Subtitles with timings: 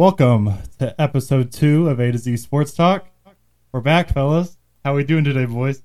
[0.00, 3.06] Welcome to episode two of A to Z Sports Talk.
[3.70, 4.56] We're back, fellas.
[4.82, 5.82] How we doing today, boys?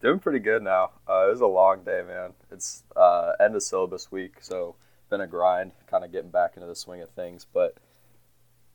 [0.00, 0.92] Doing pretty good now.
[1.10, 2.32] Uh, it was a long day, man.
[2.52, 4.76] It's uh, end of syllabus week, so
[5.10, 7.44] been a grind, kind of getting back into the swing of things.
[7.52, 7.74] But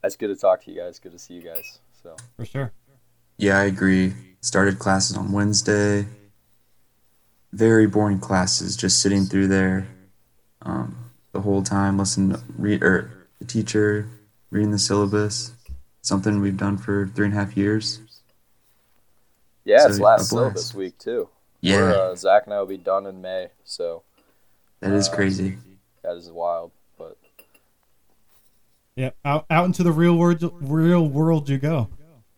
[0.04, 1.00] it's good to talk to you guys.
[1.00, 1.80] Good to see you guys.
[2.04, 2.74] So For sure.
[3.38, 4.12] Yeah, I agree.
[4.42, 6.06] Started classes on Wednesday.
[7.54, 9.88] Very boring classes, just sitting through there
[10.64, 14.10] um, the whole time, listening to read or the teacher
[14.52, 15.52] reading the syllabus.
[16.02, 18.00] Something we've done for three and a half years.
[19.66, 20.30] yeah, So, it's last blast.
[20.30, 21.30] syllabus week too.
[21.62, 24.04] Yeah, We're, uh, Zach and I will be done in May, so
[24.80, 25.58] that is uh, crazy.
[26.04, 26.72] that is wild.
[26.98, 27.18] But
[28.96, 31.90] Yeah, out out into the real world, real world you go.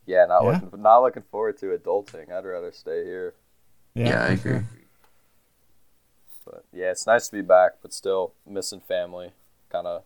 [0.05, 0.61] yeah, not Yeah?
[0.61, 2.31] looking not looking forward to adulting.
[2.31, 3.33] I'd rather stay here.
[3.95, 4.61] Yeah, I agree.
[6.45, 9.31] But yeah, it's nice to be back, but still missing family.
[9.69, 10.03] Kind of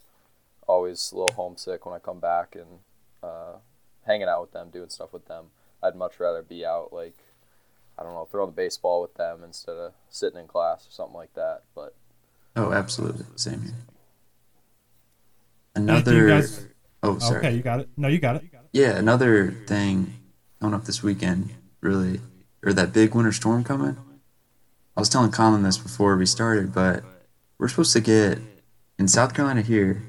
[0.67, 2.79] always a little homesick when I come back and
[3.21, 3.57] uh,
[4.05, 5.45] hanging out with them, doing stuff with them.
[5.81, 7.15] I'd much rather be out, like,
[7.97, 11.15] I don't know, throwing the baseball with them instead of sitting in class or something
[11.15, 11.61] like that.
[11.75, 11.95] But
[12.55, 13.25] Oh, absolutely.
[13.35, 13.73] Same here.
[15.75, 16.13] Another.
[16.13, 16.65] you guys-
[17.01, 17.37] oh, sorry.
[17.39, 17.89] Okay, you got it.
[17.97, 18.43] No, you got it.
[18.71, 20.13] Yeah, another thing
[20.59, 22.21] coming up this weekend, really,
[22.63, 23.97] or that big winter storm coming.
[24.95, 27.03] I was telling Colin this before we started, but
[27.57, 28.39] we're supposed to get
[28.99, 30.03] in South Carolina here,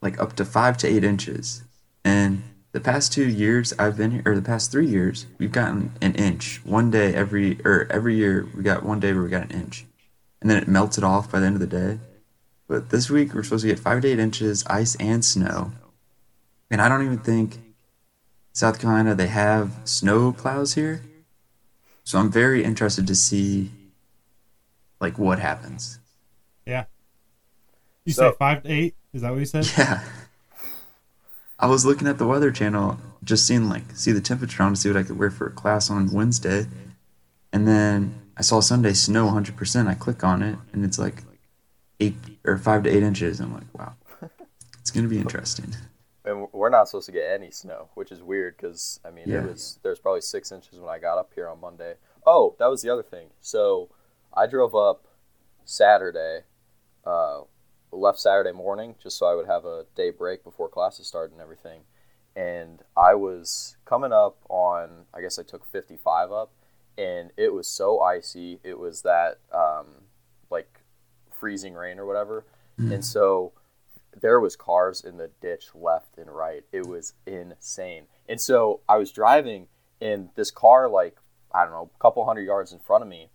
[0.00, 1.62] like up to five to eight inches.
[2.04, 5.92] And the past two years I've been here, or the past three years, we've gotten
[6.00, 6.60] an inch.
[6.64, 9.84] One day every, or every year we got one day where we got an inch,
[10.40, 11.98] and then it melted off by the end of the day.
[12.68, 15.72] But this week we're supposed to get five to eight inches, ice and snow.
[16.70, 17.58] And I don't even think
[18.52, 21.02] South Carolina they have snow plows here.
[22.04, 23.70] So I'm very interested to see
[25.00, 25.98] like what happens.
[28.08, 28.96] You So- say five to eight?
[29.12, 29.66] Is that what you said?
[29.76, 30.02] Yeah.
[31.58, 34.80] I was looking at the weather channel just seeing like see the temperature on to
[34.80, 36.66] see what I could wear for a class on Wednesday.
[37.52, 39.88] And then I saw Sunday snow 100%.
[39.88, 41.24] I click on it and it's like
[42.00, 42.14] 8
[42.46, 43.40] or 5 to 8 inches.
[43.40, 43.94] I'm like, wow.
[44.78, 45.74] It's going to be interesting.
[46.24, 49.40] and we're not supposed to get any snow, which is weird because I mean Yeah.
[49.40, 51.94] it was there's probably six inches when I got up here on Monday.
[52.26, 53.28] Oh, that was the other thing.
[53.42, 53.88] So
[54.32, 55.04] I drove up
[55.64, 56.44] Saturday,
[57.04, 57.40] uh,
[57.92, 61.40] left Saturday morning just so I would have a day break before classes started and
[61.40, 61.80] everything.
[62.36, 66.52] And I was coming up on I guess I took 55 up,
[66.96, 68.60] and it was so icy.
[68.62, 69.86] It was that um,
[70.50, 70.80] like
[71.30, 72.44] freezing rain or whatever,
[72.78, 72.92] Mm.
[72.94, 73.52] and so
[74.20, 76.64] there was cars in the ditch left and right.
[76.72, 78.04] It was insane.
[78.28, 79.66] And so I was driving
[80.00, 81.16] and this car like
[81.52, 83.30] I don't know, a couple hundred yards in front of me.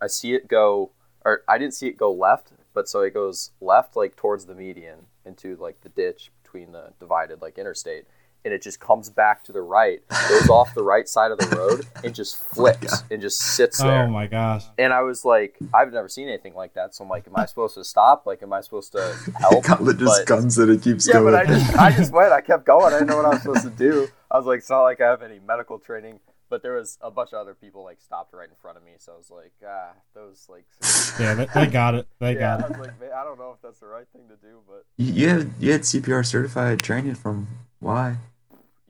[0.00, 0.90] I see it go
[1.24, 4.54] or I didn't see it go left, but so it goes left like towards the
[4.54, 8.06] median into like the ditch between the divided like interstate
[8.42, 11.54] and it just comes back to the right, goes off the right side of the
[11.54, 14.04] road and just flips and just sits oh there.
[14.04, 14.64] Oh my gosh.
[14.78, 16.94] And I was like, I've never seen anything like that.
[16.94, 18.24] So I'm like, am I supposed to stop?
[18.24, 19.62] Like, am I supposed to help?
[19.66, 20.70] Colin just But- guns it.
[20.70, 21.34] It keeps yeah, going.
[21.34, 22.32] but I just, I just went.
[22.32, 22.94] I kept going.
[22.94, 24.08] I didn't know what I was supposed to do.
[24.30, 26.18] I was like, it's not like I have any medical training.
[26.50, 28.92] But there was a bunch of other people like stopped right in front of me.
[28.98, 30.66] So I was like, ah, those like.
[31.20, 32.06] Yeah, they, they got it.
[32.18, 32.70] They yeah, got I it.
[32.70, 35.12] was like, man, I don't know if that's the right thing to do, but you,
[35.12, 37.46] you had you had CPR certified training from
[37.78, 38.16] why?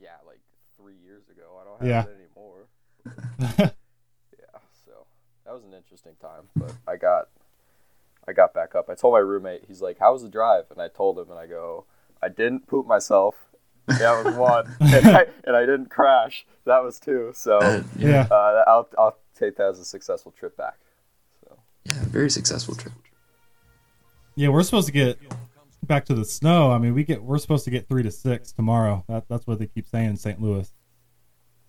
[0.00, 0.40] yeah, like
[0.76, 2.04] three years ago, I don't have Yeah.
[2.10, 2.66] it anymore.
[4.38, 5.06] Yeah, so
[5.44, 6.48] that was an interesting time.
[6.56, 7.28] But I got,
[8.26, 8.88] I got back up.
[8.88, 11.38] I told my roommate, he's like, "How was the drive?" And I told him, and
[11.38, 11.84] I go,
[12.22, 13.49] "I didn't poop myself.
[13.98, 16.46] That was one, and, I, and I didn't crash.
[16.66, 17.32] That was two.
[17.34, 18.26] So Uh, yeah.
[18.30, 20.78] uh, I'll I'll take that as a successful trip back.
[21.44, 22.92] So yeah, very successful trip.
[24.36, 25.18] Yeah, we're supposed to get
[25.86, 26.70] back to the snow.
[26.70, 29.04] I mean, we get we're supposed to get three to six tomorrow.
[29.08, 30.40] That, that's what they keep saying in St.
[30.40, 30.70] Louis.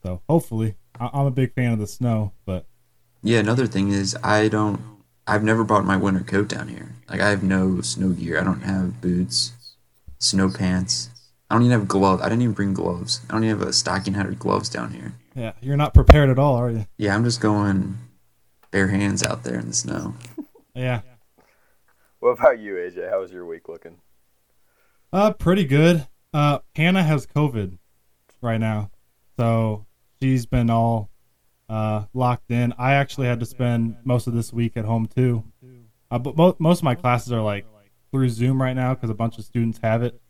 [0.03, 2.65] So hopefully, I, I'm a big fan of the snow, but
[3.24, 4.79] Yeah, another thing is I don't.
[5.27, 6.95] I've never brought my winter coat down here.
[7.09, 8.39] Like I have no snow gear.
[8.39, 9.53] I don't have boots,
[10.19, 11.09] snow pants.
[11.51, 12.21] I don't even have gloves.
[12.21, 13.19] I didn't even bring gloves.
[13.30, 15.13] I don't even have a stocking hat or gloves down here.
[15.36, 16.86] yeah, you're not prepared at all, are you?
[16.98, 17.98] Yeah, I'm just going
[18.71, 20.13] bare hands out there in the snow.
[20.74, 21.01] Yeah,
[22.19, 23.09] what about you, AJ?
[23.09, 23.98] How was your week looking?
[25.12, 26.07] uh, pretty good.
[26.33, 27.77] Uh, Hannah has COVID
[28.42, 28.89] right now,
[29.38, 29.86] so
[30.21, 31.09] she's been all
[31.68, 32.74] uh locked in.
[32.77, 35.44] I actually had to spend most of this week at home too.
[36.09, 37.65] Uh, but mo- most of my classes are like
[38.12, 40.21] through Zoom right now because a bunch of students have it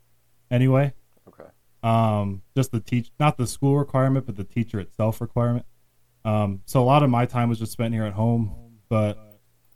[0.50, 0.92] anyway.
[1.82, 5.66] Um, just the teach, not the school requirement, but the teacher itself requirement.
[6.24, 8.54] Um, so a lot of my time was just spent here at home,
[8.88, 9.18] but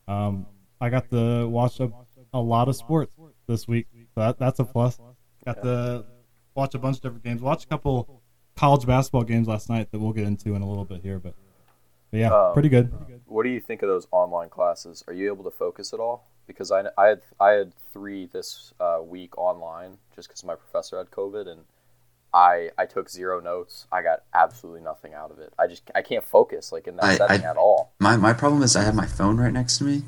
[0.06, 0.47] um,
[0.81, 1.91] I got to watch a,
[2.32, 3.12] a lot of sports
[3.49, 3.88] this week.
[4.14, 5.00] So that, that's a plus.
[5.44, 6.05] Got to
[6.55, 7.43] watch a bunch of different games.
[7.43, 8.23] Watch a couple
[8.55, 11.35] college basketball games last night that we'll get into in a little bit here, but,
[12.12, 12.93] but yeah, Um, pretty good.
[13.26, 15.03] What do you think of those online classes?
[15.08, 16.31] Are you able to focus at all?
[16.47, 20.97] Because I, I had I had three this uh, week online just because my professor
[20.99, 21.62] had COVID and
[22.32, 23.87] I I took zero notes.
[23.90, 25.52] I got absolutely nothing out of it.
[25.58, 27.93] I just I can't focus like in that I- setting I- at all.
[28.00, 30.02] My my problem is I have my phone right next to me,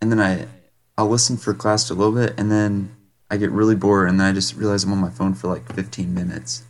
[0.00, 0.46] and then I
[0.96, 2.96] I'll listen for class a little bit, and then
[3.30, 5.72] I get really bored, and then I just realize I'm on my phone for like
[5.72, 6.64] 15 minutes.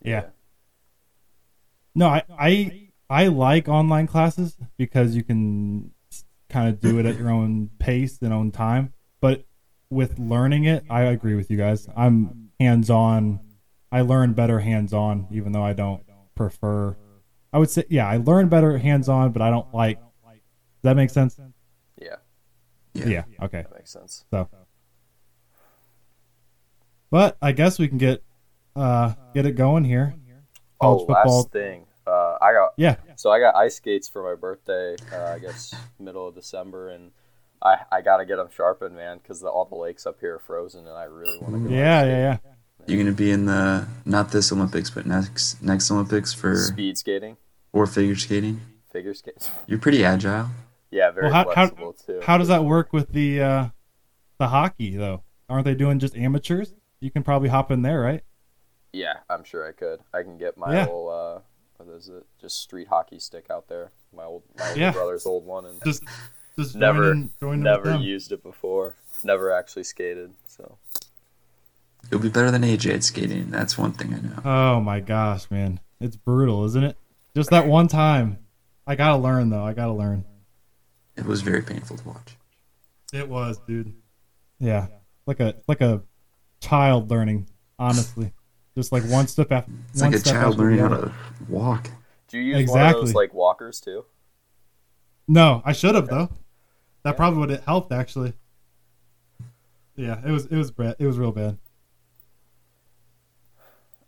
[0.00, 0.26] Yeah.
[1.94, 5.90] No, I, I I like online classes because you can
[6.48, 8.92] kind of do it at your own pace and own time.
[9.20, 9.44] But
[9.90, 11.88] with learning it, I agree with you guys.
[11.96, 13.40] I'm hands on.
[13.94, 16.02] I learn better hands on, even though I don't
[16.34, 16.96] prefer.
[17.52, 20.00] I would say, yeah, I learn better hands on, but I don't like.
[20.00, 20.40] Does
[20.82, 21.38] that make sense?
[22.02, 22.16] Yeah,
[22.92, 23.06] Yeah.
[23.06, 23.44] Yeah.
[23.44, 23.62] Okay.
[23.62, 24.24] that makes sense.
[24.32, 24.48] So,
[27.08, 28.24] but I guess we can get
[28.74, 30.12] uh get it going here.
[30.80, 31.36] Oh, College football.
[31.42, 31.86] last thing.
[32.04, 32.96] Uh, I got Yeah.
[33.14, 34.96] so I got ice skates for my birthday.
[35.12, 37.12] Uh, I guess middle of December, and
[37.62, 40.38] I I gotta get them sharpened, man, because the, all the lakes up here are
[40.40, 41.74] frozen, and I really want to go.
[41.74, 42.04] Yeah.
[42.04, 42.38] Yeah.
[42.44, 42.53] Yeah.
[42.86, 46.56] You're gonna be in the not this Olympics, but next next Olympics for.
[46.56, 47.36] Speed skating,
[47.72, 48.60] or figure skating.
[48.92, 49.42] figure skating.
[49.66, 50.48] You're pretty agile.
[50.90, 52.20] Yeah, very Well, how- how- flexible too.
[52.22, 53.68] How does that work with the uh,
[54.38, 55.22] the hockey though?
[55.48, 56.74] Aren't they doing just amateurs?
[57.00, 58.22] You can probably hop in there, right?
[58.92, 60.00] Yeah, I'm sure I could.
[60.12, 60.80] I can get my Yeah.
[60.84, 61.40] little uh,
[61.84, 62.24] what is it?
[62.40, 63.90] Just street hockey stick out there.
[64.14, 64.92] My old my Yeah.
[64.92, 66.02] brother's old one, and Just
[66.58, 68.94] just Never- join in, join never used it before.
[69.24, 70.32] Never actually skated.
[70.46, 70.78] So
[72.10, 73.50] You'll be better than AJ at skating.
[73.50, 74.42] That's one thing I know.
[74.44, 76.96] Oh my gosh, man, it's brutal, isn't it?
[77.34, 78.38] Just that one time.
[78.86, 79.64] I gotta learn though.
[79.64, 80.24] I gotta learn.
[81.16, 82.36] It was very painful to watch.
[83.12, 83.94] It was, dude.
[84.58, 84.88] Yeah,
[85.26, 86.02] like a like a
[86.60, 87.48] child learning.
[87.78, 88.32] Honestly,
[88.76, 89.72] just like one step after.
[89.90, 91.12] It's like a child learning how to
[91.48, 91.90] walk.
[92.28, 93.12] do you use one of those Exactly.
[93.24, 94.04] like walkers too?
[95.26, 96.28] No, I should have though.
[97.02, 98.34] That probably would have helped actually.
[99.96, 100.96] Yeah, it was it was bad.
[100.98, 101.58] It was real bad.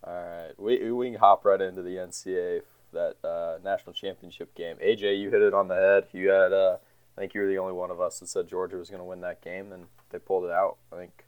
[0.05, 2.61] All right, we we can hop right into the NCAA
[2.93, 4.77] that uh, national championship game.
[4.77, 6.07] AJ, you hit it on the head.
[6.13, 6.77] You had uh,
[7.17, 9.05] I think you were the only one of us that said Georgia was going to
[9.05, 10.77] win that game, and they pulled it out.
[10.93, 11.25] I think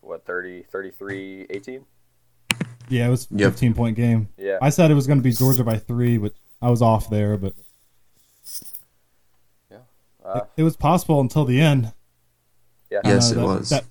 [0.00, 1.84] what 30, 33, 18?
[2.88, 3.52] Yeah, it was Yep.
[3.52, 4.28] 15 point game.
[4.36, 7.10] Yeah, I said it was going to be Georgia by three, but I was off
[7.10, 7.36] there.
[7.36, 7.54] But
[10.24, 11.92] uh, it, it was possible until the end.
[12.90, 13.00] yeah.
[13.04, 13.68] Yes, know it that- was.
[13.70, 13.84] That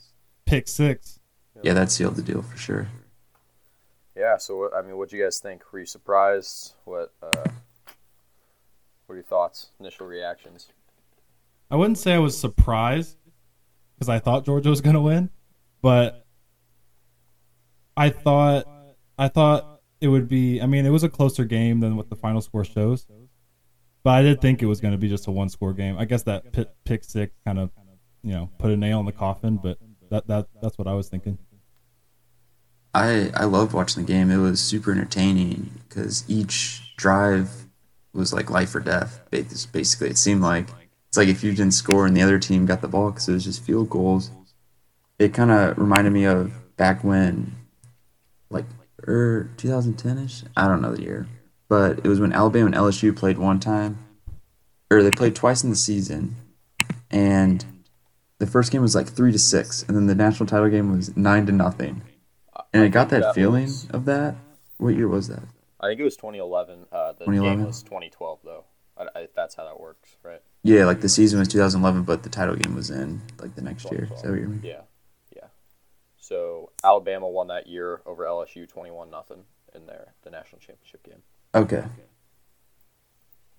[0.45, 1.19] pick six.
[1.63, 2.87] Yeah, that sealed the deal for sure.
[4.15, 4.37] Yeah.
[4.37, 5.61] So I mean, what do you guys think?
[5.71, 6.73] Were you surprised?
[6.85, 7.49] What uh,
[9.05, 9.69] what are your thoughts?
[9.79, 10.67] Initial reactions?
[11.69, 13.17] I wouldn't say I was surprised
[13.95, 15.29] because I thought Georgia was going to win,
[15.81, 16.25] but
[17.97, 18.65] I thought
[19.17, 20.61] I thought it would be.
[20.61, 23.05] I mean, it was a closer game than what the final score shows,
[24.03, 25.97] but I did think it was going to be just a one score game.
[25.97, 27.71] I guess that pick, six kind of
[28.23, 29.77] you know put a nail in the coffin, but
[30.09, 31.37] that that that's what I was thinking.
[32.95, 34.31] I I loved watching the game.
[34.31, 37.65] It was super entertaining because each drive
[38.13, 39.19] was like life or death.
[39.29, 40.67] Basically, it seemed like
[41.09, 43.33] it's like if you didn't score and the other team got the ball because it
[43.33, 44.31] was just field goals.
[45.19, 47.55] It kind of reminded me of back when,
[48.49, 48.65] like,
[49.07, 50.45] er, 2010ish.
[50.57, 51.27] I don't know the year,
[51.69, 53.97] but it was when Alabama and LSU played one time,
[54.89, 56.35] or they played twice in the season,
[57.11, 57.63] and
[58.39, 61.15] the first game was like three to six, and then the national title game was
[61.15, 62.01] nine to nothing.
[62.75, 64.35] And I got that that feeling was- of that.
[64.77, 65.43] What year was that?
[65.79, 66.85] I think it was 2011.
[66.91, 67.57] Uh, the 2011?
[67.59, 68.63] game was 2012 though.
[68.97, 70.41] I, I, that's how that works, right?
[70.63, 73.89] Yeah, like the season was 2011, but the title game was in like the next
[73.91, 74.09] year.
[74.13, 74.61] Is that what you mean?
[74.63, 74.81] Yeah,
[75.35, 75.47] yeah.
[76.17, 81.21] So Alabama won that year over LSU, twenty-one nothing in their the national championship game.
[81.53, 81.83] Okay.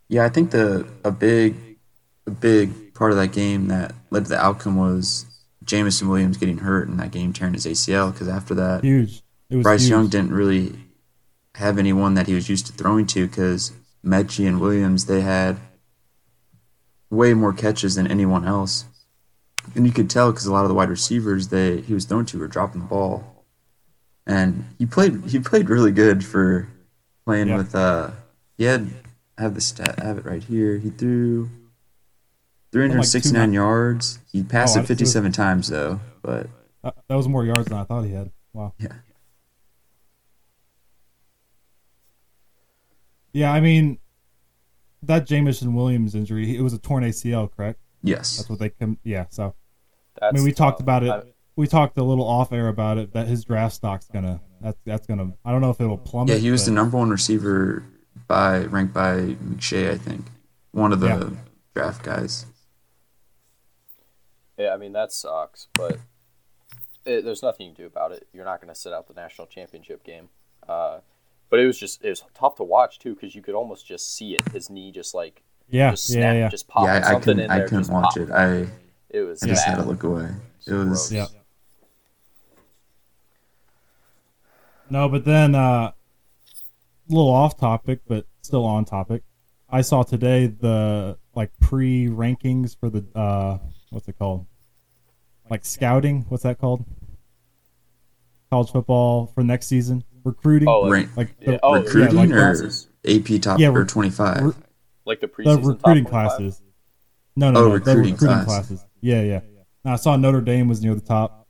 [0.09, 1.79] Yeah, I think the a big
[2.27, 5.27] a big part of that game that led to the outcome was
[5.67, 8.13] Jameson Williams getting hurt in that game, tearing his ACL.
[8.13, 9.23] Because after that, Huge.
[9.51, 9.91] It was Bryce huge.
[9.91, 10.75] Young didn't really
[11.57, 13.73] have anyone that he was used to throwing to because
[14.05, 15.59] Metchie and Williams they had
[17.11, 18.85] way more catches than anyone else,
[19.75, 22.27] and you could tell because a lot of the wide receivers they he was throwing
[22.27, 23.45] to were dropping the ball,
[24.27, 26.69] and he played he played really good for
[27.25, 27.57] playing Yeah.
[27.57, 28.11] with uh
[28.59, 28.91] he had
[29.39, 31.49] I have the stat I have it right here he threw.
[32.73, 34.19] 369 yards.
[34.33, 36.49] He passed Oh, it I- 57 times though, but
[36.85, 38.31] Uh, that was more yards than I thought he had.
[38.53, 38.73] Wow.
[38.79, 38.93] yeah.
[43.33, 43.99] Yeah, I mean,
[45.03, 47.81] that Jameson Williams injury, it was a torn ACL, correct?
[48.03, 48.37] Yes.
[48.39, 48.99] That's what they come.
[49.05, 49.55] Yeah, so
[50.21, 51.11] That's I mean, we talked about it.
[51.11, 51.23] I-
[51.57, 55.07] we talked a little off air about it that his draft stock's gonna that's that's
[55.07, 56.35] gonna I don't know if it'll plummet.
[56.35, 57.83] Yeah, he was but- the number one receiver
[58.29, 60.27] by ranked by McShay, I think.
[60.73, 61.31] One of the Yeah.
[61.75, 62.45] draft guys.
[64.59, 65.99] Yeah, I mean that sucks, but
[67.05, 68.27] it, there's nothing you can do about it.
[68.33, 70.29] You're not going to sit out the national championship game.
[70.69, 71.01] Uh,
[71.51, 74.15] but it was just it was tough to watch too because you could almost just
[74.15, 74.49] see it.
[74.53, 76.49] His knee just like yeah, just yeah, snap, yeah.
[76.49, 76.85] just pop.
[76.87, 78.17] yeah, I, I something couldn't in I couldn't watch popped.
[78.17, 78.31] it.
[78.31, 78.67] I
[79.11, 79.77] It was I just bad.
[79.77, 80.31] had to look away.
[80.67, 81.13] It was Gross.
[81.13, 81.27] Yeah.
[84.89, 85.59] No, but then uh,
[85.91, 85.95] a
[87.09, 89.23] little off topic, but still on topic.
[89.69, 93.59] I saw today the like pre rankings for the uh,
[93.91, 94.47] what's it called?
[95.51, 96.25] Like scouting.
[96.29, 96.85] What's that called?
[98.51, 100.69] College football for next season recruiting.
[100.69, 102.89] Oh, like, rank, like yeah, oh, recruiting yeah, like or classes.
[103.09, 104.43] AP top Yeah, or twenty five.
[104.43, 104.53] re-
[105.05, 106.11] like the the preseason top recruiting 25?
[106.11, 106.63] classes.
[107.37, 108.45] No, no, Oh, no, the recruiting recruiting class.
[108.47, 108.85] classes.
[109.01, 109.41] Yeah, yeah.
[109.85, 111.47] Now, I saw Notre Dame was near the top,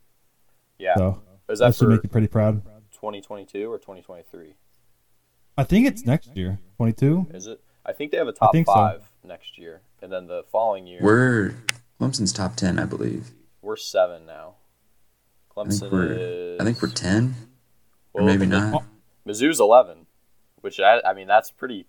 [0.78, 2.62] Yeah, so is that that should make you pretty proud.
[2.92, 4.54] 2022 or 2023?
[5.56, 7.26] I think it's next year, twenty two.
[7.32, 7.60] Is it?
[7.86, 8.74] I think they have a top think so.
[8.74, 11.54] five next year, and then the following year We're
[12.00, 13.30] Clemson's top ten, I believe.
[13.62, 14.54] we're seven now.
[15.56, 16.60] I think Clemson we're is.
[16.60, 17.34] I think we're ten.
[18.12, 18.84] Or maybe the- not.
[19.26, 20.06] Mizzou's 11,
[20.60, 21.86] which I, I mean that's pretty.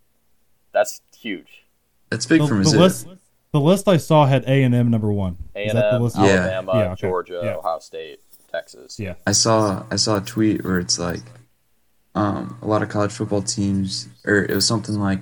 [0.74, 1.66] That's huge.
[2.10, 2.80] That's big The, for the Mizzou.
[2.80, 3.08] list,
[3.54, 5.38] the list I saw had A and M number one.
[5.56, 6.16] A Is and that the M, list?
[6.18, 6.24] Yeah.
[6.24, 7.02] Alabama, Yeah, okay.
[7.08, 7.56] Georgia, Yeah.
[7.56, 8.20] Ohio State,
[8.52, 9.00] Texas.
[9.00, 9.16] Yeah.
[9.28, 11.22] I saw I saw a tweet where it's like
[12.16, 15.20] um, a lot of college football teams, or it was something like,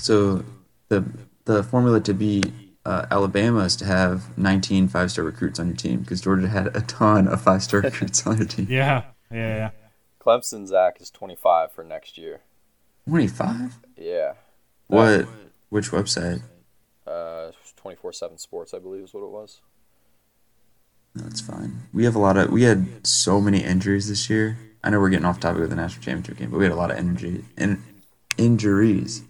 [0.00, 0.44] so
[0.88, 1.04] the
[1.44, 2.52] the formula to beat
[2.84, 6.76] uh, Alabama is to have 19 five star recruits on your team because Georgia had
[6.76, 8.66] a ton of five star recruits on their team.
[8.68, 9.70] Yeah, yeah, yeah.
[10.20, 12.42] Clemson Zach is 25 for next year.
[13.08, 13.78] 25?
[13.96, 14.34] Yeah.
[14.86, 15.26] What?
[15.68, 16.42] Which website?
[17.06, 19.60] Uh, 24/7 Sports, I believe, is what it was.
[21.14, 21.82] That's fine.
[21.92, 24.58] We have a lot of we had so many injuries this year.
[24.84, 26.76] I know we're getting off topic with the national championship game, but we had a
[26.76, 27.82] lot of energy and
[28.38, 29.22] injuries.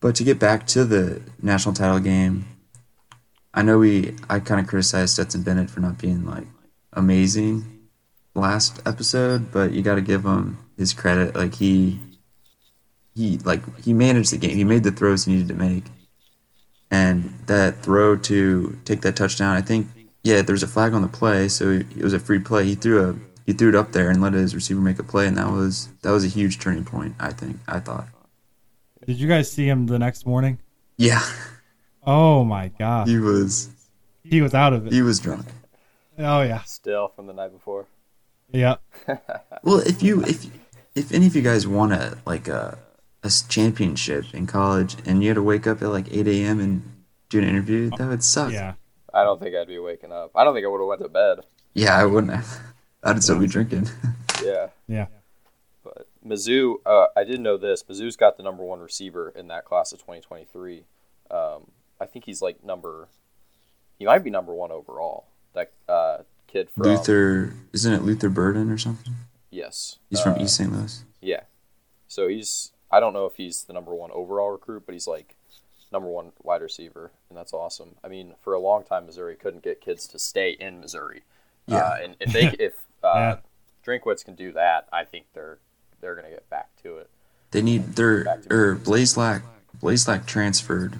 [0.00, 2.46] But to get back to the national title game,
[3.52, 6.46] I know we I kind of criticized Stetson Bennett for not being like
[6.92, 7.88] amazing
[8.34, 11.34] last episode, but you got to give him his credit.
[11.34, 12.00] Like he
[13.14, 14.56] he like he managed the game.
[14.56, 15.84] He made the throws he needed to make.
[16.90, 19.86] And that throw to take that touchdown, I think
[20.24, 22.64] yeah, there was a flag on the play, so it was a free play.
[22.64, 23.16] He threw a
[23.46, 25.88] he threw it up there and let his receiver make a play, and that was
[26.02, 27.14] that was a huge turning point.
[27.18, 28.08] I think I thought.
[29.06, 30.58] Did you guys see him the next morning?
[30.96, 31.22] Yeah,
[32.06, 33.70] Oh my god, he was
[34.22, 34.92] he was out of it.
[34.92, 35.46] he was drunk.
[36.18, 37.86] Oh yeah, Still from the night before.
[38.52, 38.76] yeah.
[39.62, 40.46] Well, if you if
[40.94, 42.78] if any of you guys won uh, a like a
[43.22, 46.60] a championship in college and you had to wake up at like eight a.m.
[46.60, 46.82] and
[47.28, 48.52] do an interview, that would suck.
[48.52, 48.74] Yeah,
[49.14, 50.30] I don't think I'd be waking up.
[50.34, 51.40] I don't think I would have went to bed.
[51.74, 52.58] Yeah, I wouldn't have.
[53.02, 53.88] I'd still be drinking.
[54.42, 54.68] Yeah.
[54.88, 55.06] yeah.
[56.22, 57.82] But Mizzou, uh, I didn't know this.
[57.84, 60.84] Mizzou's got the number one receiver in that class of 2023.
[61.30, 63.08] Um, I think he's like number,
[63.98, 65.26] he might be number one overall.
[65.54, 69.14] That uh, kid from Luther, isn't it Luther Burden or something?
[69.50, 70.72] Yes, He's from Uh, East St.
[70.72, 71.04] Louis.
[71.20, 71.40] Yeah,
[72.06, 72.72] so he's.
[72.92, 75.36] I don't know if he's the number one overall recruit, but he's like
[75.92, 77.96] number one wide receiver, and that's awesome.
[78.04, 81.22] I mean, for a long time, Missouri couldn't get kids to stay in Missouri.
[81.66, 81.78] Yeah.
[81.78, 83.36] Uh, and if they if uh, Yeah.
[83.86, 85.58] Drinkwitz can do that, I think they're
[86.00, 87.10] they're gonna get back to it.
[87.50, 88.84] They need their Back or Memphis.
[89.14, 89.18] Blaze
[89.80, 90.96] Blaze transferred.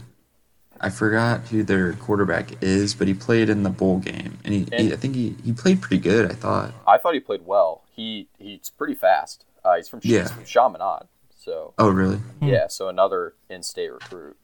[0.81, 4.67] I forgot who their quarterback is, but he played in the bowl game, and he,
[4.77, 6.31] he I think he, he played pretty good.
[6.31, 6.73] I thought.
[6.89, 7.83] I thought he played well.
[7.95, 9.45] He he's pretty fast.
[9.63, 10.23] Uh, he's from Yeah.
[10.23, 11.03] he's from Chaminade,
[11.37, 12.17] so Oh, really?
[12.17, 12.47] Hmm.
[12.49, 12.67] yeah.
[12.69, 14.37] So another in-state recruit.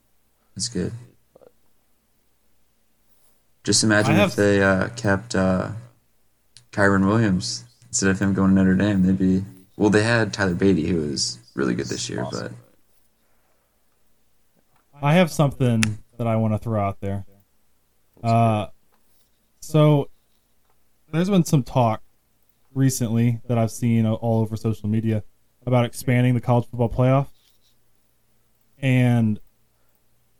[0.55, 0.91] That's good.
[3.63, 5.71] Just imagine I if they uh, kept uh,
[6.71, 9.03] Kyren Williams instead of him going to Notre Dame.
[9.03, 9.43] They'd be
[9.77, 9.89] well.
[9.89, 12.55] They had Tyler Badie, who was really good this year, Awesome.
[15.01, 17.25] I have something that I want to throw out there.
[18.23, 18.67] Uh,
[19.59, 20.09] so
[21.11, 22.01] there's been some talk
[22.73, 25.23] recently that I've seen all over social media
[25.65, 27.27] about expanding the college football playoff.
[28.79, 29.39] And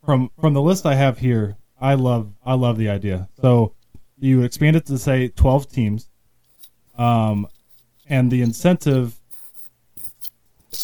[0.05, 3.29] from from the list I have here, I love I love the idea.
[3.41, 3.73] So
[4.17, 6.09] you expand it to say 12 teams.
[6.97, 7.47] Um
[8.07, 9.16] and the incentive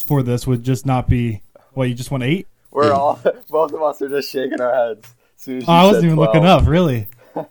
[0.01, 1.41] for this would just not be
[1.73, 2.47] what you just want 8?
[2.71, 2.91] We're Yeah.
[2.93, 3.19] all
[3.50, 5.13] both of us are just shaking our heads.
[5.39, 6.27] As as Oh, I wasn't even 12.
[6.35, 7.07] looking up, really.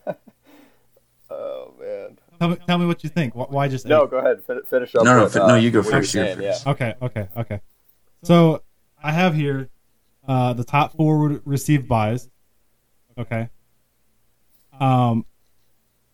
[1.30, 2.18] Oh man.
[2.38, 3.34] Tell me, tell me what you think.
[3.34, 4.10] Wh- Why just No, eight?
[4.10, 4.44] go ahead.
[4.44, 5.04] Fin- finish up.
[5.04, 6.66] No, no, with, fi- uh, no, you go what you're first, saying, first.
[6.66, 6.72] Yeah.
[6.72, 7.60] Okay, okay, okay.
[8.22, 8.62] So
[9.02, 9.68] I have here
[10.28, 12.28] uh, the top four would receive buys.
[13.16, 13.48] Okay.
[14.78, 15.24] Um,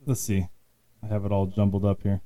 [0.07, 0.47] let's see.
[1.03, 2.21] I have it all jumbled up here.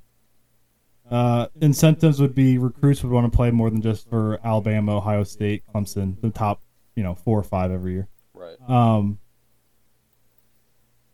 [1.09, 5.23] Uh, incentives would be recruits would want to play more than just for Alabama, Ohio
[5.23, 6.61] State, Clemson, the top,
[6.95, 8.07] you know, four or five every year.
[8.33, 8.55] Right.
[8.67, 9.19] Um,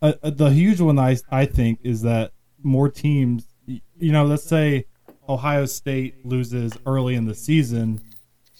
[0.00, 2.32] uh, the huge one I I think is that
[2.62, 4.86] more teams, you know, let's say
[5.28, 8.00] Ohio State loses early in the season,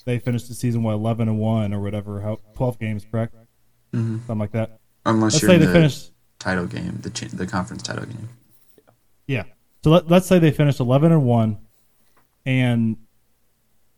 [0.05, 3.35] they finish the season what eleven and one or whatever, how twelve games, correct?
[3.93, 4.81] hmm Something like that.
[5.07, 8.05] Unless Let's you're say in they the finish title game, the cha- the conference title
[8.05, 8.29] game.
[9.27, 9.45] Yeah.
[9.83, 11.59] So let, let's say they finish 11 and 1
[12.47, 12.97] and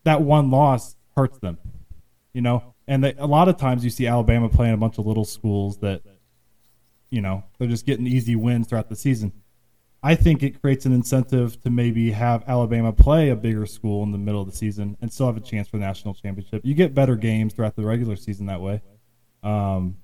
[0.03, 1.57] that one loss hurts them.
[2.33, 5.05] You know, and they, a lot of times you see Alabama playing a bunch of
[5.05, 6.01] little schools that
[7.13, 9.31] you know, they're just getting easy wins throughout the season.
[10.01, 14.11] I think it creates an incentive to maybe have Alabama play a bigger school in
[14.11, 16.65] the middle of the season and still have a chance for the national championship.
[16.65, 18.81] You get better games throughout the regular season that way.
[19.43, 19.97] Um,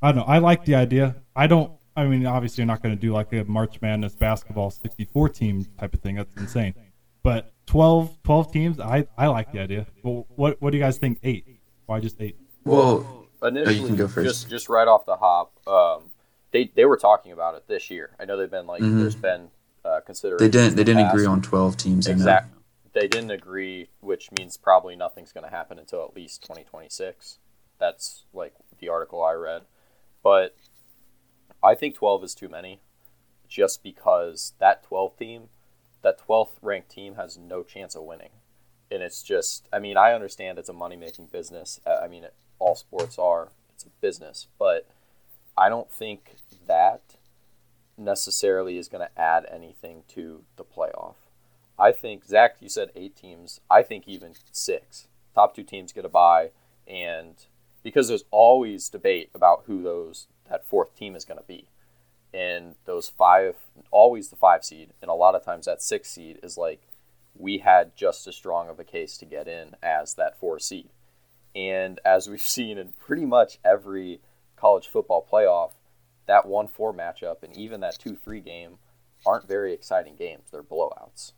[0.00, 0.32] I don't know.
[0.32, 1.16] I like the idea.
[1.34, 1.72] I don't.
[1.96, 5.66] I mean, obviously, you're not going to do like a March Madness basketball 64 team
[5.78, 6.16] type of thing.
[6.16, 6.74] That's insane.
[7.22, 9.86] But 12, 12 teams, I, I like the idea.
[10.02, 11.18] Well, what what do you guys think?
[11.22, 11.46] Eight?
[11.86, 12.36] Why just eight?
[12.64, 14.26] Well, Initially, can go first.
[14.26, 16.04] just just right off the hop, um,
[16.52, 18.10] they they were talking about it this year.
[18.20, 18.98] I know they've been like Mhm.
[19.00, 19.50] there's been
[19.84, 20.44] uh, consideration.
[20.44, 22.06] they didn't they didn't agree on twelve teams.
[22.06, 22.50] Exactly.
[22.52, 22.62] know.
[23.00, 27.38] They didn't agree, which means probably nothing's going to happen until at least 2026.
[27.78, 29.62] That's like the article I read,
[30.22, 30.56] but
[31.66, 32.78] I think 12 is too many,
[33.48, 35.48] just because that 12 team,
[36.02, 38.30] that 12th ranked team has no chance of winning,
[38.88, 39.68] and it's just.
[39.72, 41.80] I mean, I understand it's a money making business.
[41.84, 43.48] Uh, I mean, it, all sports are.
[43.74, 44.86] It's a business, but
[45.58, 46.36] I don't think
[46.68, 47.16] that
[47.98, 51.16] necessarily is going to add anything to the playoff.
[51.76, 53.60] I think Zach, you said eight teams.
[53.68, 55.08] I think even six.
[55.34, 56.50] Top two teams get a bye,
[56.86, 57.34] and
[57.82, 61.66] because there's always debate about who those that fourth team is going to be,
[62.32, 63.56] and those five,
[63.90, 66.80] always the five seed, and a lot of times that six seed is like
[67.38, 70.88] we had just as strong of a case to get in as that four seed,
[71.54, 74.20] and as we've seen in pretty much every
[74.56, 75.72] college football playoff,
[76.26, 78.78] that one four matchup and even that two three game
[79.24, 80.44] aren't very exciting games.
[80.50, 81.32] They're blowouts.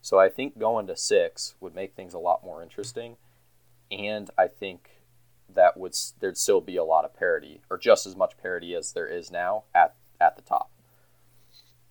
[0.00, 3.16] So I think going to six would make things a lot more interesting,
[3.90, 4.97] and I think
[5.54, 8.92] that would there'd still be a lot of parity, or just as much parity as
[8.92, 10.70] there is now at at the top.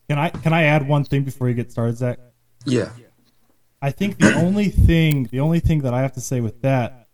[0.10, 2.20] Can I can I add one thing before you get started, Zach?
[2.66, 2.90] Yeah.
[3.82, 7.10] I think the only thing the only thing that I have to say with that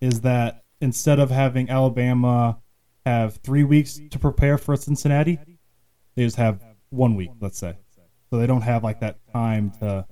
[0.00, 2.58] is that instead of having Alabama
[3.06, 5.38] have three weeks to prepare for Cincinnati,
[6.14, 7.76] they just have one week, let's say.
[8.30, 10.06] So they don't have like that time to.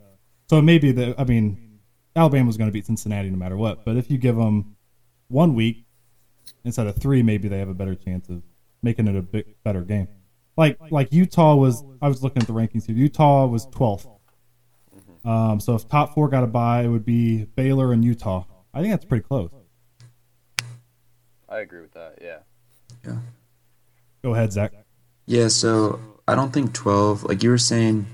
[0.49, 1.81] So maybe the I mean,
[2.15, 3.85] Alabama's going to beat Cincinnati no matter what.
[3.85, 4.77] But if you give them
[5.33, 5.85] one week
[6.65, 8.43] instead of three, maybe they have a better chance of
[8.83, 10.09] making it a bit better game.
[10.57, 11.83] Like like Utah was.
[12.01, 12.97] I was looking at the rankings here.
[12.97, 14.09] Utah was 12th.
[15.25, 18.45] Um, so if top four got a bye, it would be Baylor and Utah.
[18.75, 19.51] I think that's pretty close.
[21.49, 22.19] I agree with that.
[22.21, 22.39] Yeah.
[24.23, 24.73] Go ahead, Zach.
[25.27, 28.07] Yeah, so I don't think 12, like you were saying,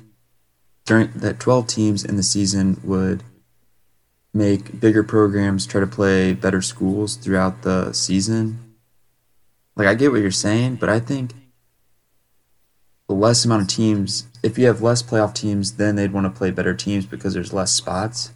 [0.85, 3.23] during that 12 teams in the season would
[4.39, 8.77] make bigger programs try to play better schools throughout the season.
[9.75, 11.33] Like, I get what you're saying, but I think
[13.09, 16.39] the less amount of teams, if you have less playoff teams, then they'd want to
[16.39, 18.33] play better teams because there's less spots.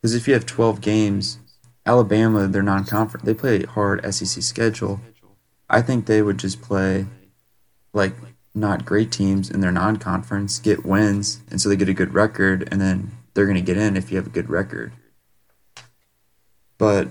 [0.00, 1.38] Because if you have 12 games,
[1.86, 5.00] Alabama, they're non conference, they play hard SEC schedule.
[5.70, 7.06] I think they would just play
[7.92, 8.14] like
[8.54, 12.66] not great teams in their non-conference get wins and so they get a good record
[12.70, 14.92] and then they're going to get in if you have a good record
[16.78, 17.08] but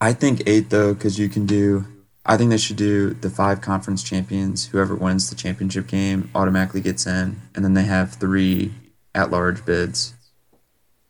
[0.00, 1.84] i think eight though because you can do
[2.26, 4.66] i think they should do the five conference champions.
[4.66, 8.72] Whoever wins the championship game automatically gets in and then they have three
[9.14, 10.14] at-large bids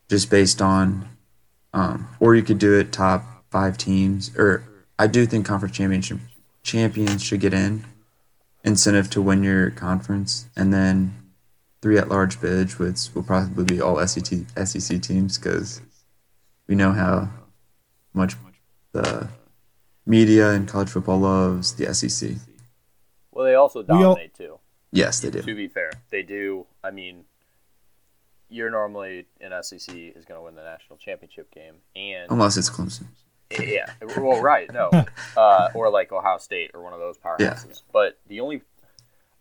[0.08, 1.08] just based on
[1.74, 4.64] um, or you could do it top five teams or
[4.98, 6.18] i do think conference championship
[6.62, 7.84] champions should get in
[8.64, 11.14] incentive to win your conference, and then
[11.80, 15.80] three at large bids, which will probably be all SEC, SEC teams because
[16.66, 17.28] we know how
[18.14, 18.34] much
[18.92, 19.28] the
[20.06, 22.32] media and college football loves the SEC.
[23.30, 24.58] Well, they also We all- dominate too.
[24.90, 25.42] Yes, they do.
[25.42, 26.66] To be fair, they do.
[26.82, 27.24] I mean,
[28.48, 32.70] you're normally an SEC is going to win the national championship game, and Unless it's
[32.70, 33.04] Clemson.
[33.50, 34.90] Yeah, well, right, no,
[35.36, 37.82] uh, or like Ohio State or one of those powerhouses.
[37.92, 38.62] But the only,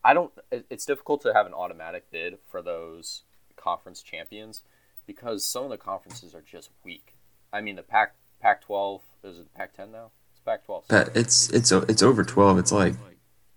[0.04, 0.32] I don't.
[0.52, 3.24] It's difficult to have an automatic bid for those
[3.56, 4.64] conference champions
[5.06, 7.16] because some of the conferences are just weak.
[7.54, 10.12] I mean, the Pac Pac twelve is it Pac ten now?
[10.32, 10.86] It's Pac twelve.
[10.88, 12.58] But it's it's it's over twelve.
[12.58, 12.93] It's like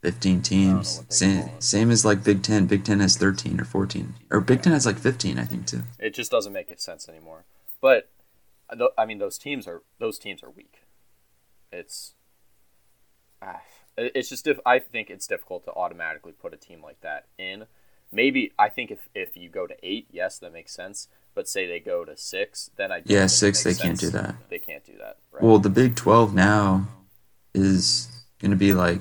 [0.02, 1.02] 15 teams.
[1.10, 2.66] Same, same as like Big Ten.
[2.66, 4.14] Big Ten has 13 or 14.
[4.30, 5.82] Or Big Ten has like 15, I think, too.
[5.98, 7.44] It just doesn't make sense anymore.
[7.82, 8.08] But
[8.96, 10.82] I mean, those teams are those teams are weak.
[11.72, 12.14] It's
[13.42, 13.60] ah,
[13.96, 17.66] it's just diff- I think it's difficult to automatically put a team like that in.
[18.12, 21.08] Maybe I think if if you go to eight, yes, that makes sense.
[21.34, 24.34] But say they go to six, then I Yeah, six, they can't do that.
[24.48, 25.18] They can't do that.
[25.32, 25.42] Right?
[25.42, 26.88] Well, the Big 12 now
[27.54, 28.08] is
[28.40, 29.00] going to be like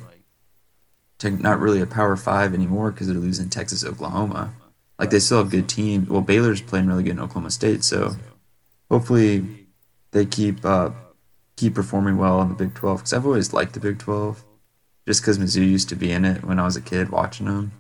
[1.24, 4.54] not really a Power Five anymore because they're losing Texas, Oklahoma.
[4.98, 6.10] Like they still have good teams.
[6.10, 8.16] Well, Baylor's playing really good in Oklahoma State, so
[8.90, 9.68] hopefully
[10.12, 10.92] they keep uh,
[11.56, 13.00] keep performing well in the Big 12.
[13.00, 14.44] Because I've always liked the Big 12,
[15.08, 17.72] just because Mizzou used to be in it when I was a kid watching them.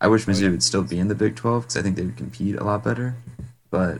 [0.00, 2.16] I wish Mizzou would still be in the Big 12 because I think they would
[2.16, 3.16] compete a lot better.
[3.70, 3.98] But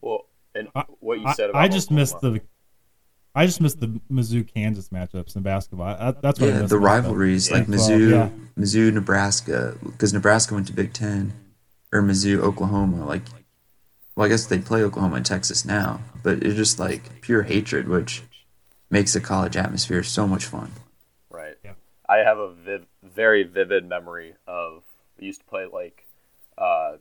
[0.00, 0.68] well, and
[1.00, 2.40] what you said about I just missed the.
[3.34, 5.86] I just missed the Mizzou Kansas matchups in basketball.
[5.86, 7.56] I, that's what I yeah, missed the rivalries Yeah.
[7.56, 8.28] like Well, Mizzou, yeah.
[8.58, 11.32] Mizzou, Nebraska, because Nebraska went to Big Ten,
[11.94, 13.06] or Mizzou, Oklahoma.
[13.06, 13.22] Like,
[14.16, 17.88] well, I guess they play Oklahoma and Texas now, but it's just like pure hatred,
[17.88, 18.22] which
[18.90, 20.70] makes the college atmosphere so much fun.
[21.30, 21.56] Right.
[21.64, 21.72] Yeah.
[22.06, 24.82] I have a viv- very vivid memory of
[25.18, 26.04] we used to play like
[26.58, 26.96] uh,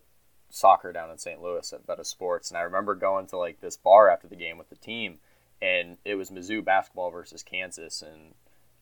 [0.51, 1.41] soccer down in St.
[1.41, 4.57] Louis at Beta Sports, and I remember going to like this bar after the game
[4.57, 5.19] with the team,
[5.61, 8.33] and it was Mizzou basketball versus Kansas, and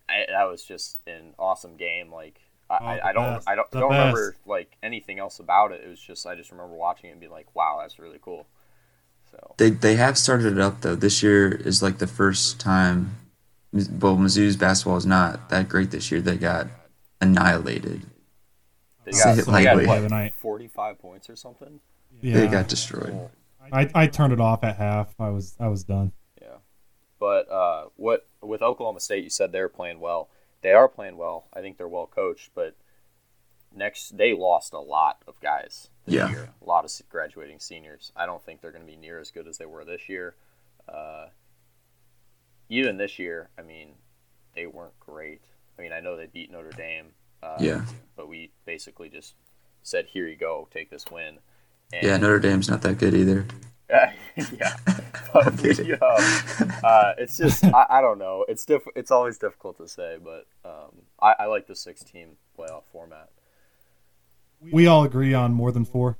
[0.09, 2.11] I, that was just an awesome game.
[2.11, 3.49] Like I, Oh, I, the I don't best.
[3.49, 5.81] I don't, The don't remember like anything else about it.
[5.83, 8.47] It was just I just remember watching it and being like, wow, that's really cool.
[9.31, 10.95] So They they have started it up though.
[10.95, 13.15] This year is like the first time.
[13.71, 16.21] Well, Mizzou's basketball is not that great this year.
[16.21, 16.67] They got
[17.21, 18.08] annihilated.
[19.05, 19.85] They Say got, it they got lightly.
[19.85, 20.33] The what, night.
[20.35, 21.79] forty five points or something.
[22.21, 22.35] Yeah.
[22.39, 23.29] They got destroyed.
[23.71, 25.13] I, I turned it off at half.
[25.19, 26.11] I was I was done.
[26.41, 26.57] Yeah,
[27.19, 30.29] but uh, what with Oklahoma State, you said they're playing well.
[30.61, 31.47] They are playing well.
[31.53, 32.75] I think they're well coached, but
[33.75, 36.29] next they lost a lot of guys this Yeah.
[36.29, 36.49] year.
[36.61, 38.11] A lot of graduating seniors.
[38.15, 40.35] I don't think they're going to be near as good as they were this year.
[40.91, 41.27] Uh,
[42.69, 43.93] even this year, I mean,
[44.55, 45.41] they weren't great.
[45.77, 47.11] I mean, I know they beat Notre Dame.
[47.41, 47.85] Uh, Yeah.
[48.15, 49.35] But we basically just
[49.83, 51.39] said, "Here you go, take this win."
[51.93, 53.45] And Yeah, Notre Dame's not that good either.
[53.89, 54.75] yeah,
[55.33, 55.99] but we, um,
[56.83, 58.45] uh, it's just I, I don't know.
[58.47, 62.83] It's diff- It's always difficult to say, but um, I, I like the six-team playoff
[62.91, 63.29] format.
[64.61, 66.17] We all agree on more than four,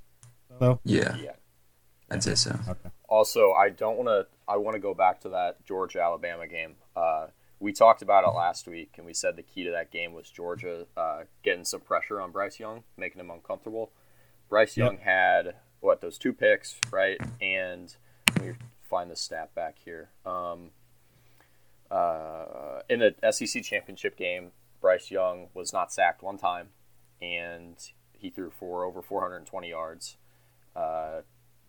[0.59, 0.79] though.
[0.83, 1.33] Yeah, Yeah.
[2.09, 2.57] I'd say so.
[2.67, 2.89] Okay.
[3.07, 4.25] Also, I don't want to.
[4.47, 6.73] I want to go back to that Georgia Alabama game.
[6.95, 7.27] Uh,
[7.59, 10.29] we talked about it last week, and we said the key to that game was
[10.29, 13.91] Georgia uh, getting some pressure on Bryce Young, making him uncomfortable.
[14.49, 14.85] Bryce Yep.
[14.85, 17.19] Young had what those two picks, right?
[17.41, 17.93] And
[18.37, 18.53] let me
[18.89, 20.09] find the stat back here.
[20.25, 20.71] Um,
[21.91, 26.69] uh, in the SEC championship game, Bryce Young was not sacked one time,
[27.21, 27.75] and
[28.13, 30.17] he threw for over 420 yards.
[30.75, 31.21] Uh,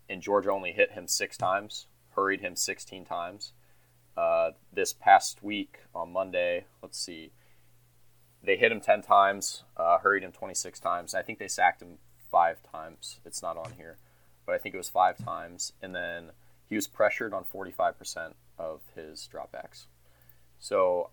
[0.08, 3.52] and Georgia only hit him six times, hurried him 16 times.
[4.20, 7.32] Uh, this past week on Monday, let's see,
[8.44, 11.14] they hit him 10 times, uh, hurried him 26 times.
[11.14, 11.96] I think they sacked him
[12.30, 13.18] five times.
[13.24, 13.96] It's not on here,
[14.44, 15.72] but I think it was five times.
[15.80, 16.32] And then
[16.68, 19.86] he was pressured on 45% of his dropbacks.
[20.58, 21.08] So,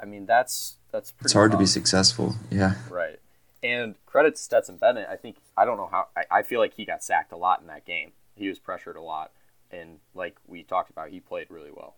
[0.00, 1.26] I mean, that's that's pretty.
[1.26, 2.36] It's hard to be successful.
[2.48, 3.18] Yeah, Right.
[3.64, 5.08] And credit to Stetson Bennett.
[5.10, 7.60] I think I don't know how I, I feel like he got sacked a lot
[7.60, 8.12] in that game.
[8.36, 9.32] He was pressured a lot,
[9.72, 11.96] and like we talked about, he played really well.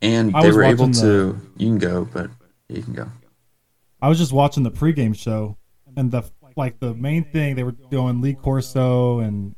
[0.00, 1.40] And I they were able to.
[1.56, 2.30] You can go, but
[2.68, 3.08] you can go.
[4.00, 5.56] I was just watching the pregame show,
[5.96, 6.22] and the
[6.56, 8.20] like the main thing they were doing.
[8.20, 9.54] Lee Corso and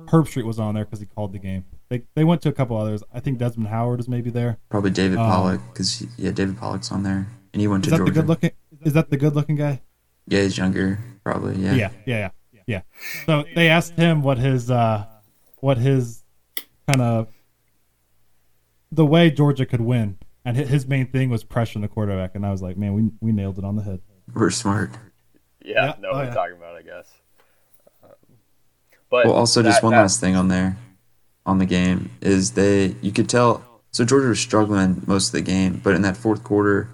[0.00, 1.64] Herbstreit was on there because he called the game.
[1.90, 3.02] They they went to a couple others.
[3.12, 4.58] I think Desmond Howard is maybe there.
[4.70, 7.98] Probably David Um, Pollack, because yeah, David Pollack's on there, and he went Is to
[7.98, 8.20] that the Georgia.
[8.20, 8.50] good looking?
[8.82, 9.82] Is that the good looking guy?
[10.26, 11.56] Yeah, he's younger, probably.
[11.56, 11.74] Yeah.
[11.74, 12.80] Yeah, yeah, yeah, yeah.
[13.26, 15.04] So they asked him what his uh,
[15.60, 16.24] what his
[16.88, 17.28] kind of
[18.92, 22.34] the way Georgia could win, and his main thing was pressuring the quarterback.
[22.34, 24.00] And I was like, man, we we nailed it on the head.
[24.32, 24.90] We're smart.
[25.64, 25.94] Yeah, Yeah.
[26.00, 26.28] know Oh, what yeah.
[26.28, 27.10] I'm talking about, I guess.
[28.04, 28.10] Um,
[29.10, 30.76] but Well, also just one that- last thing on there,
[31.46, 33.64] on the game is they you could tell.
[33.90, 36.88] So Georgia was struggling most of the game, but in that fourth quarter,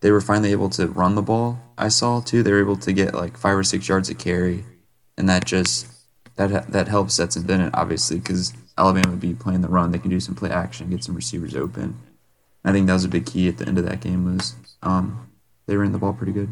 [0.00, 1.58] they were finally able to run the ball.
[1.76, 2.42] I saw too.
[2.42, 4.64] They were able to get like five or six yards of carry,
[5.16, 5.86] and that just
[6.36, 9.90] that that helps Stetson Bennett obviously because Alabama would be playing the run.
[9.90, 11.98] They can do some play action, get some receivers open.
[12.64, 15.30] I think that was a big key at the end of that game was um,
[15.66, 16.50] they ran the ball pretty good.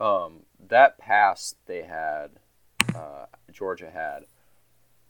[0.00, 2.30] Um, that pass they had,
[2.94, 4.24] uh, Georgia had.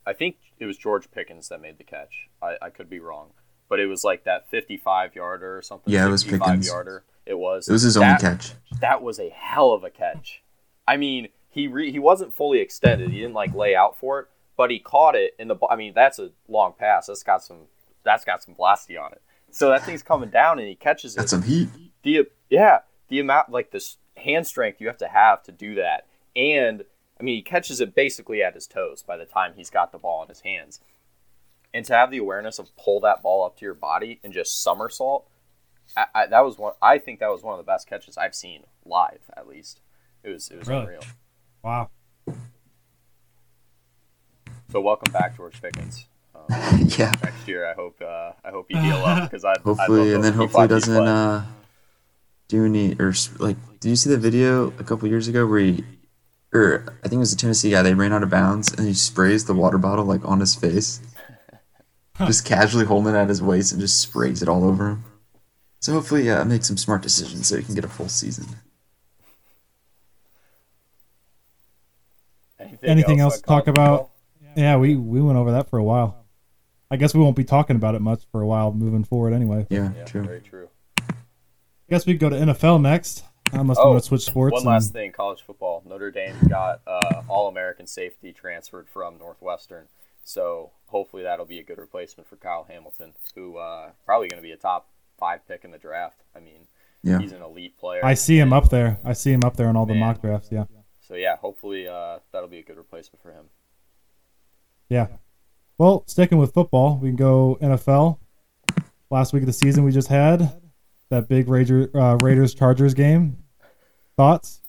[0.06, 2.28] I think it was George Pickens that made the catch.
[2.42, 3.30] I, I could be wrong,
[3.68, 5.92] but it was like that 55 yarder or something.
[5.92, 6.66] Yeah, it was 65 Pickens.
[6.66, 7.68] yarder, it was.
[7.68, 8.52] It was his that, only catch.
[8.80, 10.42] That was a hell of a catch.
[10.86, 13.10] I mean, he re- he wasn't fully extended.
[13.10, 14.28] He didn't like lay out for it,
[14.62, 15.56] but he caught it in the.
[15.68, 17.06] I mean, that's a long pass.
[17.08, 17.62] That's got some.
[18.04, 19.20] That's got some blasty on it.
[19.50, 21.16] So that thing's coming down and he catches it.
[21.18, 21.68] That's some heat.
[22.04, 26.06] The yeah, the amount like this hand strength you have to have to do that,
[26.36, 26.84] and
[27.18, 29.98] I mean he catches it basically at his toes by the time he's got the
[29.98, 30.78] ball in his hands,
[31.74, 34.62] and to have the awareness of pull that ball up to your body and just
[34.62, 35.28] somersault.
[35.96, 36.74] I, I, that was one.
[36.80, 39.80] I think that was one of the best catches I've seen live, at least.
[40.22, 40.82] It was it was Really?
[40.82, 41.02] unreal.
[41.64, 41.90] Wow.
[44.72, 46.06] So welcome back, George Pickens.
[46.34, 46.46] Um,
[46.96, 47.12] yeah.
[47.22, 50.32] next year, I hope uh, I hope you heal up because I Hopefully, and then
[50.32, 51.44] hopefully doesn't uh,
[52.48, 53.58] do any or like.
[53.80, 55.84] Did you see the video a couple years ago where he,
[56.54, 57.82] or I think it was a Tennessee guy.
[57.82, 61.02] They ran out of bounds and he sprays the water bottle like on his face,
[62.26, 65.04] just casually holding it at his waist and just sprays it all over him.
[65.80, 68.46] So hopefully, uh, make some smart decisions so he can get a full season.
[72.82, 74.11] Anything else to talk on about?
[74.54, 74.62] Football?
[74.64, 76.24] Yeah, we we went over that for a while.
[76.90, 79.66] I guess we won't be talking about it much for a while moving forward anyway.
[79.70, 80.22] Yeah, Yeah, true.
[80.24, 80.68] very true.
[80.98, 81.14] I
[81.88, 83.24] guess we go to NFL next.
[83.54, 84.52] Unless we Oh, want to switch sports.
[84.54, 85.82] One and- last thing, college football.
[85.86, 89.88] Notre Dame got uh, All-American safety transferred from Northwestern,
[90.24, 94.46] so hopefully that'll be a good replacement for Kyle Hamilton, who uh, probably going to
[94.46, 94.88] be a top
[95.18, 96.22] five pick in the draft.
[96.34, 96.66] I mean,
[97.02, 97.18] Yeah.
[97.18, 98.00] he's an elite player.
[98.02, 98.98] I see him up there.
[99.04, 100.48] I see him up there in all the mock drafts.
[100.50, 100.64] Yeah,
[101.00, 103.46] So yeah, hopefully uh, that'll be a good replacement for him.
[104.92, 105.06] Yeah.
[105.78, 108.18] Well, sticking with football, we can go NFL.
[109.10, 110.52] Last week of the season, we just had
[111.08, 113.38] that big Rager, uh, Raiders Chargers game.
[114.16, 114.60] Thoughts?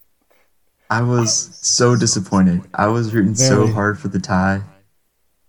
[0.89, 2.61] I was so disappointed.
[2.73, 4.61] I was rooting so hard for the tie.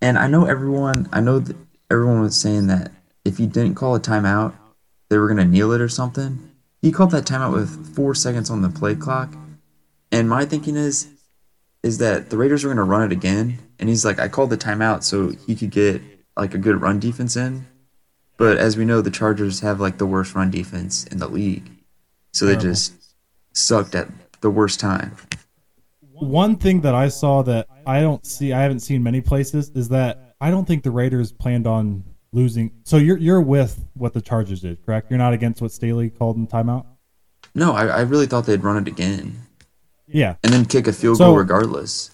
[0.01, 1.57] And I know everyone, I know that
[1.91, 2.91] everyone was saying that
[3.25, 4.55] if he didn't call a timeout,
[5.09, 6.51] they were going to kneel it or something.
[6.83, 9.35] He called that timeout with 4 seconds on the play clock.
[10.11, 11.11] And my thinking is
[11.83, 14.51] is that the Raiders were going to run it again, and he's like I called
[14.51, 16.01] the timeout so he could get
[16.37, 17.67] like a good run defense in.
[18.37, 21.71] But as we know, the Chargers have like the worst run defense in the league.
[22.33, 22.93] So they just
[23.53, 24.09] sucked at
[24.41, 25.17] the worst time.
[26.11, 29.89] One thing that I saw that I don't see, I haven't seen many places, is
[29.91, 32.73] that I don't think the Raiders planned on losing.
[32.85, 35.11] So you're you're with what the Chargers did, correct?
[35.11, 36.87] You're not against what Staley called in timeout.
[37.55, 39.39] No, I, I really thought they'd run it again
[40.09, 42.11] Yeah, and then kick a field So- goal regardless.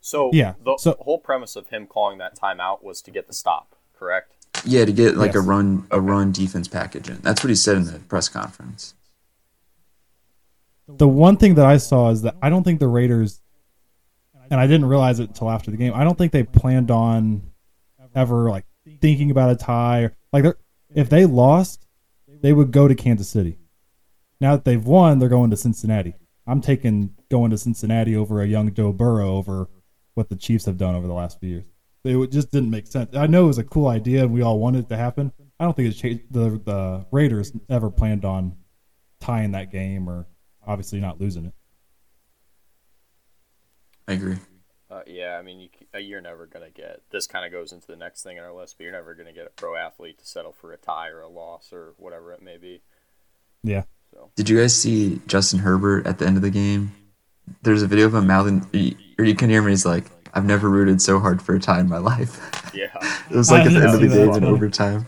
[0.00, 3.32] So Yeah, the so- whole premise of him calling that timeout was to get the
[3.34, 4.32] stop, correct?
[4.64, 7.18] Yeah, to get like a run a run defense package in.
[7.22, 8.94] That's what he said in the press conference.
[10.88, 13.40] the one thing that I saw is that I don't think the Raiders,
[14.50, 15.92] and I didn't realize it until after the game.
[15.94, 17.42] I don't think they planned on
[18.14, 18.64] ever like
[19.00, 20.04] thinking about a tie.
[20.04, 20.56] Or, like, they're,
[20.94, 21.86] if they lost,
[22.40, 23.58] they would go to Kansas City.
[24.40, 26.14] Now that they've won, they're going to Cincinnati.
[26.46, 29.68] I'm taking going to Cincinnati over a young Joe Burrow over
[30.18, 31.64] what the Chiefs have done over the last few years.
[32.04, 33.14] It just didn't make sense.
[33.14, 35.30] I know it was a cool idea and we all wanted it to happen.
[35.60, 38.56] I don't think it's cha- the the Raiders ever planned on
[39.20, 40.26] tying that game or
[40.66, 41.52] obviously not losing it.
[44.08, 44.38] I agree.
[44.90, 47.28] Uh, yeah, I mean, you, c- uh, you're never gonna get this.
[47.28, 49.46] Kind of goes into the next thing on our list, but you're never gonna get
[49.46, 52.56] a pro athlete to settle for a tie or a loss or whatever it may
[52.56, 52.82] be.
[53.62, 53.84] Yeah.
[54.12, 56.92] So Did you guys see Justin Herbert at the end of the game?
[57.62, 58.66] There's a video of him mouthing,
[59.18, 59.68] or you can hear him.
[59.68, 62.88] He's like, "I've never rooted so hard for a tie in my life." yeah,
[63.30, 65.06] it was like I at the end of the game in overtime.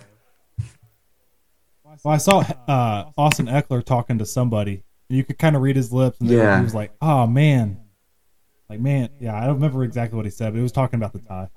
[2.02, 5.76] Well, I saw uh, Austin Ekeler talking to somebody, and you could kind of read
[5.76, 6.58] his lips, and Yeah.
[6.58, 7.78] he was like, "Oh man,
[8.68, 11.12] like man, yeah." I don't remember exactly what he said, but he was talking about
[11.12, 11.48] the tie.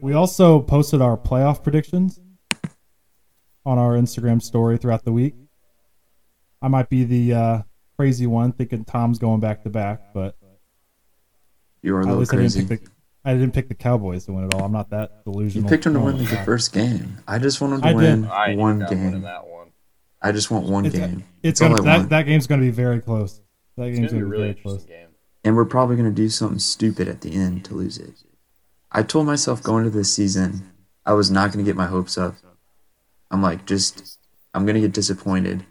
[0.00, 2.18] We also posted our playoff predictions
[3.64, 5.34] on our Instagram story throughout the week.
[6.60, 7.62] I might be the uh,
[8.02, 10.36] crazy one, thinking Tom's going back to back, but
[11.82, 12.66] You were a little least I didn't crazy.
[12.66, 12.90] pick the
[13.24, 14.64] I didn't pick the Cowboys to win it all.
[14.64, 15.62] I'm not that delusional.
[15.64, 16.44] You picked him to win the God.
[16.44, 17.18] first game.
[17.28, 17.96] I just want him to I did.
[17.96, 19.22] win I ain't one got one in game.
[19.22, 19.68] that one.
[20.20, 21.22] I just want one It's, game.
[21.42, 22.10] it's That's all gonna I that, want.
[22.10, 23.40] that game's gonna be very close.
[23.76, 24.84] That game's gonna be be really very interesting close.
[24.84, 25.08] game.
[25.44, 28.24] and we're probably going to do something stupid at the end to lose it.
[28.90, 30.70] I told myself going into this season,
[31.06, 32.34] I was not going to get my hopes up.
[33.30, 34.18] I'm like, just,
[34.52, 35.64] I'm going to get disappointed.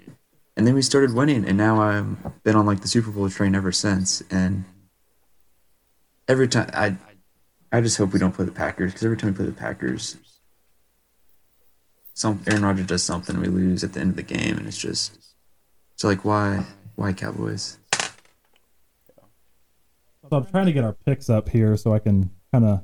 [0.62, 3.56] And then we started winning, and now I've been on like the Super Bowl train
[3.56, 4.22] ever since.
[4.30, 4.64] And
[6.28, 6.96] every time, I,
[7.72, 10.18] I just hope we don't play the Packers because every time we play the Packers,
[12.14, 14.78] some Aaron Rodgers does something, we lose at the end of the game, and it's
[14.78, 15.18] just,
[15.96, 17.80] it's like, why, why Cowboys?
[20.30, 22.84] So I'm trying to get our picks up here so I can kind of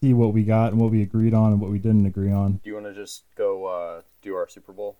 [0.00, 2.60] see what we got and what we agreed on and what we didn't agree on.
[2.62, 4.98] Do you want to just go uh, do our Super Bowl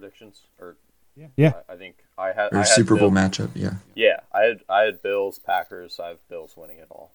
[0.00, 0.42] predictions?
[0.60, 0.76] Or
[1.16, 1.52] Yeah.
[1.68, 3.74] I, I think I had I Or had Super Bowl Bill- matchup, yeah.
[3.94, 5.98] Yeah, I had I had Bills, Packers.
[6.00, 7.12] I have Bills winning it all.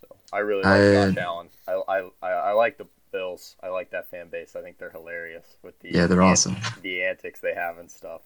[0.00, 1.48] So I really like I Josh Allen.
[1.66, 3.56] I, I, I, I like the Bills.
[3.62, 4.54] I like that fan base.
[4.56, 6.56] I think they're hilarious with the Yeah, they're the- awesome.
[6.82, 8.22] The antics they have and stuff.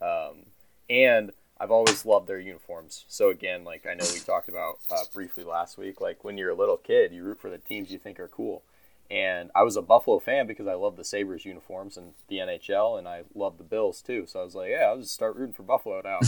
[0.00, 0.46] Um,
[0.90, 3.04] and I've always loved their uniforms.
[3.08, 6.50] So again, like I know we talked about uh, briefly last week, like when you're
[6.50, 8.62] a little kid, you root for the teams you think are cool.
[9.10, 12.98] And I was a Buffalo fan because I love the Sabres uniforms and the NHL,
[12.98, 14.24] and I love the Bills too.
[14.26, 16.18] So I was like, yeah, I'll just start rooting for Buffalo now.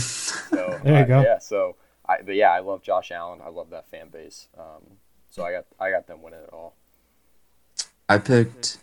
[0.51, 1.21] So There you I- go.
[1.21, 1.75] Yeah, so
[2.09, 3.39] I, but yeah, I love Josh Allen.
[3.45, 4.47] I love that fan base.
[4.57, 4.97] Um,
[5.29, 6.75] so I got I got them winning it all.
[8.09, 8.79] I picked,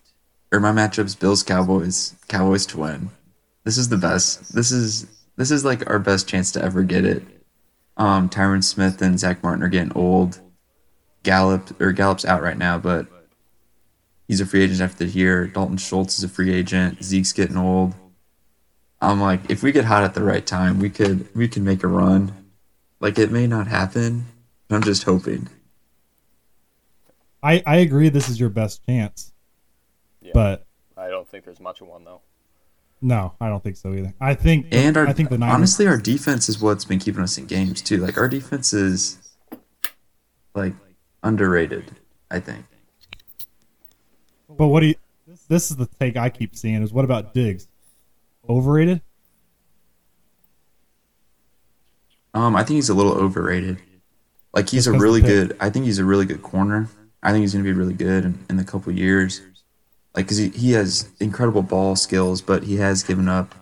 [0.52, 2.14] or my matchup's Bills Cowboys.
[2.28, 3.10] Cowboys to win.
[3.64, 4.54] This is the best.
[4.54, 5.06] This is
[5.36, 7.22] this is like our best chance to ever get it.
[7.98, 10.40] Um, Tyron Smith and Zack Martin are getting old.
[11.24, 13.06] Gallup or Gallup's out right now, but
[14.28, 15.46] he's a free agent after the year.
[15.46, 17.02] Dalton Schultz is a free agent.
[17.02, 17.94] Zeke's getting old.
[19.00, 21.82] I'm like, if we get hot at the right time, we could we could make
[21.82, 22.32] a run.
[23.00, 24.26] Like it may not happen,
[24.68, 25.48] but I'm just hoping.
[27.42, 29.32] I, I agree this is your best chance.
[30.20, 30.32] Yeah.
[30.34, 32.20] But I don't think there's much of one though.
[33.00, 34.12] no, I don't think so either.
[34.20, 37.22] I think And our I think the Niners honestly, our defense is what's been keeping
[37.22, 37.98] us in games too.
[37.98, 39.18] Like our defense is
[40.54, 40.74] like
[41.22, 41.92] underrated.
[42.32, 42.66] I think.
[44.48, 44.94] But what do you
[45.48, 47.68] this is the take I keep seeing is what about Diggs?
[48.48, 49.02] Overrated?
[52.34, 53.78] Um, I think he's a little overrated.
[54.54, 55.56] Like he's a really good.
[55.60, 56.88] I think he's a really good corner.
[57.22, 59.42] I think he's going to be really good in, in a couple years.
[60.14, 63.54] Like, cause he, he has incredible ball skills, but he has given up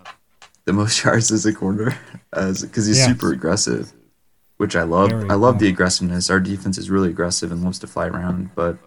[0.65, 1.99] the most yards as a corner,
[2.33, 3.07] as because he's Yeah.
[3.07, 3.93] super aggressive,
[4.59, 5.11] which I love.
[5.11, 6.31] Very, I love the aggressiveness.
[6.31, 8.79] Our defense is really aggressive and loves to fly around, but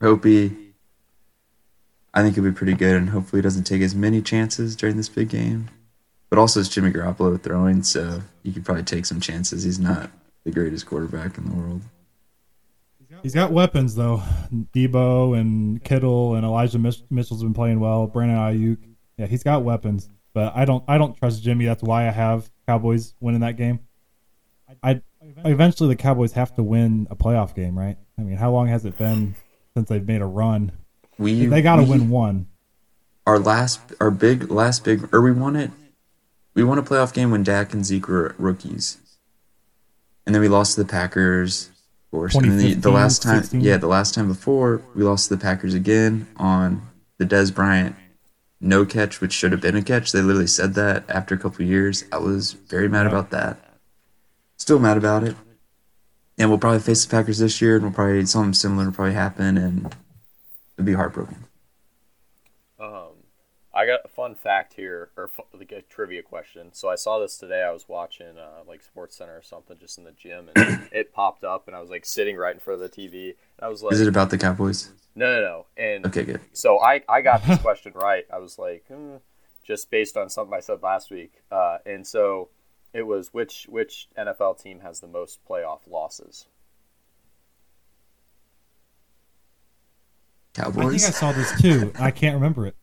[0.00, 0.63] Hopi,
[2.14, 4.96] I think he'll be pretty good, and hopefully he doesn't take as many chances during
[4.96, 5.68] this big game.
[6.30, 9.64] But also, it's Jimmy Garoppolo throwing, so you could probably take some chances.
[9.64, 10.10] He's not
[10.44, 11.82] the greatest quarterback in the world.
[13.22, 14.22] He's got weapons though.
[14.74, 18.06] Debo and Kittle and Elijah Mitchell's been playing well.
[18.06, 18.78] Brandon Aiyuk,
[19.16, 20.10] yeah, he's got weapons.
[20.34, 21.64] But I don't I don't trust Jimmy.
[21.64, 23.80] That's why I have Cowboys winning that game.
[24.82, 25.00] I
[25.44, 27.96] eventually the Cowboys have to win a playoff game, right?
[28.18, 29.36] I mean, how long has it been
[29.74, 30.72] since they've made a run?
[31.18, 32.46] We They got to win one.
[33.26, 35.70] our last, our big last big, or we won it.
[36.54, 38.98] We won a playoff game when Dak and Zeke were rookies,
[40.26, 41.70] and then we lost to the Packers.
[42.06, 43.60] Of course, and then the, the last time, 16.
[43.60, 46.82] yeah, the last time before we lost to the Packers again on
[47.18, 47.96] the Dez Bryant
[48.64, 50.10] no catch, which should have been a catch.
[50.10, 52.04] They literally said that after a couple of years.
[52.10, 53.58] I was very mad about that.
[54.56, 55.36] Still mad about it.
[56.38, 59.14] And we'll probably face the Packers this year, and we'll probably something similar will probably
[59.14, 59.94] happen, and
[60.76, 61.44] it'll be heartbroken.
[62.78, 63.12] Um,
[63.72, 66.68] I got a fun fact here, or like a trivia question.
[66.72, 67.62] So I saw this today.
[67.62, 71.12] I was watching uh, like Sports Center or something, just in the gym, and it
[71.12, 73.68] popped up, and I was like sitting right in front of the TV, and I
[73.68, 74.90] was like, Is it about the Cowboys?
[75.16, 75.66] no, no, no.
[75.76, 76.40] And Okay, good.
[76.52, 78.24] so I, I got this question right.
[78.32, 79.16] I was like, hmm,
[79.64, 81.42] just based on something I said last week.
[81.50, 82.50] Uh, and so
[82.92, 86.46] it was which which NFL team has the most playoff losses?
[90.58, 91.92] I think I saw this too.
[91.98, 92.76] I can't remember it.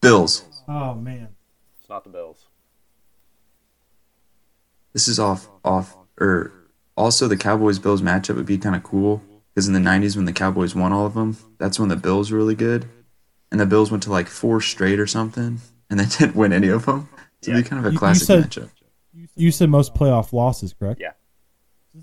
[0.00, 0.44] Bills.
[0.68, 1.28] Oh man.
[1.80, 2.46] It's not the Bills.
[4.92, 6.52] This is off off or
[6.96, 9.22] also the Cowboys Bills matchup would be kind of cool
[9.54, 12.30] because in the 90s when the Cowboys won all of them, that's when the Bills
[12.30, 12.86] were really good.
[13.50, 16.68] And the Bills went to like four straight or something and they didn't win any
[16.68, 17.08] of them.
[17.42, 18.70] So it'd be kind of You- a you classic said- matchup.
[19.38, 20.98] You said most playoff losses, correct?
[21.00, 21.12] Yeah.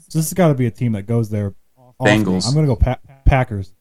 [0.07, 1.55] So this has got to be a team that goes there.
[1.77, 2.23] often.
[2.25, 2.47] Bengals.
[2.47, 3.73] I'm going to go pa- Packers.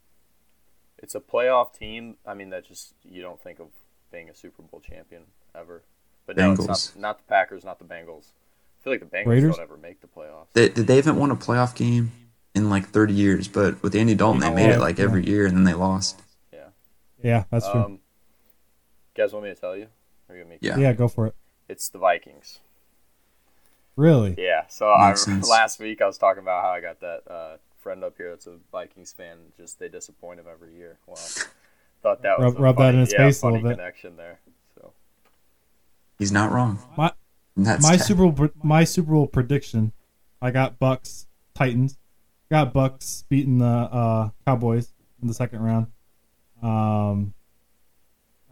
[1.03, 2.17] It's a playoff team.
[2.27, 3.67] I mean, that just you don't think of
[4.13, 5.23] being a Super Bowl champion
[5.55, 5.83] ever.
[6.27, 6.94] But no, it's Bengals.
[6.96, 8.27] not, not the Packers, not the Bengals.
[8.81, 9.57] I feel like the Bengals Raiders?
[9.57, 10.46] don't ever make the playoffs.
[10.55, 12.13] They, they haven't won a playoff game
[12.55, 15.57] in like 30 years, but with Andy Dalton, they made it like every year and
[15.57, 16.21] then they lost.
[16.53, 16.67] yeah.
[17.23, 17.81] Yeah, that's true.
[17.83, 17.98] Um,
[19.17, 19.87] guys want me to tell you?
[20.29, 20.77] Or you want me to- Yeah.
[20.79, 21.35] yeah, go for it.
[21.69, 22.61] It's the Vikings.
[23.96, 24.35] Really?
[24.38, 24.67] Yeah.
[24.69, 25.15] So I,
[25.48, 28.47] last week I was talking about how I got that uh, friend up here that's
[28.47, 29.39] a Vikings fan.
[29.57, 30.99] Just they disappoint him every year.
[31.07, 31.17] Well,
[32.03, 33.77] thought that was Rub- a rub that funny, in his yeah, face a little bit.
[33.77, 34.39] connection there.
[34.77, 34.93] So
[36.19, 36.79] He's not wrong.
[36.97, 37.13] My
[37.57, 39.93] That's my ta- Super Bowl my Super Bowl prediction.
[40.41, 41.99] I got Bucs Titans.
[42.51, 45.87] Got Bucs beating the uh, Cowboys in the second round.
[46.63, 47.33] Um,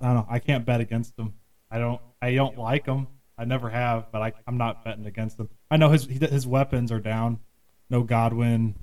[0.00, 0.26] I don't know.
[0.30, 1.34] I can't bet against them.
[1.70, 2.00] I don't.
[2.22, 3.06] I don't like them.
[3.38, 5.48] I never have, but I, I'm not betting against them.
[5.70, 7.38] I know his his weapons are down.
[7.88, 8.74] No Godwin.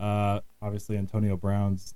[0.00, 1.94] Uh, obviously Antonio Brown's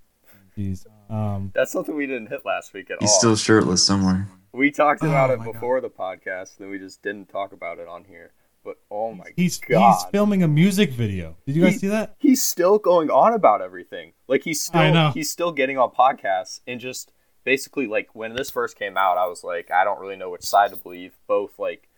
[0.57, 0.85] Jeez.
[1.09, 2.99] Um, That's something we didn't hit last week at all.
[3.01, 3.19] He's all.
[3.19, 4.27] still shirtless somewhere.
[4.53, 7.53] we talked about Oh it my before the podcast, and then we just didn't talk
[7.53, 8.33] about it on here.
[8.65, 11.37] But oh my he's god, he's filming a music video.
[11.47, 12.17] Did you guys He- see that?
[12.19, 14.13] he's still going on about everything.
[14.27, 15.11] Like he's still I know.
[15.13, 17.13] he's still getting on podcasts and just
[17.45, 20.43] basically like when this first came out, I was like, I don't really know which
[20.43, 21.17] side to believe.
[21.29, 21.89] Both like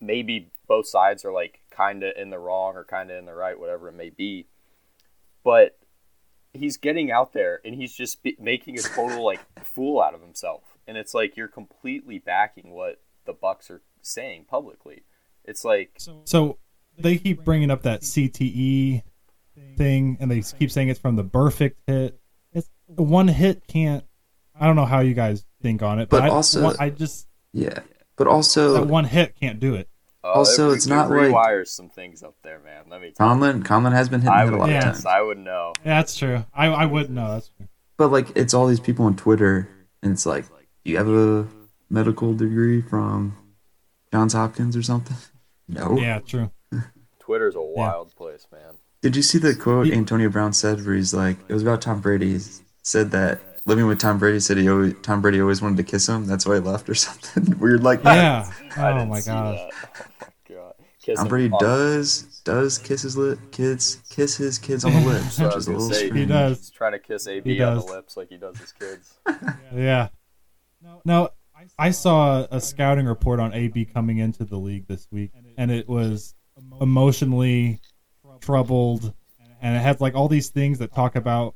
[0.00, 3.34] maybe both sides are like kind of in the wrong or kind of in the
[3.34, 4.46] right, whatever it may be.
[5.46, 5.78] But
[6.52, 10.20] he's getting out there and he's just be- making a total like fool out of
[10.20, 10.64] himself.
[10.88, 15.04] And it's like you're completely backing what the Bucs are saying publicly.
[15.44, 15.92] It's like
[16.24, 16.58] So
[16.98, 19.02] they keep bringing up that CTE
[19.76, 22.18] thing, and they keep saying it's from the perfect hit.
[22.52, 24.04] It's one hit can't.
[24.58, 26.90] I don't know how you guys think on it, but, But I, also- one- I
[26.90, 27.78] just Yeah,
[28.16, 29.88] but also that one hit can't do it.
[30.26, 32.84] Uh, Also, it, it's it not like- rewires some things up there, man.
[32.90, 33.32] Let me tell you.
[33.34, 33.62] Tomlin.
[33.62, 34.78] Tomlin has been hitting I it a would lot Yeah.
[34.78, 35.06] of yes, times.
[35.06, 35.72] I would know.
[35.84, 36.44] Yeah, that's true.
[36.54, 37.32] I I wouldn't know.
[37.32, 37.68] That's true.
[37.96, 39.68] But like, it's all these people on Twitter,
[40.02, 40.46] and it's like,
[40.84, 41.46] do you have a
[41.88, 43.36] medical degree from
[44.12, 45.16] Johns Hopkins or something?
[45.68, 45.98] No.
[45.98, 46.52] Yeah, true.
[47.18, 48.74] Twitter's a wild place, man.
[49.02, 52.00] Did you see the quote Antonio Brown said where he's like, it was about Tom
[52.00, 52.34] Brady.
[52.34, 52.38] He
[52.82, 56.08] said that living with Tom Brady said he always, Tom Brady always wanted to kiss
[56.08, 56.24] him.
[56.26, 58.14] That's why he left or something weird like that.
[58.76, 59.00] Yeah.
[59.00, 59.58] Oh my see gosh.
[59.58, 59.70] that.
[59.90, 60.74] Oh my god.
[61.06, 65.00] Kiss Tom him Brady does does kiss his li- kids kiss his kids on the
[65.08, 66.58] lips, So which is a little say, He does.
[66.58, 67.86] He's trying to kiss AB He on does.
[67.86, 69.14] the lips like he does his kids.
[69.72, 70.08] Yeah.
[71.04, 71.30] No,
[71.78, 75.88] I saw a scouting report on AB coming into the league this week, and it
[75.88, 76.34] was
[76.80, 77.80] emotionally
[78.40, 79.12] troubled,
[79.60, 81.54] and it has like all these things that talk about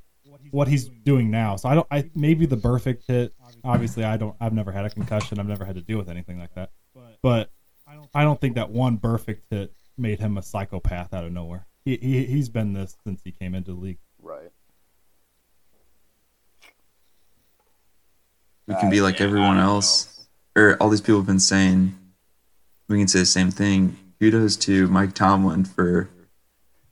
[0.50, 1.56] what he's doing now.
[1.56, 1.86] So I don't.
[1.90, 3.34] I maybe the perfect hit.
[3.64, 4.34] Obviously, I don't.
[4.40, 5.38] I've never had a concussion.
[5.38, 6.70] I've never had to deal with anything like that.
[7.22, 7.50] But
[8.14, 11.66] I don't think that one perfect hit made him a psychopath out of nowhere.
[11.84, 13.98] He, he he's been this since he came into the league.
[14.20, 14.50] Right.
[18.66, 21.96] We can be like everyone else, or all these people have been saying.
[22.88, 23.96] We can say the same thing.
[24.20, 26.08] Kudos to Mike Tomlin for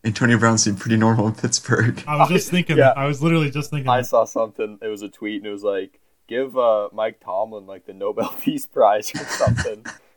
[0.05, 2.03] Antonio Brown seemed pretty normal in Pittsburgh.
[2.07, 2.79] I was just thinking.
[2.79, 2.95] Yeah.
[2.97, 3.89] I was literally just thinking.
[3.89, 4.79] I saw something.
[4.81, 8.29] It was a tweet, and it was like, "Give uh, Mike Tomlin like the Nobel
[8.41, 9.85] Peace Prize or something."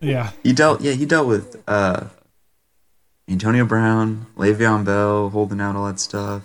[0.00, 0.30] yeah.
[0.42, 2.06] He dealt, yeah, he dealt with uh,
[3.28, 6.42] Antonio Brown, Le'Veon Bell, holding out all that stuff.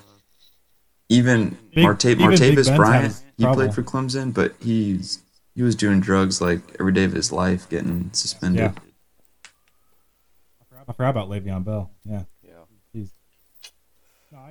[1.10, 3.56] Even Big- Marte, even Martavis Ben's Bryant, he trouble.
[3.58, 5.20] played for Clemson, but he's
[5.54, 8.60] he was doing drugs like every day of his life, getting suspended.
[8.62, 8.72] Yeah.
[10.88, 11.92] I forgot about Le'Veon Bell.
[12.04, 12.24] Yeah.
[12.44, 12.52] yeah.
[12.96, 13.10] Jeez.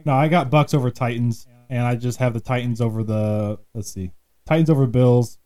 [0.04, 3.58] No, I got Bucs over Titans, and I just have the Titans over the.
[3.74, 4.10] Let's see,
[4.46, 5.38] Titans over Bills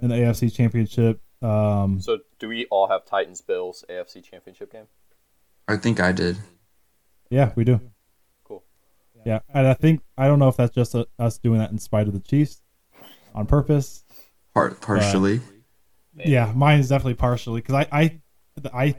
[0.00, 1.20] in the AFC Championship.
[1.42, 4.86] Um, So, do we all have Titans Bills AFC Championship game?
[5.68, 6.36] I think I did.
[7.30, 7.80] yeah, we do.
[8.44, 8.62] Cool.
[9.24, 11.78] Yeah, and I think I don't know if that's just uh us doing that in
[11.78, 12.62] spite of the Chiefs,
[13.34, 14.04] on purpose.
[14.54, 15.40] Part partially.
[16.14, 16.30] Maybe.
[16.30, 18.20] Yeah, mine is definitely partially because I, I,
[18.72, 18.94] I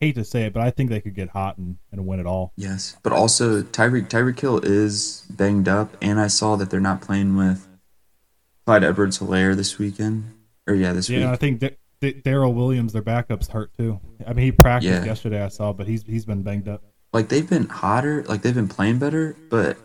[0.00, 2.26] hate to say it, but I think they could get hot and, and win it
[2.26, 2.52] all.
[2.56, 7.00] Yes, but also Tyreek Tyreek Hill is banged up, and I saw that they're not
[7.02, 7.68] playing with
[8.66, 10.34] Clyde Edwards Helaire this weekend.
[10.66, 14.00] Or yeah, this Yeah, and I think D- D- Darrel Williams, their backup's hurt too.
[14.26, 15.04] I mean, he practiced Yeah.
[15.04, 15.42] yesterday.
[15.42, 16.82] I saw, but he's he's been banged up.
[17.12, 19.76] Like they've been hotter, like they've been playing better, but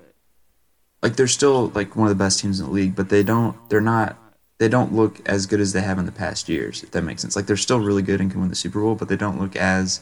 [1.02, 2.96] like they're still like one of the best teams in the league.
[2.96, 4.18] But they don't, they're not,
[4.60, 6.84] they don't look as good as they have in the past years.
[6.84, 7.36] If that makes sense.
[7.36, 9.56] Like they're still really good and can win the Super Bowl, but they don't look
[9.56, 10.02] as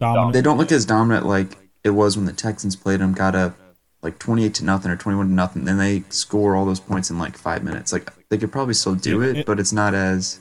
[0.00, 0.32] Dominant.
[0.32, 3.12] they don't look as dominant like it was when the Texans played them.
[3.12, 3.56] Got up
[4.02, 5.64] like twenty eight to nothing or twenty one to nothing.
[5.64, 7.92] Then they score all those points in like five minutes.
[7.92, 10.40] Like they could probably still do it- but it's not as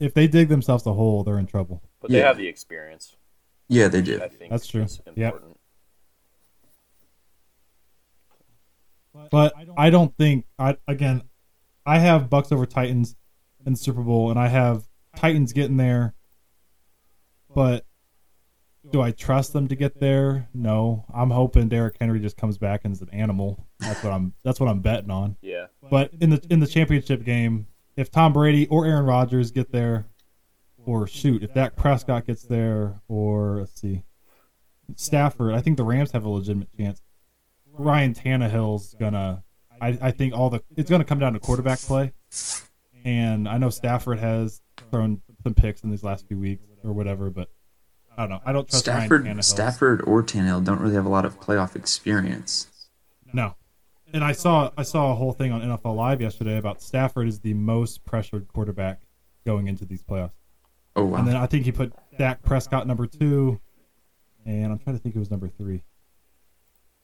[0.00, 1.82] If they dig themselves a hole, they're in trouble.
[2.00, 2.26] But they Yeah.
[2.28, 3.16] have the experience.
[3.68, 4.22] yeah they which did.
[4.22, 4.82] I think That's true.
[4.82, 5.34] is Yep.
[5.34, 5.58] important.
[9.30, 11.22] But I don't think I again.
[11.86, 13.14] I have Bucs over Titans
[13.64, 14.84] in the Super Bowl, and I have
[15.16, 16.14] Titans getting there.
[17.54, 17.86] But
[18.90, 20.48] do I trust them to get there?
[20.52, 21.04] No.
[21.14, 23.66] I'm hoping Derrick Henry just comes back and is an animal.
[23.78, 24.34] That's what I'm.
[24.42, 25.36] That's what I'm betting on.
[25.40, 25.66] Yeah.
[25.88, 30.06] But in the in the championship game, if Tom Brady or Aaron Rodgers get there,
[30.86, 34.02] or shoot, if Dak Prescott gets there, or let's see,
[34.96, 37.00] Stafford, I think the Rams have a legitimate chance.
[37.72, 39.42] Ryan Tannehill's gonna.
[39.80, 42.12] I, I think all the it's gonna come down to quarterback play,
[43.04, 47.30] and I know Stafford has thrown some picks in these last few weeks or whatever,
[47.30, 47.48] but
[48.16, 48.40] I don't know.
[48.44, 49.44] I don't trust Stafford, Ryan Tannehill.
[49.44, 52.68] Stafford or Tannehill don't really have a lot of playoff experience.
[53.32, 53.56] No.
[54.14, 57.40] And I saw I saw a whole thing on NFL Live yesterday about Stafford is
[57.40, 59.00] the most pressured quarterback
[59.44, 60.30] going into these playoffs.
[60.94, 61.18] Oh wow!
[61.18, 63.60] And then I think he put Dak Prescott number two,
[64.46, 65.82] and I'm trying to think it was number three.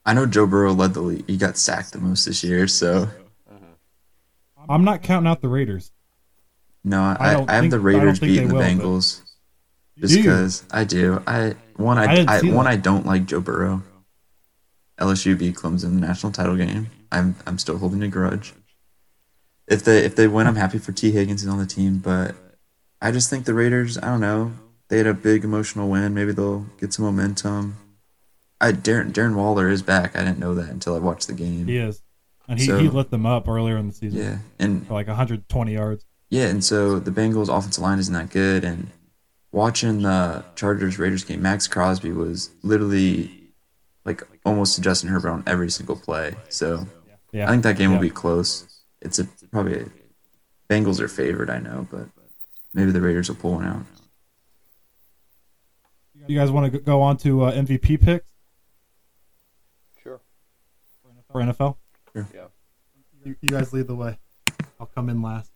[0.06, 1.26] I know Joe Burrow led the league.
[1.26, 3.08] He got sacked the most this year, so
[4.68, 5.90] I'm not counting out the Raiders.
[6.84, 9.22] no, I I, I, have think- the Raiders beating the will, Bengals.
[9.98, 11.20] Just because I do.
[11.26, 12.70] I one I I, I, one that.
[12.70, 13.82] I don't like Joe Burrow.
[15.00, 16.88] LSU beat Clemson in the national title game.
[17.12, 18.54] I'm I'm still holding a grudge.
[19.66, 21.42] If they if they win, I'm happy for Tee Higgins.
[21.42, 22.34] He's on the team, but
[23.00, 23.98] I just think the Raiders.
[23.98, 24.52] I don't know.
[24.88, 26.14] They had a big emotional win.
[26.14, 27.76] Maybe they'll get some momentum.
[28.61, 30.16] I Darren Darren Waller is back.
[30.16, 31.66] I didn't know that until I watched the game.
[31.66, 32.02] He is,
[32.48, 35.06] and he, So- he lit them up earlier in the season Yeah, and for like
[35.06, 36.04] 120 yards.
[36.28, 38.64] yeah, and so the Bengals offensive line isn't that good.
[38.64, 38.88] And
[39.52, 43.30] watching the Chargers Raiders game, Maxx Crosby was literally
[44.04, 46.34] like almost to Justin Herbert on every single play.
[46.48, 46.86] So
[47.32, 47.96] Yeah, I think that game Yeah.
[47.96, 48.82] will be close.
[49.00, 49.86] It's a probably a,
[50.68, 52.08] Bengals are favored, I know, but
[52.74, 53.84] maybe the Raiders will pull one out.
[56.28, 58.28] You guys want to go on to uh, MVP picks
[60.02, 60.20] Sure.
[61.32, 61.76] for NFL?
[62.12, 62.28] Sure.
[62.32, 62.44] Yeah.
[63.24, 64.18] You, you guys lead the way.
[64.78, 65.50] I'll come in last.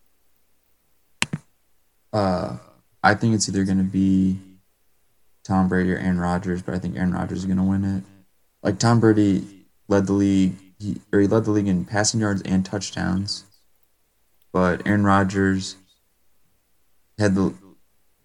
[2.11, 2.57] Uh,
[3.03, 4.39] I think it's either going to be
[5.43, 8.03] Tom Brady or Aaron Rodgers, but I think Aaron Rodgers is going to win it.
[8.63, 10.55] Like Tom Brady led the league,
[10.85, 13.45] he, or he led the league in passing yards and touchdowns,
[14.51, 15.75] but Aaron Rodgers
[17.17, 17.53] had the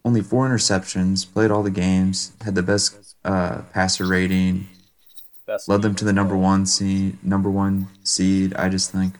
[0.05, 4.67] only four interceptions, played all the games, had the best uh, passer rating,
[5.51, 7.23] Best led them to the number one seed.
[7.25, 8.55] Number one seed.
[8.55, 9.15] I just think,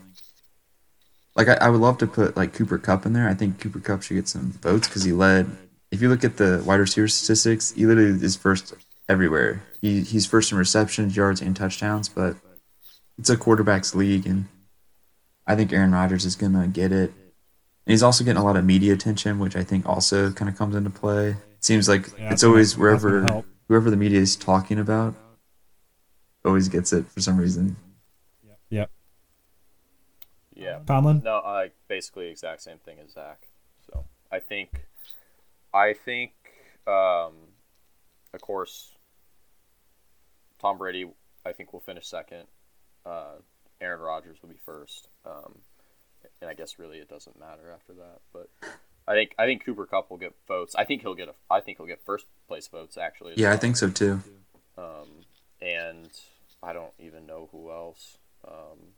[1.35, 3.27] like, I, I would love to put like Cooper Kupp in there.
[3.27, 5.51] I think Cooper Kupp should get some votes because he led.
[5.91, 8.73] If you look at the wide receiver statistics, he literally is first
[9.09, 9.61] everywhere.
[9.81, 12.07] He he's first in receptions, yards, and touchdowns.
[12.07, 12.37] But
[13.21, 14.47] it's a quarterbacks league, and
[15.45, 17.11] I think Aaron Rodgers is gonna get it.
[17.11, 20.57] And he's also getting a lot of media attention, which I think also kind of
[20.57, 21.29] comes into play.
[21.29, 25.13] It seems like Yeah, it's always gonna- wherever whoever the media is talking about
[26.43, 27.75] always gets it for some reason.
[28.69, 28.89] Yep.
[30.55, 30.79] Yeah.
[30.85, 31.21] Conlon?
[31.21, 33.47] No, I basically exact same thing as Zach.
[33.85, 34.87] So I think,
[35.73, 36.31] I think,
[36.87, 37.53] um,
[38.33, 38.95] of course,
[40.59, 41.11] Tom Brady.
[41.45, 42.47] I think will finish second.
[43.05, 43.35] Uh,
[43.79, 45.07] Aaron Rodgers will be first.
[45.25, 45.59] Um,
[46.41, 48.19] and I guess really it doesn't matter after that.
[48.33, 48.49] But
[49.07, 50.75] I think I think Cooper Kupp will get votes.
[50.75, 51.33] I think he'll get a.
[51.49, 53.33] I think he'll get first place votes actually.
[53.37, 54.21] Yeah, I think so too.
[54.77, 55.25] Um,
[55.61, 56.09] and
[56.63, 58.17] I don't even know who else.
[58.47, 58.93] Um,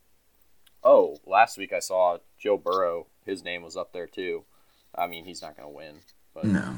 [0.83, 3.07] oh, last week I saw Joe Burrow.
[3.25, 4.43] His name was up there too.
[4.95, 5.95] I mean, he's not going to win,
[6.33, 6.77] but No.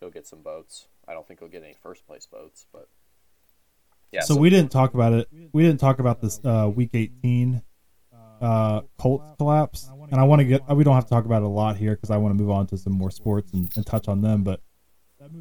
[0.00, 0.86] he'll get some votes.
[1.08, 2.88] I don't think he'll get any first place votes, but
[4.14, 4.20] yeah.
[4.22, 5.28] so we didn't talk about it.
[5.52, 7.62] We didn't talk about this uh, Week 18
[8.40, 10.68] uh, Colts collapse, and I want to get.
[10.68, 12.50] We don't have to talk about it a lot here because I want to move
[12.50, 14.42] on to some more sports and, and touch on them.
[14.42, 14.60] But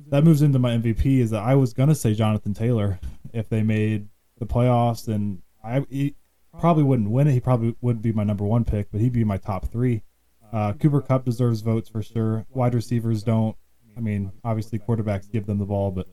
[0.10, 1.20] that moves into my MVP.
[1.20, 3.00] Is that I was gonna say Jonathan Taylor
[3.34, 4.08] if they made
[4.40, 6.16] the playoffs, and I he
[6.60, 7.34] probably wouldn't win it.
[7.34, 10.04] He probably wouldn't be my number one pick, but he'd be my top three.
[10.52, 12.46] Uh, Cooper Kupp deserves votes for sure.
[12.50, 13.58] Wide receivers don't.
[13.98, 16.08] I mean, obviously quarterbacks give them the ball, but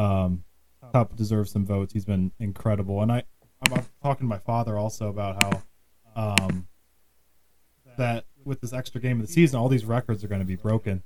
[0.00, 0.44] um,
[0.92, 1.92] Kupp deserves some votes.
[1.92, 3.22] He's been incredible, and I
[3.62, 5.62] I'm talking to my father also about how
[6.16, 6.66] um,
[7.98, 10.56] that with this extra game of the season, all these records are going to be
[10.56, 11.02] broken.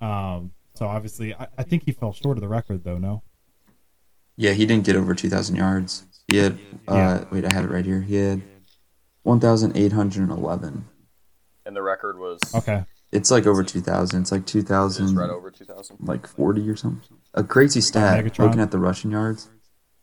[0.00, 2.98] Um, so obviously, I, I think he fell short of the record, though.
[2.98, 3.22] No,
[4.36, 6.04] Yeah, he didn't get over 2,000 yards.
[6.28, 6.58] He had,
[6.88, 7.24] uh, Yeah.
[7.30, 8.00] wait, I had it right here.
[8.02, 8.42] He had
[9.22, 10.84] 1,811.
[11.64, 14.20] and the record was okay, It's like over 2,000.
[14.20, 15.98] It's like is 2,000, right over two thousand.
[16.00, 17.16] like 40 or something.
[17.36, 18.38] A crazy stat, Megatron.
[18.46, 19.50] looking at the rushing yards,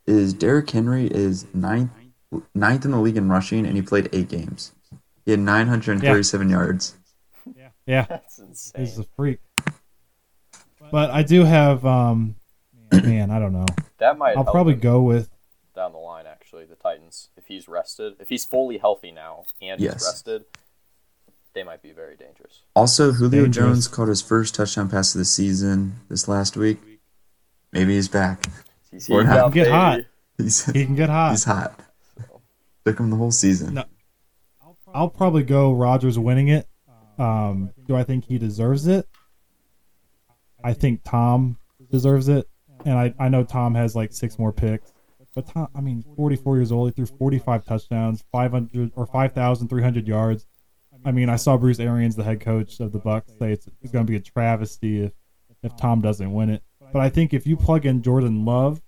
[0.06, 1.90] is Derrick Henry is ninth,
[2.54, 4.72] ninth in the league in rushing, and he played eight games.
[5.24, 6.94] He had 937 yards.
[7.86, 8.80] yeah, That's insane.
[8.86, 9.40] he's a freak.
[10.90, 12.36] But I do have, um,
[12.92, 13.66] man, I don't know.
[13.98, 15.30] that might I'll help probably go with
[15.74, 16.26] down the line.
[16.26, 20.44] Actually, the Titans, if he's rested, if he's fully healthy now and he's rested,
[21.54, 22.62] they might be very dangerous.
[22.76, 23.56] Also, Julio Dangerous.
[23.56, 26.78] Jones caught his first touchdown pass of the season this last week.
[27.74, 28.44] Maybe he's back.
[28.90, 29.38] He's Or heating not.
[29.46, 30.00] up, Get hot.
[30.38, 31.32] He's, he can get hot.
[31.32, 31.78] he's hot.
[32.86, 33.74] Took him the whole season.
[33.74, 33.84] No.
[34.94, 36.68] I'll probably go Rodgers winning it.
[37.18, 39.08] Um, do I think he deserves it?
[40.62, 41.56] I think Tom
[41.90, 42.48] deserves it,
[42.84, 44.92] and I, I know Tom has like six more picks,
[45.34, 50.46] but Tom, I mean, 44 years old, he threw 45 touchdowns, 500 or 5,300 yards.
[51.04, 53.92] I mean, I saw Bruce Arians, the head coach of the Bucs, say it's, it's
[53.92, 55.12] going to be a travesty if
[55.62, 56.62] if Tom doesn't win it.
[56.94, 58.80] But I think if you plug in Jordan Love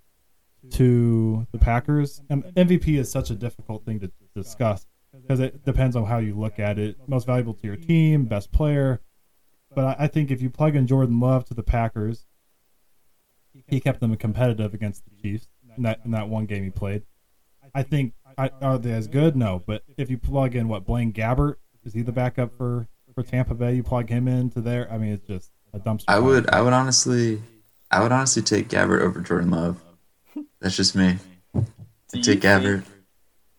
[0.75, 5.97] to the Packers, and MVP is such a difficult thing to discuss because it depends
[5.97, 6.97] on how you look at it.
[7.09, 9.01] Most valuable to your team, best player.
[9.75, 12.27] But I, think if you plug in Jordan Love to the Packers,
[13.67, 17.03] he kept them competitive against the Chiefs in that in that one game he played.
[17.75, 19.35] I think I, are they as good?
[19.35, 22.87] No, but if you plug in what Blaine Gabbert is he the backup for
[23.17, 23.75] for Tampa Bay?
[23.75, 24.89] You plug him into there.
[24.93, 26.05] I mean, it's just a dumpster.
[26.07, 27.43] I would I would honestly
[27.91, 29.83] I would honestly take Gabbert over Jordan Love.
[30.61, 31.19] That's just me.
[31.55, 31.67] Do I'd
[32.15, 32.85] you take think- Gabbert.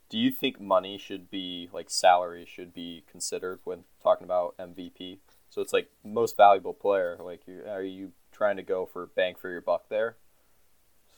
[0.09, 5.17] Do you think money should be like salary should be considered when talking about MVP?
[5.49, 7.17] So it's like most valuable player.
[7.19, 10.15] Like, you, are you trying to go for bang for your buck there?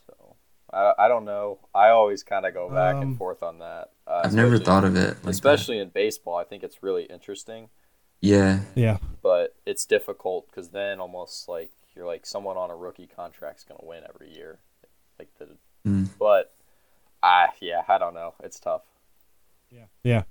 [0.08, 0.36] So
[0.74, 1.60] I, I don't know.
[1.76, 3.92] I always kind of go back and Um, forth on that.
[4.08, 5.10] Uh, I've never thought of it.
[5.10, 5.30] Like that.
[5.30, 6.38] especially in baseball.
[6.38, 7.70] I think it's really interesting,
[8.22, 11.70] Yeah, Yeah, but it's difficult because then almost like
[12.00, 14.58] you're like someone on a rookie contract's gonna win every year,
[15.20, 15.50] like the.
[15.86, 16.08] Mm.
[16.18, 16.54] But
[17.22, 18.36] I yeah I don't know.
[18.42, 18.84] It's tough.
[19.70, 19.86] yeah.
[20.02, 20.24] Yeah.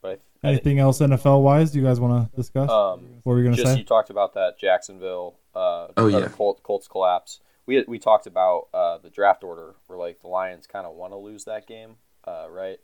[0.00, 1.70] But I, I, Anything else NFL wise?
[1.70, 2.68] Do you guys want to discuss?
[2.68, 3.78] um, what were you gonna just say?
[3.78, 5.36] you talked about that Jacksonville.
[5.54, 6.18] Uh, Oh, yeah.
[6.20, 7.38] the Colts, Colts collapse.
[7.66, 11.12] We we talked about uh, the draft order where like the Lions kind of want
[11.12, 11.94] to lose that game,
[12.26, 12.80] uh, right?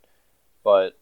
[0.63, 0.97] But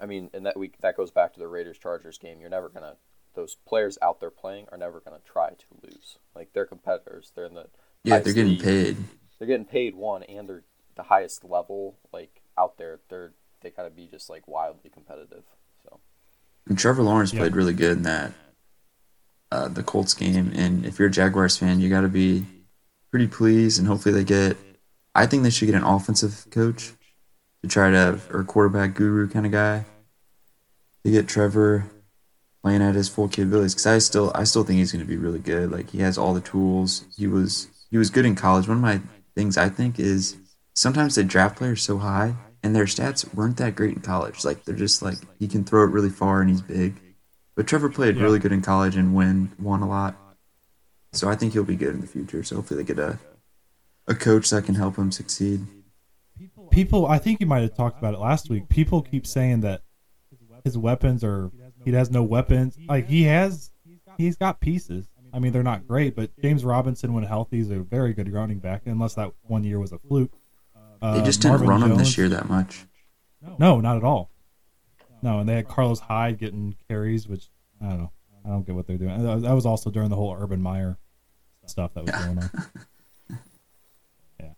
[0.00, 2.40] I mean, and that we that goes back to the Raiders Chargers game.
[2.40, 2.96] You're never gonna
[3.34, 6.18] those players out there playing are never gonna try to lose.
[6.34, 7.32] Like they're competitors.
[7.34, 7.66] They're in the
[8.04, 8.62] yeah, they're getting league.
[8.62, 8.96] paid.
[9.38, 10.64] They're getting paid one, and they're
[10.96, 11.96] the highest level.
[12.12, 15.44] Like out there, they're they gotta be just like wildly competitive.
[15.84, 16.00] So
[16.68, 17.40] And Trevor Lawrence Yeah.
[17.40, 18.32] played really good in that
[19.50, 22.46] uh, the Colts game, and if you're a Jaguars fan, you got to be
[23.10, 24.56] pretty pleased, and hopefully they get.
[25.14, 26.92] I think they should get an offensive coach
[27.62, 29.84] to try to, or a quarterback guru kind of guy,
[31.04, 31.84] to get Trevor
[32.62, 33.74] playing at his full capabilities.
[33.74, 35.70] Because I still, I still think he's going to be really good.
[35.70, 37.04] Like he has all the tools.
[37.16, 38.68] He was, he was good in college.
[38.68, 39.00] One of my
[39.34, 40.36] things I think is
[40.74, 44.44] sometimes they draft players so high and their stats weren't that great in college.
[44.44, 47.00] Like they're just like he can throw it really far and he's big.
[47.54, 48.22] But Trevor played Yeah.
[48.22, 50.16] really good in college and win won a lot.
[51.12, 52.42] So I think he'll be good in the future.
[52.42, 53.18] So hopefully they get a
[54.08, 55.60] a coach that can help him succeed.
[56.72, 59.82] people i think you might have talked about it last week people keep saying that
[60.64, 61.50] his weapons are
[61.84, 62.76] he has no weapons.
[62.88, 63.70] Like he has
[64.18, 65.08] he's got pieces.
[65.34, 68.58] I mean they're not great but james robinson when healthy is a very good running
[68.58, 70.30] back unless that one year was a fluke.
[71.00, 72.84] Uh, They just didn't Marvin run him this year that much.
[73.58, 74.30] no not at all.
[75.22, 77.48] No and they had carlos hyde getting carries which
[77.80, 78.12] i don't know.
[78.44, 79.22] I don't get what they're doing.
[79.22, 80.98] That was- that was also during the whole urban meyer
[81.66, 82.50] stuff that was going on
[84.40, 84.52] yeah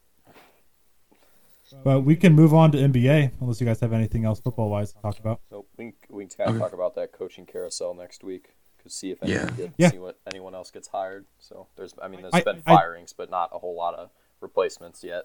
[1.83, 4.93] but we can move on to nba unless you guys have anything else football wise
[4.93, 6.62] to talk about So we can, we can kind of Okay.
[6.64, 8.55] talk about that coaching carousel next week.
[8.83, 9.49] Cause see if Yeah.
[9.51, 9.91] anyone Yeah.
[9.91, 11.25] see what anyone else gets hired.
[11.39, 14.11] So there's I mean there's I- been I- firings, but not a whole lot of
[14.41, 15.25] replacements yet.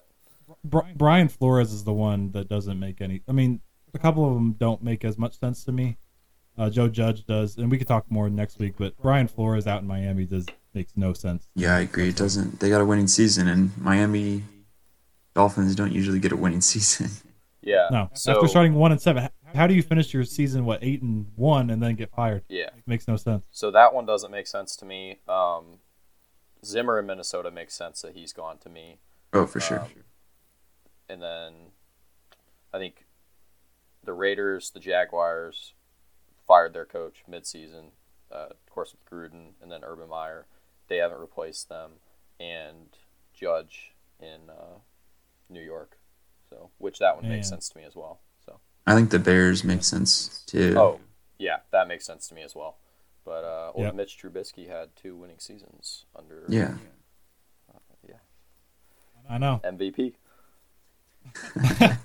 [0.64, 3.22] Brian Flores is the one that doesn't make any.
[3.28, 3.62] I mean,
[3.94, 5.98] a couple of them don't make as much sense to me.
[6.58, 8.74] Uh, Joe Judge does, and we could talk more next week.
[8.78, 11.48] But Brian Flores out in Miami does makes no sense.
[11.56, 12.10] Yeah, I agree.
[12.10, 14.44] It doesn't they got a winning season and Miami
[15.36, 17.10] Dolphins don't usually get a winning season.
[17.62, 17.90] Yeah.
[17.92, 21.02] No, So after starting one and seven, how do you finish your season what eight
[21.02, 22.44] and one and then get fired?
[22.48, 22.68] yeah.
[22.68, 23.44] It makes no sense.
[23.52, 25.20] So that one doesn't make sense to me.
[25.28, 25.80] Um,
[26.66, 29.00] Zimmer in Minnesota makes sense that he's gone to me.
[29.34, 29.82] Oh, for sure.
[29.82, 29.88] Um,
[31.10, 31.54] and then
[32.74, 33.06] I think
[34.06, 35.74] the Raiders, the Jaguars
[36.48, 37.90] fired their coach midseason,
[38.32, 40.46] uh, of course with Gruden, and then Urban Meyer.
[40.88, 41.92] They haven't replaced them,
[42.40, 42.88] and
[43.34, 44.80] Judge in uh,
[45.50, 45.98] New York.
[46.50, 48.22] So, which that one makes sense to me as well.
[48.46, 50.76] So, I think the Bears make sense too.
[50.78, 51.00] oh
[51.38, 52.78] yeah, that makes sense to me as well.
[53.26, 53.96] But uh, old Yep.
[53.96, 56.76] Mitch Trubisky had two winning seasons under Yeah.
[58.08, 58.16] yeah
[59.30, 59.62] I know.
[59.64, 60.14] MVP.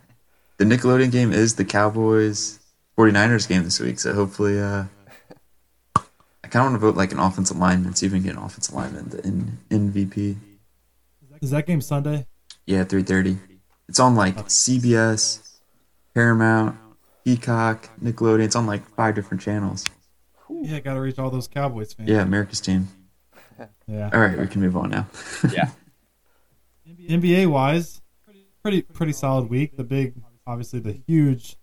[0.57, 2.61] The Nickelodeon game is the Cowboys
[2.97, 4.85] 49ers game this week, so hopefully uh
[5.97, 8.43] I kinda want to vote like an offensive lineman, see if we can get an
[8.43, 10.37] offensive lineman in MVP.
[11.43, 12.27] Is that game Sunday?
[12.67, 13.39] Yeah, three thirty.
[13.89, 15.59] It's on like CBS,
[16.15, 16.77] Paramount,
[17.25, 18.45] Peacock, Nickelodeon.
[18.45, 19.85] It's on like five different channels.
[20.49, 22.09] Yeah, got to reach all those Cowboys fans.
[22.09, 22.89] Yeah, America's team.
[23.87, 24.11] yeah.
[24.13, 25.07] All right, we can move on now.
[25.51, 25.71] Yeah.
[27.09, 28.01] NBA wise,
[28.63, 29.77] pretty pretty solid week.
[29.77, 30.15] The big,
[30.47, 31.57] obviously, the huge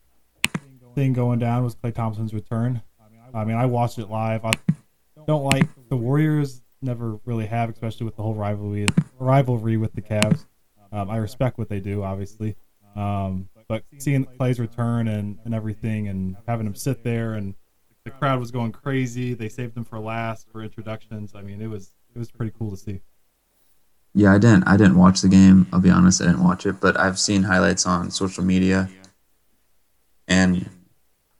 [0.93, 2.82] thing going down was Klay Thompson's return.
[3.34, 4.43] I mean, I watched it live.
[4.43, 4.52] I
[5.26, 6.62] don't like the Warriors.
[6.82, 8.88] Never really have, especially with the whole rivalry
[9.20, 10.45] rivalry with the Cavs.
[10.92, 12.56] Um, I respect what they do, obviously,
[12.96, 17.56] um, but seeing Klay's return and, and everything, and having him sit there, and
[18.04, 19.34] the crowd was going crazy.
[19.34, 21.34] They saved him for last for introductions.
[21.36, 23.00] I mean, it was it was pretty cool to see.
[24.14, 24.66] Yeah, I didn't.
[24.66, 25.68] I didn't watch the game.
[25.72, 28.89] I'll be honest, I didn't watch it, but I've seen highlights on social media,
[30.28, 30.68] and he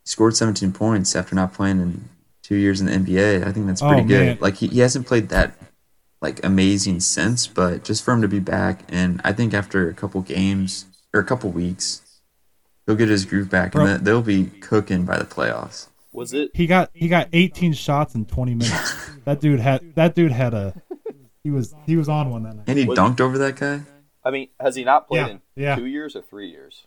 [0.06, 2.10] scored 17 points after not playing in
[2.42, 3.46] two years in the NBA.
[3.46, 4.42] I think that's Oh, pretty good.
[4.42, 5.54] Like he, he hasn't played that
[6.22, 9.94] like amazing since, but just for him to be back, and I think after a
[9.94, 12.02] couple games, or a couple weeks.
[12.86, 13.86] He'll get his groove back, Bro.
[13.86, 15.88] and they'll be cooking by the playoffs.
[16.12, 16.52] Was it?
[16.54, 19.10] He got he got 18 shots in 20 minutes.
[19.26, 20.74] that dude had that dude had a
[21.44, 22.66] he was he was on one that night.
[22.68, 23.82] And he Was- dunked over that guy
[24.24, 25.76] I mean, has he not played Yeah, in yeah.
[25.76, 26.86] two years or three years?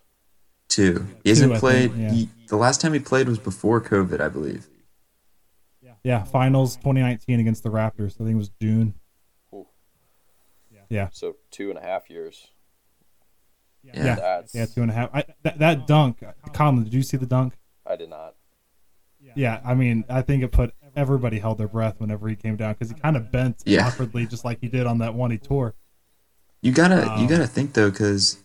[0.69, 1.05] Two.
[1.23, 1.91] He hasn't I played.
[1.91, 2.11] think, yeah.
[2.11, 4.67] he, the last time he played was before COVID, I believe.
[5.81, 8.13] Yeah yeah, finals 2019 against the Raptors.
[8.15, 8.93] I think it was June.
[10.91, 10.95] Ooh.
[10.95, 11.09] Yeah.
[11.11, 12.47] So two and a half years.
[13.83, 14.15] Yeah.
[14.15, 15.09] That's, Yeah, two and a half.
[15.13, 16.23] I, that, that dunk,
[16.53, 17.53] Colin, did you see the dunk?
[17.85, 18.35] I did not.
[19.35, 22.73] Yeah, I mean, I think it put everybody held their breath whenever he came down
[22.73, 23.85] because he kind of bent Yeah.
[23.87, 25.73] awkwardly, just like he did on that one he tore.
[26.61, 28.37] You gotta Um, you gotta think though, because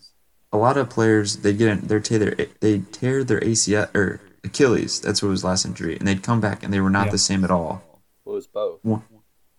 [0.51, 4.19] a lot of players they get in, they tear their they tear their ACL or
[4.43, 4.99] Achilles.
[4.99, 7.11] That's what was last injury, and they'd come back and they were not Yeah.
[7.11, 7.83] the same at all.
[8.25, 9.03] Well, it was both, One-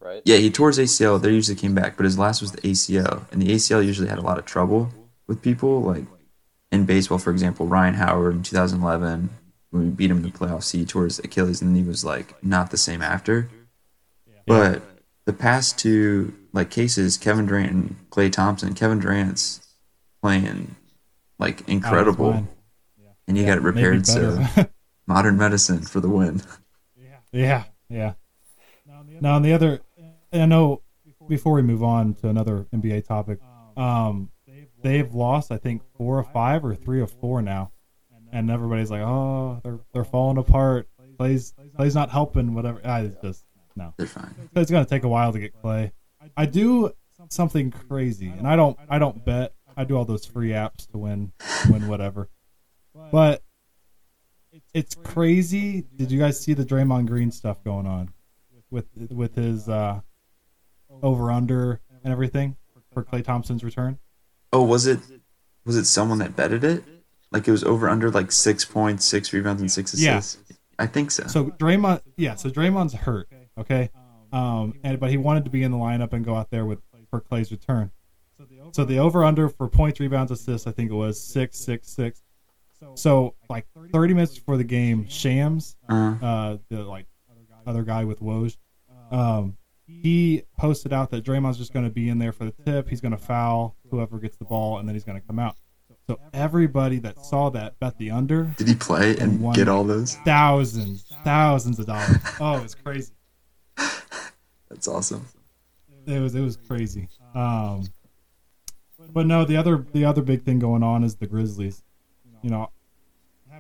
[0.03, 0.23] right?
[0.25, 1.21] Yeah, he tore his ACL.
[1.21, 4.19] They usually came back, but his last was the ACL, and the ACL usually had
[4.19, 4.91] a lot of trouble
[5.27, 5.83] with people.
[5.83, 6.05] Like
[6.71, 9.31] in baseball, for example, Ryan Howard in 2011
[9.73, 12.05] when we beat him in the playoffs, he tore his Achilles, and then he was
[12.05, 13.49] like not the same after.
[14.47, 14.83] But
[15.25, 19.67] the past two like cases, Kevin Durant and Klay Thompson, Kevin Durant's
[20.21, 20.77] playing
[21.39, 22.49] like incredible, fine.
[23.27, 24.07] and he got it repaired.
[24.07, 24.45] So
[25.07, 26.43] modern medicine for the win.
[27.33, 28.13] yeah, yeah.
[29.21, 29.81] Now, on the other,
[30.33, 30.83] I know
[31.28, 33.41] before we move on to another NBA topic,
[33.76, 34.30] um,
[34.83, 37.72] they've lost, I think, four or five or three or four now.
[38.33, 40.89] And everybody's like, oh, they're, they're falling apart.
[41.18, 42.80] Klay's, Klay's not helping, whatever.
[42.85, 43.45] I it's just,
[43.76, 43.93] no.
[43.99, 44.35] They're fine.
[44.57, 45.93] it's gonna take a while to get Klay.
[46.37, 46.93] I do
[47.30, 49.55] something crazy, and I don't I don't bet.
[49.76, 51.33] I do all those free apps to win
[51.70, 52.28] win whatever.
[53.11, 53.43] But
[54.74, 55.85] it's crazy.
[55.97, 58.11] Did you guys see the Draymond Green stuff going on
[58.70, 60.01] with with his uh,
[61.03, 62.57] over under and everything
[62.93, 63.99] for Klay Thompson's return?
[64.53, 65.01] Oh, was it
[65.64, 66.84] was it someone that betted it?
[67.30, 70.38] Like it was over under like six points, six rebounds, and six assists.
[70.49, 70.57] Yeah.
[70.78, 71.26] I think so.
[71.26, 72.34] So Draymond, yeah.
[72.34, 73.28] So Draymond's hurt.
[73.57, 73.90] Okay.
[74.32, 76.80] Um, and but he wanted to be in the lineup and go out there with
[77.11, 77.90] for Klay's return.
[78.72, 82.22] So the over under for points, rebounds, assists, I think it was six, six, six.
[82.95, 87.07] So like 30 minutes before the game, Shams, uh, uh, the like
[87.66, 88.57] other guy with Woj,
[89.12, 89.57] um,
[90.01, 92.88] he posted out that Draymond's just going to be in there for the tip.
[92.88, 95.57] He's going to foul whoever gets the ball, and then he's going to come out.
[96.09, 99.84] So everybody that saw that bet the under did he play and one- get all
[99.84, 100.16] those?
[100.24, 102.16] thousands, thousands of dollars.
[102.40, 103.12] Oh, it was crazy.
[103.76, 105.26] That's awesome.
[106.07, 107.09] It was it was crazy.
[107.34, 107.84] Um,
[109.12, 111.82] but no, the other the other big thing going on is the Grizzlies.
[112.43, 112.70] You know,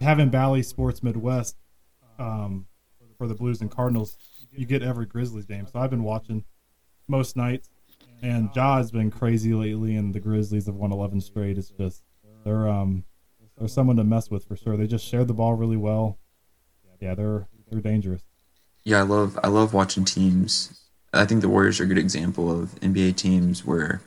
[0.00, 1.56] having Bally Sports Midwest
[2.18, 2.66] um,
[3.18, 4.16] for the Blues and Cardinals,
[4.54, 5.66] you get every Grizzlies game.
[5.66, 6.44] So I've been watching
[7.08, 7.70] most nights,
[8.22, 11.58] and Ja has been crazy lately, and the Grizzlies have won 11 straight.
[11.58, 12.02] It's just
[12.44, 13.04] they're um
[13.58, 14.76] they're someone to mess with for sure.
[14.76, 16.18] They just share the ball really well.
[17.00, 18.22] Yeah, they're they're dangerous.
[18.84, 20.78] Yeah, I love I love watching teams.
[21.12, 24.00] I think the Warriors are a good example of NBA teams where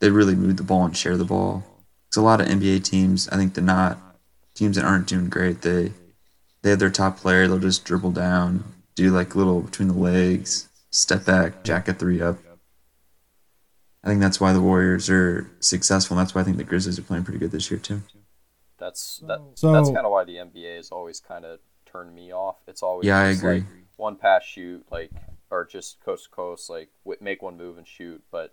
[0.00, 1.64] they really move the ball and share the ball.
[2.08, 3.98] Because a lot of NBA teams, I think they're not
[4.54, 5.62] teams that aren't doing great.
[5.62, 5.92] They
[6.62, 7.46] they have their top player.
[7.46, 8.64] They'll just dribble down,
[8.98, 12.38] do like little between the legs, step back, jack a three up.
[14.04, 16.16] I think that's why the Warriors are successful.
[16.16, 18.02] And that's why I think the Grizzlies are playing pretty good this year too.
[18.78, 19.40] That's that.
[19.54, 22.56] So- that's kind of why the NBA has always kind of turned me off.
[22.66, 23.54] It's always Yeah, I agree.
[23.60, 23.64] Like,
[23.96, 25.10] one pass shoot, like
[25.50, 28.22] or just coast to coast, like w- make one move and shoot.
[28.30, 28.52] But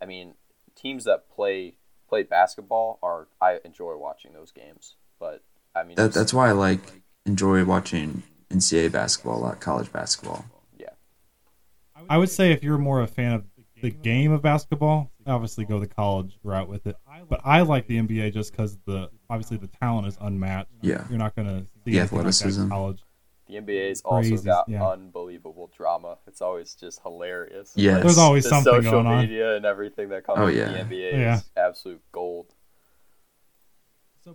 [0.00, 0.34] I mean,
[0.74, 1.74] teams that play
[2.08, 4.96] play basketball are I enjoy watching those games.
[5.18, 5.42] But
[5.74, 6.80] I mean, That, that's why I like
[7.24, 8.22] enjoy watching
[8.52, 10.44] NCAA basketball a lot, college basketball.
[10.78, 10.88] yeah.
[12.08, 13.44] I would say if you're more a fan of
[13.80, 16.96] the game of basketball, obviously go the college route with it.
[17.28, 20.70] But I like the NBA just because the obviously the talent is unmatched.
[20.82, 21.04] Yeah.
[21.08, 22.68] You're not gonna see The anything like that in athleticism.
[22.68, 23.02] college.
[23.48, 24.86] The NBA's also Crazy, got yeah.
[24.86, 26.16] unbelievable drama.
[26.26, 27.72] It's always just hilarious.
[27.74, 29.20] Yeah, There's always the something social going on.
[29.22, 30.70] media and everything that comes Oh, with yeah.
[30.72, 31.36] the NBA Yeah.
[31.36, 32.54] is absolute gold.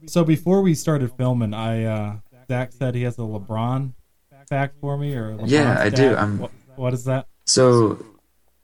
[0.07, 2.15] So before we started filming, I uh,
[2.49, 3.93] Zach said he has a LeBron
[4.48, 6.16] fact for me, or Yeah, I do.
[6.16, 7.28] I'm- What, what is that?
[7.45, 8.04] So,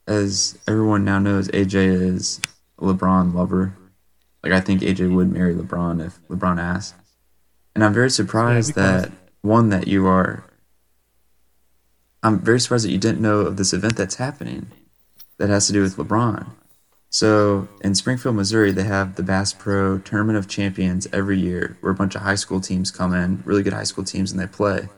[0.08, 2.40] as everyone now knows, AJ is
[2.80, 3.76] a LeBron lover.
[4.44, 6.96] Like, I think AJ would marry LeBron if LeBron asked.
[7.76, 9.12] And I'm very surprised Yeah, that,
[9.42, 10.44] one, that you are.
[12.22, 14.68] I'm very surprised that you didn't know of this event that's happening
[15.38, 16.48] that has to do with LeBron.
[17.10, 21.92] So, in Springfield, Missouri, they have the Bass Pro Tournament of Champions every year where
[21.92, 24.48] a bunch of high school teams come in, really good high school teams, and they
[24.48, 24.90] play.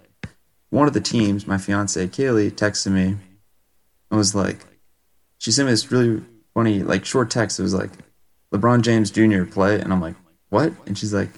[0.70, 3.16] One of the teams, my fiance Kaylee, texted me
[4.12, 4.66] and was like,
[5.38, 6.22] she sent me this really
[6.54, 7.60] funny, like short text.
[7.60, 7.92] It was like,
[8.54, 9.44] LeBron James Jr.
[9.44, 10.16] play, and I'm like,
[10.50, 10.72] what?
[10.86, 11.30] And she's like,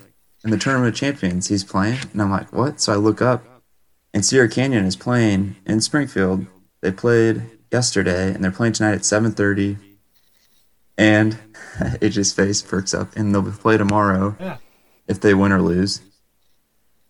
[0.44, 2.00] in the Tournament of Champions, he's playing.
[2.14, 2.80] And I'm like, what?
[2.80, 3.44] So I look up,
[4.14, 6.46] and Sierra Canyon is playing in Springfield.
[6.82, 9.78] They played yesterday, and they're playing tonight at 7:30.
[10.98, 11.38] And
[11.78, 14.58] AJ's face perks up, and they'll play tomorrow Yeah.
[15.08, 16.02] if they win or lose.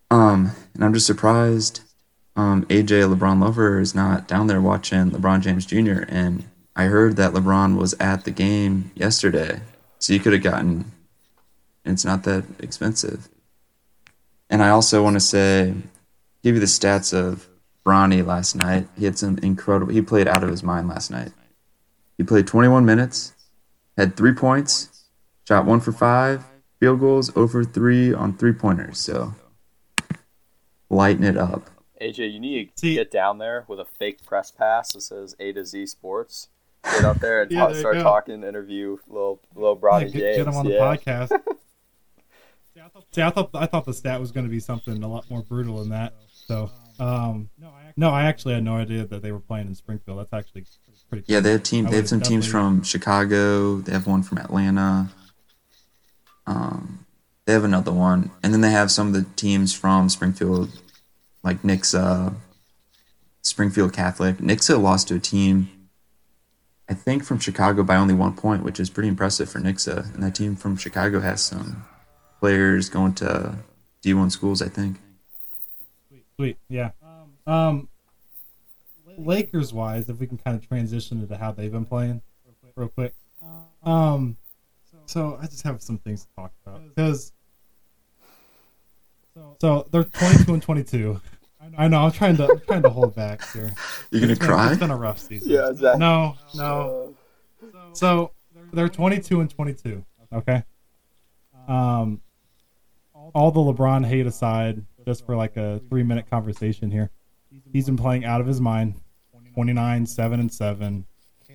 [0.10, 1.82] Um, and I'm just surprised
[2.38, 6.04] um, AJ LeBron Lover is not down there watching LeBron James Jr.
[6.08, 9.60] And I heard that LeBron was at the game yesterday,
[9.98, 10.92] so you could have gotten.
[11.84, 13.28] It's not that expensive.
[14.50, 15.74] And I also want to say,
[16.44, 17.48] give you the stats of
[17.84, 18.88] Bronny last night.
[18.98, 19.92] He had some incredible.
[19.92, 21.32] He played out of his mind last night.
[22.18, 23.34] He played 21 minutes,
[23.98, 25.06] had three points,
[25.48, 26.44] shot one for five,
[26.80, 29.00] field goals over three on three pointers.
[29.00, 29.34] So
[30.90, 31.70] lighten it up.
[32.02, 35.36] AJ, you need to See- get down there with a fake press pass that says
[35.40, 36.50] A to Z Sports.
[36.84, 38.04] Get up there and Yeah, talk, there start go.
[38.04, 40.38] talking, interview little little Yeah, get, James.
[40.38, 40.80] get him on the yeah.
[40.80, 41.30] podcast.
[43.12, 45.42] See, I thought I thought the stat was going to be something a lot more
[45.42, 46.14] brutal than that.
[46.32, 46.70] So,
[47.00, 47.50] um,
[47.98, 50.20] no, I actually had no idea that they were playing in Springfield.
[50.20, 50.66] That's actually
[51.10, 51.24] pretty.
[51.26, 51.34] Cool.
[51.34, 51.88] Yeah, they have team.
[51.88, 53.78] I They have would've some teams from Chicago.
[53.80, 55.10] They have one from Atlanta.
[56.46, 57.06] Um,
[57.46, 60.70] they have another one, and then they have some of the teams from Springfield,
[61.48, 62.36] like Nixa,
[63.42, 64.38] Springfield Catholic.
[64.38, 65.70] Nixa lost to a team,
[66.90, 70.14] I think, from Chicago by only one point, which is pretty impressive for Nixa.
[70.14, 71.86] And that team from Chicago has some
[72.42, 73.56] players going to
[74.04, 74.98] D1 schools, I think.
[76.10, 76.92] Sweet, sweet, yeah.
[77.48, 77.88] Um,
[79.18, 82.22] Lakers wise, if we can kind of transition into how they've been playing,
[82.76, 83.14] real quick.
[83.84, 84.36] Um,
[85.06, 87.32] so I just have some things to talk about because
[89.60, 91.22] so they're twenty two and twenty two.
[91.78, 93.74] I know I'm trying to I'm trying to hold back here.
[94.12, 94.70] You're gonna It's been- cry?
[94.70, 95.50] It's been a rough season.
[95.52, 96.00] Yeah, exactly.
[96.00, 97.16] No, no.
[97.94, 98.32] So
[98.74, 100.06] they're 22 and 22.
[100.34, 100.64] Okay.
[101.68, 102.22] Um,
[103.34, 107.10] all the LeBron hate aside, just for like a three minute conversation here,
[107.74, 108.96] he's been playing out of his mind.
[109.54, 111.04] 29, seven and seven,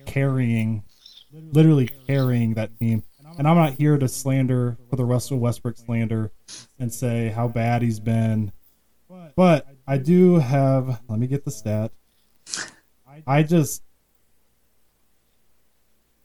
[0.05, 0.83] carrying,
[1.31, 3.01] literally carrying that team.
[3.37, 6.31] And I'm not here to slander for the Russell Westbrook slander
[6.79, 8.51] and say how bad he's been,
[9.35, 11.01] but I do have.
[11.07, 11.91] Let me get the stat.
[13.27, 13.83] I just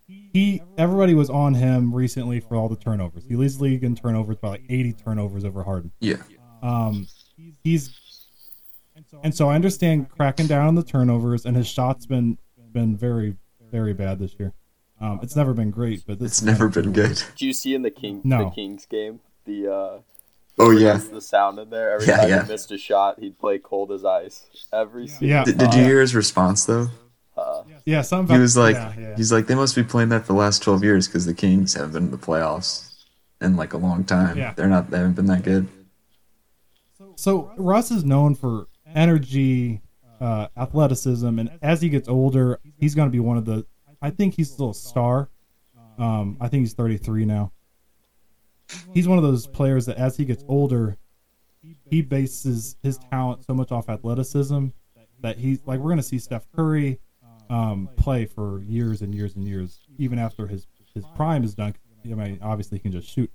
[0.07, 3.24] he everybody was on him recently for all the turnovers.
[3.28, 5.92] He leads the league in turnovers by like 80 turnovers over Harden.
[6.01, 6.16] Yeah.
[6.62, 7.07] Um,
[7.62, 7.94] he's
[9.22, 12.38] and so I understand cracking down on the turnovers, and his shots been
[12.72, 13.36] been very
[13.70, 14.55] very bad this year.
[15.01, 17.22] Um, it's never been great, but this It's never been good.
[17.36, 18.44] Do you see in the King No.
[18.46, 19.99] the Kings game the uh
[20.59, 20.97] Oh, yeah.
[20.97, 22.43] the sound in there every Yeah, time yeah.
[22.45, 25.45] he missed a shot he'd play cold as ice every single Yeah.
[25.45, 26.89] Did, did you hear his response though?
[27.37, 29.17] uh, Yeah, some He was like, yeah, yeah.
[29.17, 31.75] he's like, they must be playing that for the last twelve years because the Kings
[31.75, 33.05] haven't been in the playoffs
[33.41, 34.37] in like a long time.
[34.37, 34.53] Yeah.
[34.55, 34.91] They're not.
[34.91, 35.69] They haven't been that good.
[37.17, 39.81] So Russ is known for energy,
[40.21, 43.67] uh, athleticism, and as he gets older, he's going to be one of the.
[44.01, 45.29] I think he's still a star.
[45.99, 47.51] Um, I think he's 33 now.
[48.93, 50.97] He's one of those players that, as he gets older,
[51.91, 54.69] he bases his talent so much off athleticism
[55.21, 57.01] that he's like we're going to see Steph Curry
[57.51, 61.75] um, play for years and years and years, even after his his prime is done.
[62.05, 63.31] I mean, obviously he can just shoot.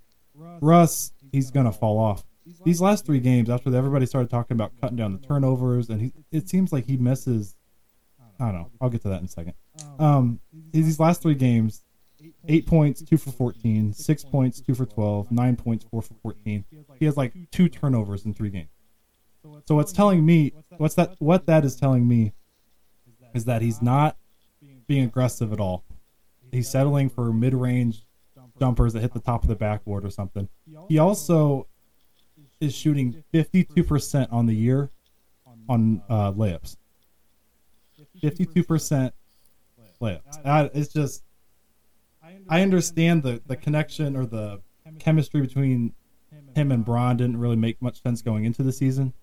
[0.62, 2.24] Russ, he's going to fall off
[2.66, 6.14] these last three games after everybody started talking about cutting down the turnovers and he
[6.32, 7.56] it seems like he misses
[8.40, 9.54] i don't know i'll get to that in a second
[10.00, 10.40] um
[10.72, 11.84] these last three games
[12.48, 16.64] eight points two for 14 six points two for 12 nine points four for 14
[17.00, 18.70] he has like two turnovers in three games
[19.66, 22.34] so what's telling me what's that what that is telling me
[23.34, 24.18] is that he's not
[24.88, 25.84] being aggressive at all
[26.52, 28.06] he's settling for mid-range
[28.60, 30.48] jumpers that hit the top of the backboard or something
[30.88, 31.68] he also
[32.64, 34.90] is shooting 52% on the year
[35.70, 36.78] on uh, layups.
[38.22, 39.12] 52%
[40.02, 40.22] layups.
[40.44, 41.24] Uh, it's just,
[42.50, 44.62] I understand the, the connection or the
[45.00, 45.94] chemistry between
[46.56, 49.14] him and Bron didn't really make much sense going into the season.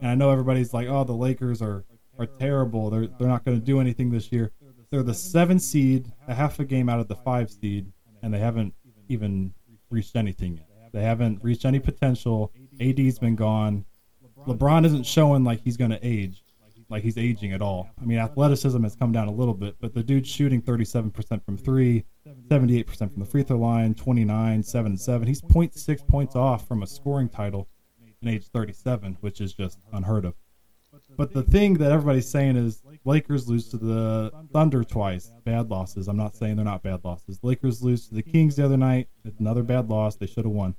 [0.00, 1.84] And I know everybody's like, oh, the Lakers are,
[2.18, 2.90] are terrible.
[2.90, 4.52] They're, they're not going to do anything this year.
[4.90, 7.92] They're the seven seed, a half a game out of the five seed,
[8.22, 8.74] and they haven't
[9.08, 9.52] even
[9.90, 10.92] reached anything yet.
[10.92, 12.52] They haven't reached any potential.
[12.80, 13.84] AD's been gone.
[14.46, 16.42] LeBron isn't showing like he's going to age,
[16.90, 17.90] like he's aging at all.
[18.00, 21.58] I mean, athleticism has come down a little bit, but the dude's shooting 37% from
[21.58, 22.04] three,
[22.48, 25.28] 78% from the free throw line, 29, 7 and 7.
[25.28, 27.68] He's 0.6 points off from a scoring title
[28.22, 30.34] in age 37, which is just unheard of.
[31.16, 35.30] But the thing that everybody's saying is Lakers lose to the Thunder twice.
[35.44, 36.08] Bad losses.
[36.08, 37.38] I'm not saying they're not bad losses.
[37.42, 39.08] Lakers lose to the Kings the other night.
[39.38, 40.16] Another bad loss.
[40.16, 40.74] They should have won.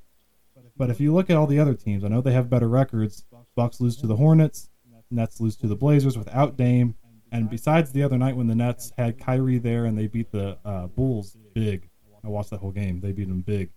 [0.77, 3.25] But if you look at all the other teams, I know they have better records.
[3.55, 4.68] Bucks lose to the Hornets,
[5.11, 6.95] Nets lose to the Blazers without Dame,
[7.31, 10.57] and besides the other night when the Nets had Kyrie there and they beat the
[10.65, 11.89] uh, Bulls big,
[12.23, 13.01] I watched that whole game.
[13.01, 13.71] They beat them big.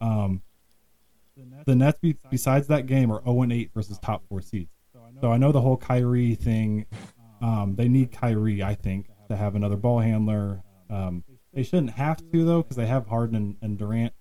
[0.00, 0.42] Um,
[1.66, 4.70] the Nets, be, besides that game, are 0 8 versus top four seeds.
[5.20, 6.86] So I know the whole Kyrie thing.
[7.40, 10.62] Um, they need Kyrie, I think, to have another ball handler.
[10.90, 14.12] Um, they shouldn't have to though, because they have Harden and, and, Durant.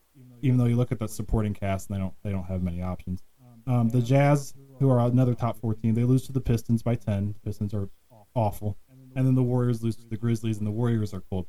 [0.41, 2.81] Even though you look at the supporting cast, and they don't they don't have many
[2.81, 3.23] options.
[3.65, 6.95] Um, the Jazz, who are another top four team, they lose to the Pistons by
[6.95, 7.33] ten.
[7.33, 7.89] The Pistons are
[8.35, 8.77] awful,
[9.15, 11.47] and then the Warriors lose to the Grizzlies, and the Warriors are cold.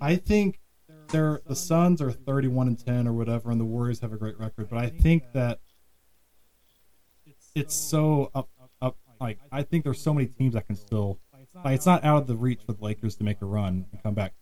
[0.00, 0.60] I think
[1.08, 4.38] they're the Suns are 31 and 10 or whatever, and the Warriors have a great
[4.38, 4.68] record.
[4.68, 5.60] But I think that
[7.54, 8.48] it's so up
[8.80, 8.96] up.
[9.20, 11.18] Like I think there's so many teams that can still.
[11.64, 14.02] Like it's not out of the reach for the Lakers to make a run and
[14.02, 14.34] come back.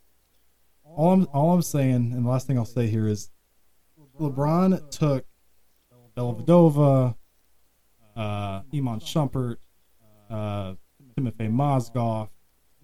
[0.85, 3.31] All I'm all I'm saying, and the last thing I'll say here is,
[4.19, 5.25] LeBron took
[6.17, 7.15] Dellavedova,
[8.17, 9.57] uh, Iman Shumpert,
[10.31, 10.75] uh,
[11.17, 12.29] Timofey Mozgov.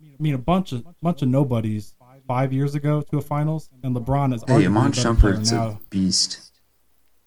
[0.02, 1.94] I mean, a bunch of bunch of nobodies
[2.26, 4.42] five years ago to a finals, and LeBron is.
[4.46, 6.52] Hey, Iman Shumpert's a beast.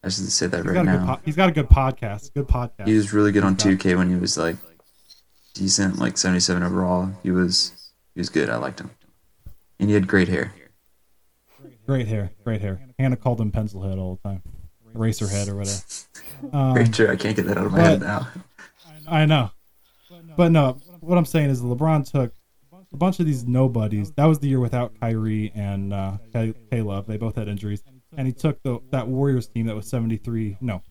[0.04, 1.16] I should say that he's right now.
[1.16, 2.34] Po- he's got a good podcast.
[2.34, 2.88] Good podcast.
[2.88, 4.58] He was really good on 2K when he was like
[5.54, 7.12] decent, like 77 overall.
[7.24, 8.50] He was he was good.
[8.50, 8.92] I liked him,
[9.80, 10.54] and he had great hair.
[11.86, 12.80] Great hair, great hair.
[12.98, 14.42] Hannah called him pencil head all the time,
[14.96, 15.80] eraser head or whatever.
[16.52, 17.10] Um, Very.
[17.10, 18.28] I can't get that out of my head now.
[19.08, 19.52] I know,
[20.36, 20.74] but no.
[21.00, 22.34] What I'm saying is LeBron took
[22.92, 24.12] a bunch of these nobodies.
[24.12, 26.18] That was the year without Kyrie and uh,
[26.70, 27.08] Caleb.
[27.08, 27.82] They both had injuries,
[28.18, 30.58] and he took the that Warriors team that was 73.
[30.60, 30.82] No,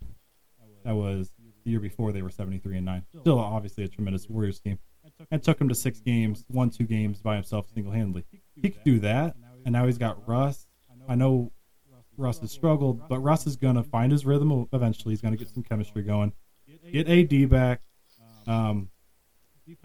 [0.84, 1.30] that was
[1.64, 3.04] the year before they were 73 and nine.
[3.20, 4.78] Still, obviously, a tremendous Warriors team,
[5.30, 8.24] and took him to six games, won two games by himself single handedly.
[8.54, 10.66] He could do that, and now he's got Russ.
[11.08, 11.52] I know
[12.16, 15.12] Russ has struggled, but Russ is gonna find his rhythm eventually.
[15.12, 16.32] He's gonna get some chemistry going.
[16.90, 17.80] Get AD back.
[18.46, 18.88] Um,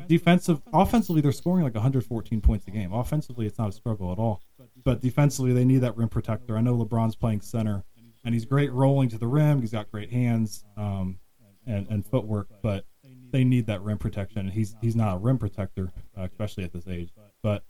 [0.08, 2.94] defensive, offensively, they're scoring like 114 points a game.
[2.94, 4.42] Offensively, it's not a struggle at all.
[4.84, 6.58] But defensively, they need that rim protector.
[6.58, 7.84] I know LeBron's playing center,
[8.26, 9.62] and he's great rolling to the rim.
[9.62, 11.20] He's got great hands um,
[11.66, 12.86] and and footwork, but
[13.32, 14.50] they need that rim protection.
[14.50, 17.12] He's he's not a rim protector, uh, especially at this age.
[17.44, 17.64] But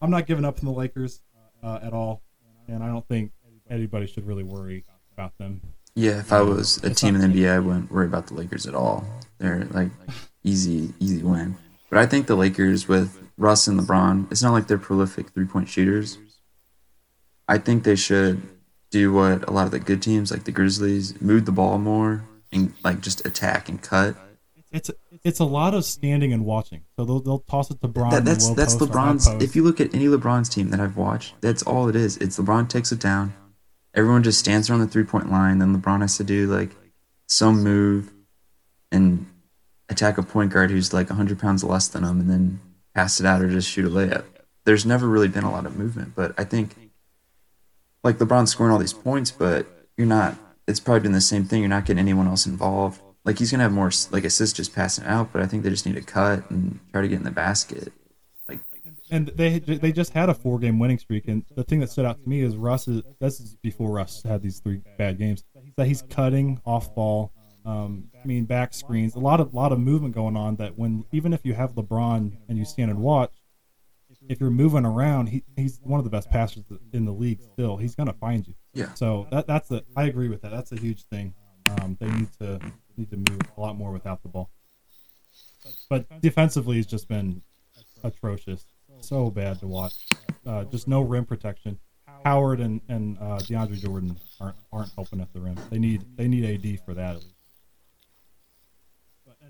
[0.00, 1.22] I'm not giving up on the Lakers
[1.62, 2.22] uh, at all,
[2.68, 3.32] and I don't think
[3.70, 5.60] anybody should really worry about them.
[5.94, 8.34] Yeah, if I um, was a team in the NBA, I wouldn't worry about the
[8.34, 9.04] Lakers at all.
[9.38, 9.90] They're like
[10.44, 11.56] easy, easy win.
[11.90, 15.46] But I think the Lakers with Russ and LeBron, it's not like they're prolific three
[15.46, 16.18] point shooters.
[17.48, 18.42] I think they should
[18.90, 22.24] do what a lot of the good teams, like the Grizzlies, move the ball more
[22.52, 24.16] and like just attack and cut.
[24.70, 24.94] It's a,
[25.24, 26.82] it's a lot of standing and watching.
[26.96, 28.10] So they'll, they'll toss it to LeBron.
[28.10, 29.26] That, that's that's LeBron's.
[29.42, 32.18] If you look at any LeBron's team that I've watched, that's all it is.
[32.18, 33.32] It's LeBron takes it down.
[33.98, 35.58] Everyone just stands around the three point line.
[35.58, 36.70] Then LeBron has to do like
[37.26, 38.12] some move
[38.92, 39.26] and
[39.88, 42.60] attack a point guard who's like 100 pounds less than him and then
[42.94, 44.22] pass it out or just shoot a layup.
[44.64, 46.76] There's never really been a lot of movement, but I think
[48.04, 50.36] like LeBron's scoring all these points, but you're not.
[50.68, 51.62] It's probably been the same thing.
[51.62, 53.00] You're not getting anyone else involved.
[53.24, 55.86] Like he's gonna have more like assists just passing out, but I think they just
[55.86, 57.92] need to cut and try to get in the basket.
[59.10, 62.04] And they they just had a four game winning streak, and the thing that stood
[62.04, 65.44] out to me is Russ is this is before Russ had these three bad games
[65.76, 67.32] that he's cutting off ball
[67.68, 70.56] um, I mean, back screens, a lot of lot of movement going on.
[70.56, 73.32] That when even if you have LeBron and you stand and watch,
[74.28, 77.40] if you're moving around, he, he's one of the best passers in the league.
[77.52, 78.54] Still, he's going to find you.
[78.72, 78.94] Yeah.
[78.94, 80.50] So that that's a I agree with that.
[80.50, 81.34] That's a huge thing.
[81.68, 82.58] Um, they need to
[82.96, 84.48] need to move a lot more without the ball.
[85.90, 87.42] But defensively, he's just been
[88.02, 88.64] atrocious.
[89.00, 89.94] So bad to watch.
[90.46, 91.78] Uh, just no rim protection.
[92.24, 95.56] Howard and and uh, DeAndre Jordan aren't aren't helping at the rim.
[95.70, 97.22] They need they need AD for that.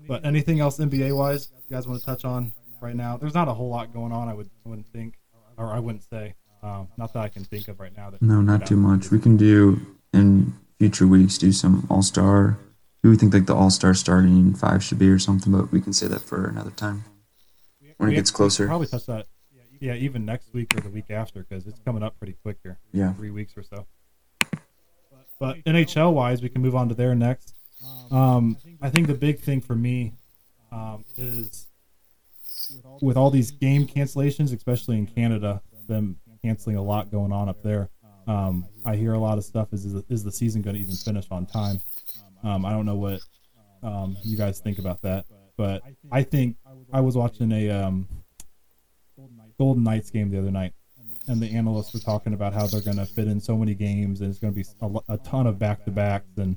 [0.07, 3.17] But anything else NBA wise you guys want to touch on right now?
[3.17, 4.27] There's not a whole lot going on.
[4.27, 5.15] I would I wouldn't think,
[5.57, 6.35] or I wouldn't say.
[6.61, 8.09] Um, not that I can think of right now.
[8.09, 9.11] That no, not too much.
[9.11, 9.79] We can do
[10.13, 12.57] in future weeks do some All Star.
[13.03, 15.93] We think like the All Star starting five should be or something, but we can
[15.93, 17.05] say that for another time
[17.97, 18.67] when we it gets closer.
[18.67, 19.27] Probably touch that.
[19.79, 22.77] Yeah, even next week or the week after because it's coming up pretty quick here.
[22.91, 23.85] Yeah, three weeks or so.
[25.39, 27.53] But NHL wise, we can move on to there next.
[28.11, 30.13] Um, I think the big thing for me
[30.71, 31.67] um, is
[33.01, 37.63] with all these game cancellations, especially in Canada, them canceling a lot going on up
[37.63, 37.89] there.
[38.27, 39.73] Um, I hear a lot of stuff.
[39.73, 41.81] Is is the season going to even finish on time?
[42.43, 43.21] Um, I don't know what
[43.81, 45.25] um, you guys think about that,
[45.57, 46.57] but I think
[46.93, 48.07] I was watching a um,
[49.59, 50.73] Golden Knights game the other night,
[51.27, 54.21] and the analysts were talking about how they're going to fit in so many games,
[54.21, 56.55] and it's going to be a, a ton of back to backs and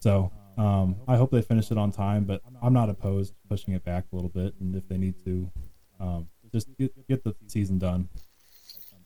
[0.00, 3.74] So um, I hope they finish it on time, but I'm not opposed to pushing
[3.74, 5.50] it back a little bit, and if they need to,
[5.98, 8.08] um, just get, get the season done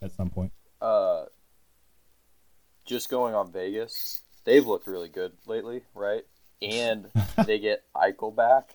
[0.02, 0.52] at some point.
[0.80, 1.24] Uh,
[2.84, 6.24] just going on Vegas, they've looked really good lately, right?
[6.60, 7.06] And
[7.46, 8.74] they get Eichel back,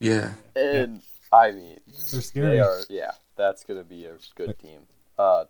[0.00, 0.32] Yeah.
[0.56, 1.02] and
[1.34, 1.80] I mean,
[2.12, 2.50] They're scary.
[2.50, 2.80] they are.
[2.88, 4.80] Yeah, that's gonna be a good team.
[5.18, 5.44] Uh,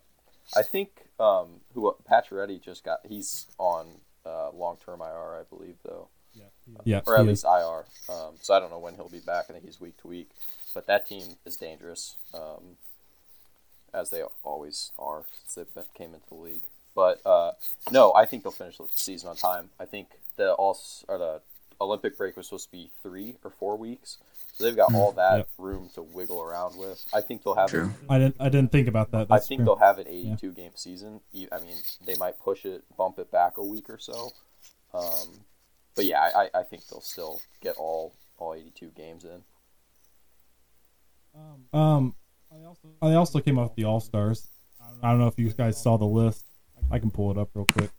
[0.55, 2.99] I think um, who Pacioretty just got.
[3.07, 3.87] He's on
[4.25, 6.07] uh, long term IR, I believe, though.
[6.33, 6.45] Yeah,
[6.83, 7.01] yeah.
[7.05, 7.49] or at least is.
[7.49, 7.85] IR.
[8.09, 9.45] Um, so I don't know when he'll be back.
[9.49, 10.29] I think he's week to week,
[10.73, 12.77] but that team is dangerous, um,
[13.93, 16.63] as they always are since they came into the league.
[16.95, 17.51] But uh,
[17.91, 19.69] no, I think they'll finish the season on time.
[19.79, 20.77] I think the all
[21.07, 21.41] or the
[21.79, 24.17] Olympic break was supposed to be three or four weeks,
[24.55, 25.49] so they've got all that Yep.
[25.57, 27.03] room to wiggle around with.
[27.13, 27.69] I think they'll have.
[27.69, 27.91] True.
[28.09, 28.37] I didn't.
[28.39, 29.27] I didn't think about that.
[29.29, 29.65] I think true.
[29.65, 31.19] they'll have an 82 game season.
[31.51, 31.75] I mean,
[32.05, 34.31] they might push it, bump it back a week or so.
[34.93, 35.41] Um,
[35.95, 39.43] but yeah, I, I- I think they'll still get all all 82 games in.
[41.73, 42.15] Um,
[43.01, 44.47] I also came up with the All Stars.
[45.03, 46.45] I don't know if you guys saw the list.
[46.89, 47.89] I can pull it up real quick.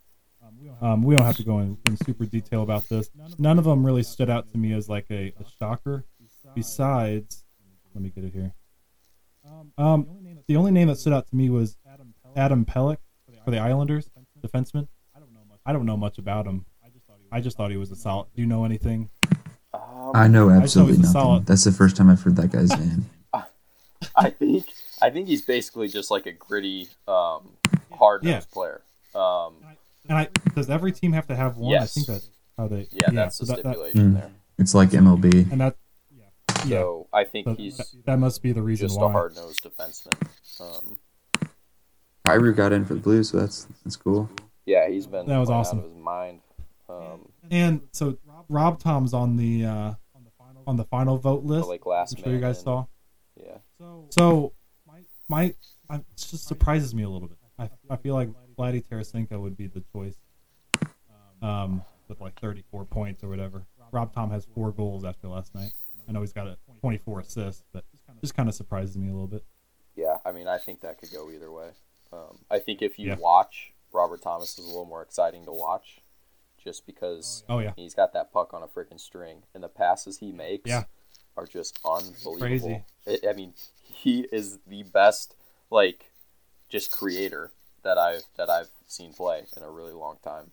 [0.80, 3.10] Um, we don't have to go in, in super detail about this.
[3.38, 6.04] None of them really stood out to me as like a, a shocker.
[6.56, 7.44] Besides,
[7.94, 8.52] let me get it here.
[9.76, 10.06] Um,
[10.48, 11.76] the only name that stood out to me was
[12.34, 12.96] Adam Pelech
[13.44, 14.08] for the Islanders,
[14.42, 14.88] defenseman.
[15.66, 16.64] I don't know much about him.
[17.30, 18.28] I just thought he was a solid.
[18.34, 19.10] Do you know anything?
[19.74, 21.12] Um, I know absolutely he's a nothing.
[21.20, 23.04] solid- That's the first time I've heard that guy's name.
[24.16, 24.64] I think
[25.02, 27.50] I think he's basically just like a gritty, um,
[27.92, 28.52] hard nosed Yeah.
[28.52, 28.80] player.
[29.14, 29.56] Um,
[30.08, 31.70] And I does every team have to have one?
[31.72, 31.82] Yes.
[31.82, 32.86] I think that's how they.
[32.92, 34.14] yeah, that's so the that- that- stipulation Mm.
[34.14, 34.30] there.
[34.58, 35.50] It's like MLB.
[35.52, 35.76] and that.
[36.66, 39.06] Yeah, So I think so he's that, that must be the reason just why.
[39.08, 40.28] a hard nosed defenseman.
[40.60, 40.98] Um,
[42.26, 44.28] Kyrou got in for the Blues, so that's that's cool.
[44.64, 45.78] yeah, he's been That was awesome.
[45.78, 46.40] out of his mind.
[46.88, 49.94] Um, And so Rob Tom's on the uh,
[50.66, 51.68] on the final vote list.
[51.68, 52.86] like last I'm sure you guys man saw.
[53.36, 53.58] Yeah.
[54.10, 54.52] So
[54.88, 55.54] my my
[55.92, 57.38] it just surprises me a little bit.
[57.58, 60.16] I, I feel like Vladdy Tarasenko would be the choice.
[61.42, 63.66] Um, with like 34 points or whatever.
[63.92, 65.72] Rob Tom has four goals after last night.
[66.08, 67.84] I know he's got a 24 assists, but
[68.20, 69.44] just kind of surprises me a little bit.
[69.94, 71.70] Yeah, I mean, I think that could go either way.
[72.12, 73.16] Um, I think if you Yeah.
[73.16, 76.00] watch, Robert Thomas is a little more exciting to watch,
[76.58, 80.18] just because Oh yeah, he's got that puck on a freaking string, and the passes
[80.18, 80.84] he makes Yeah.
[81.36, 82.38] are just unbelievable.
[82.38, 82.84] Crazy.
[83.06, 85.34] I I mean, he is the best,
[85.70, 86.12] like,
[86.68, 87.52] just creator
[87.82, 90.52] that I've that I've seen play in a really long time.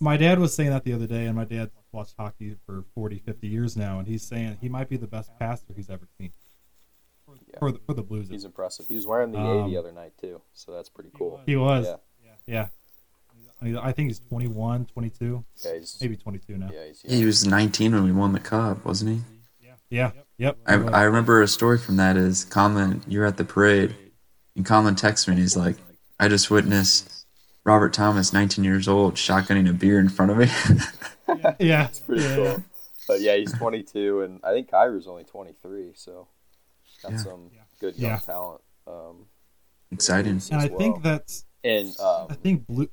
[0.00, 3.18] My dad was saying that the other day, and my dad watched hockey for 40,
[3.18, 6.32] 50 years now, and he's saying he might be the best passer he's ever seen
[7.28, 7.58] Yeah.
[7.58, 8.28] for the, for the Blues.
[8.28, 8.86] He's impressive.
[8.88, 11.40] He was wearing the A Um, the other night too, so that's pretty cool.
[11.46, 12.66] He was, Yeah, yeah.
[13.62, 16.70] I, I think he's 21, 22, yeah, he's, maybe 22 now.
[16.72, 19.22] yeah, he's, He was 19 when we won the cup, wasn't he?
[19.90, 20.56] Yeah, yep.
[20.66, 20.74] I.
[20.74, 23.96] I remember a story from that is Colin, you're at the parade,
[24.54, 25.76] and Colin texts me and he's like,
[26.20, 27.19] I just witnessed
[27.64, 30.46] Robert Thomas, 19 years old, shotgunning a beer in front of me.
[31.60, 32.34] yeah, It's pretty yeah.
[32.36, 32.64] cool.
[33.06, 36.28] But yeah, he's 22, and I think Kyrou's only 23, so
[37.02, 37.18] got Yeah.
[37.18, 37.50] some
[37.80, 38.18] good young Yeah.
[38.18, 38.62] talent.
[38.86, 39.26] Um,
[39.90, 40.40] Exciting.
[40.50, 40.78] And I well.
[40.78, 42.88] think that's and I um, think blue.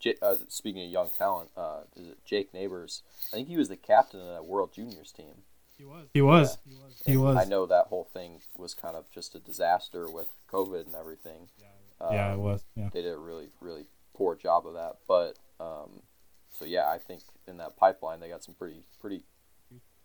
[0.00, 3.02] J- uh, speaking of young talent, uh, is it Jake Neighbors?
[3.32, 5.42] I think he was the captain of that World Juniors team.
[5.78, 6.08] He was.
[6.12, 7.36] He And was.
[7.36, 11.48] I know that whole thing was kind of just a disaster with COVID and everything.
[11.58, 11.66] Yeah,
[12.00, 12.64] it Um, was.
[12.76, 12.88] Yeah.
[12.92, 14.96] They did a really, really poor job of that.
[15.08, 16.02] But um,
[16.50, 19.22] so yeah, I think in that pipeline they got some pretty, pretty.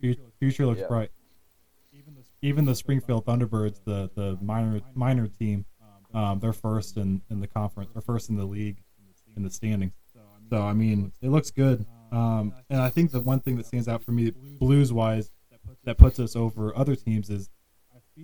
[0.01, 0.87] Fu- Future looks Yeah.
[0.87, 1.11] bright.
[2.41, 5.65] Even the Springfield Thunderbirds, the the minor minor team,
[6.13, 8.77] um, they're first in, in the conference or first in the league
[9.35, 9.93] in the standings.
[10.49, 11.85] So I mean, it looks good.
[12.11, 15.31] Um, and I think the one thing that stands out for me, Blues wise,
[15.83, 17.49] that puts us over other teams is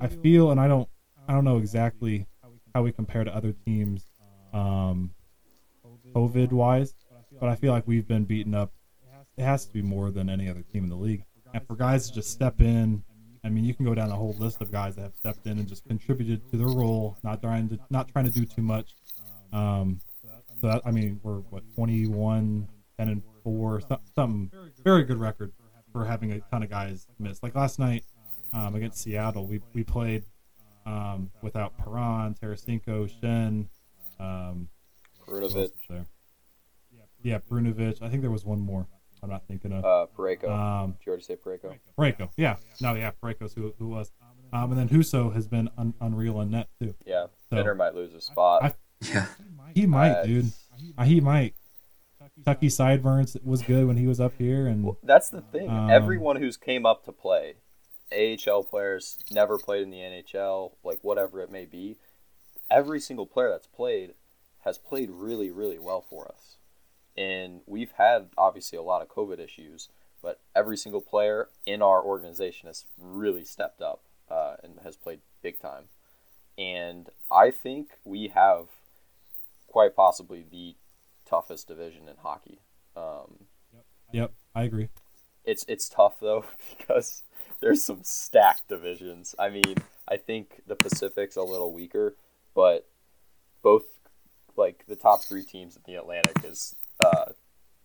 [0.02, 0.88] I feel, and I don't
[1.28, 2.28] I don't know exactly
[2.76, 4.04] how we compare to other teams,
[4.54, 5.10] um,
[6.14, 6.94] COVID wise,
[7.40, 8.74] but I feel like we've been beaten up.
[9.38, 11.24] It has to be more than any other team in the league.
[11.54, 13.02] And for guys to just step in,
[13.46, 15.58] I mean, you can go down a whole list of guys that have stepped in
[15.58, 18.92] and just contributed to their role, not trying to not trying to do too much.
[19.54, 20.02] Um,
[20.60, 22.68] so that, I mean, we're what 21,
[23.00, 24.52] 10 and four, some- something
[24.84, 25.54] very good record
[25.94, 27.42] for having a ton of guys miss.
[27.42, 28.04] Like last night
[28.52, 30.26] um, against Seattle, we we played
[30.86, 33.68] um, without Perron, Tarasenko, Schenn.
[34.20, 34.70] Um,
[35.26, 36.06] who Perunovich, there?
[37.24, 38.02] Yeah, Perunovich.
[38.02, 38.88] I think there was one more.
[39.24, 39.84] I'm not thinking of.
[39.84, 40.50] uh, Parayko.
[40.50, 41.74] Um, Did you already say Parayko?
[41.98, 42.30] Parayko.
[42.38, 42.58] Yeah.
[42.80, 44.12] No, yeah, Parayko's who, who was.
[44.54, 46.94] Um, and then Husso has been un- unreal in net too.
[47.06, 48.64] Yeah, So- Benner might lose a spot.
[48.64, 49.26] I- Yeah.
[49.74, 50.52] He might, Uh, dude.
[50.98, 51.56] Uh, He might.
[52.46, 55.70] Tucky Sideburns was good when he was up here, and Well, that's the thing.
[55.70, 57.56] Um, Everyone who's came up to play,
[58.12, 61.98] AHL players, never played in the NHL, like whatever it may be,
[62.70, 64.14] every single player that's played
[64.64, 66.58] has played really, really well for us.
[67.18, 69.90] And we've had obviously a lot of COVID issues,
[70.22, 75.20] but every single player in our organization has really stepped up uh, and has played
[75.42, 75.86] big time.
[76.58, 78.68] And I think we have
[79.68, 80.76] quite possibly the
[81.26, 82.60] toughest division in hockey.
[82.96, 83.46] Um,
[84.12, 84.90] yep, I agree.
[85.44, 86.46] it's it's tough though
[86.78, 87.24] because
[87.66, 89.34] there's some stacked divisions.
[89.40, 89.78] I mean,
[90.08, 92.16] I think the Pacific's a little weaker,
[92.54, 92.88] but
[93.64, 93.86] both
[94.56, 97.32] like the top three teams in the Atlantic is uh,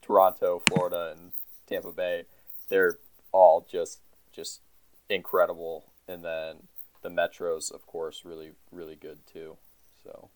[0.02, 1.32] Toronto, Florida, and
[1.66, 2.24] Tampa Bay.
[2.68, 2.98] They're
[3.32, 4.00] all just
[4.32, 4.60] just
[5.08, 6.56] incredible, and then
[7.00, 9.56] the Metros, of course, really really good too.
[10.04, 10.28] So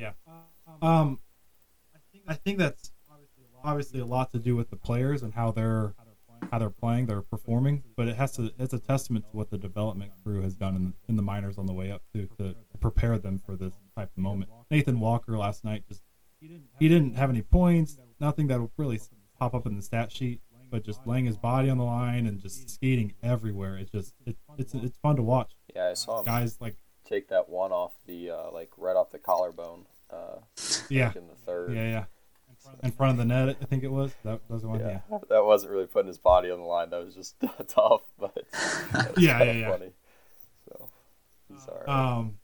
[0.00, 0.14] yeah,
[0.82, 1.20] Um,
[2.26, 2.90] I think that's
[3.62, 5.94] obviously a lot to do with the players and how they're
[6.50, 7.82] how they're playing, they're performing.
[7.96, 10.94] But it has to it's a testament to what the development crew has done in,
[11.08, 14.22] in the minors on the way up to to prepare them for this type of
[14.22, 14.50] moment.
[14.70, 16.02] Nathan Walker last night just
[16.78, 19.00] he didn't have any points, nothing that will really
[19.38, 20.40] pop up in the stat sheet,
[20.70, 23.78] but just laying his body on the line and just skating everywhere.
[23.78, 25.52] It's just it, it's it's fun to watch.
[25.74, 29.10] yeah, I saw him Guys like take that one off the uh, like right off
[29.10, 29.86] the collarbone.
[30.10, 30.40] Uh,
[30.90, 31.74] yeah, like in the third.
[31.74, 32.04] yeah, yeah.
[32.82, 34.14] In front of the net, I think it was.
[34.24, 34.80] That was the one.
[34.80, 35.18] Yeah, Yeah.
[35.30, 36.90] that wasn't really putting his body on the line.
[36.90, 37.36] That was just
[37.68, 38.34] tough, but
[38.92, 39.70] that was Yeah, yeah, yeah.
[39.70, 39.90] funny.
[40.68, 40.88] So
[41.48, 41.88] he's all right.
[42.16, 42.38] Um,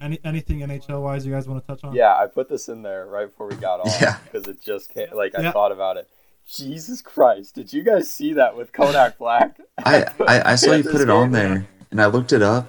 [0.00, 1.94] any anything NHL wise you guys want to touch on?
[1.94, 4.18] yeah, I put this in there right before we got on Yeah.
[4.24, 5.08] because it just came.
[5.14, 5.52] Like I Yeah.
[5.52, 6.08] thought about it.
[6.46, 7.54] Jesus Christ!
[7.56, 9.58] Did you guys see that with Kodak Black?
[9.84, 11.32] I, I, I saw you put it on game?
[11.32, 12.68] there, and I looked it up,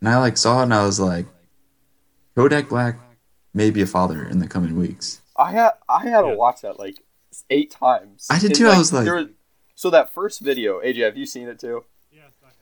[0.00, 1.24] and I like saw it, and I was like,
[2.36, 2.98] Kodak Black
[3.54, 5.22] may be a father in the coming weeks.
[5.38, 7.00] I had I had to watch that like
[7.50, 8.26] eight times.
[8.30, 9.28] I did And, too, I was like- there was-
[9.74, 11.84] so that first video, AJ, have you seen it too?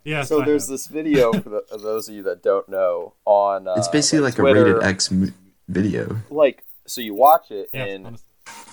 [0.04, 0.22] Yeah.
[0.22, 0.70] so I there's have.
[0.72, 3.66] this video for the, for those of you that don't know on.
[3.68, 5.08] Uh, It's basically like, Twitter, a rated X
[5.68, 6.18] video.
[6.30, 8.26] Like so, you watch it Yeah, and honestly.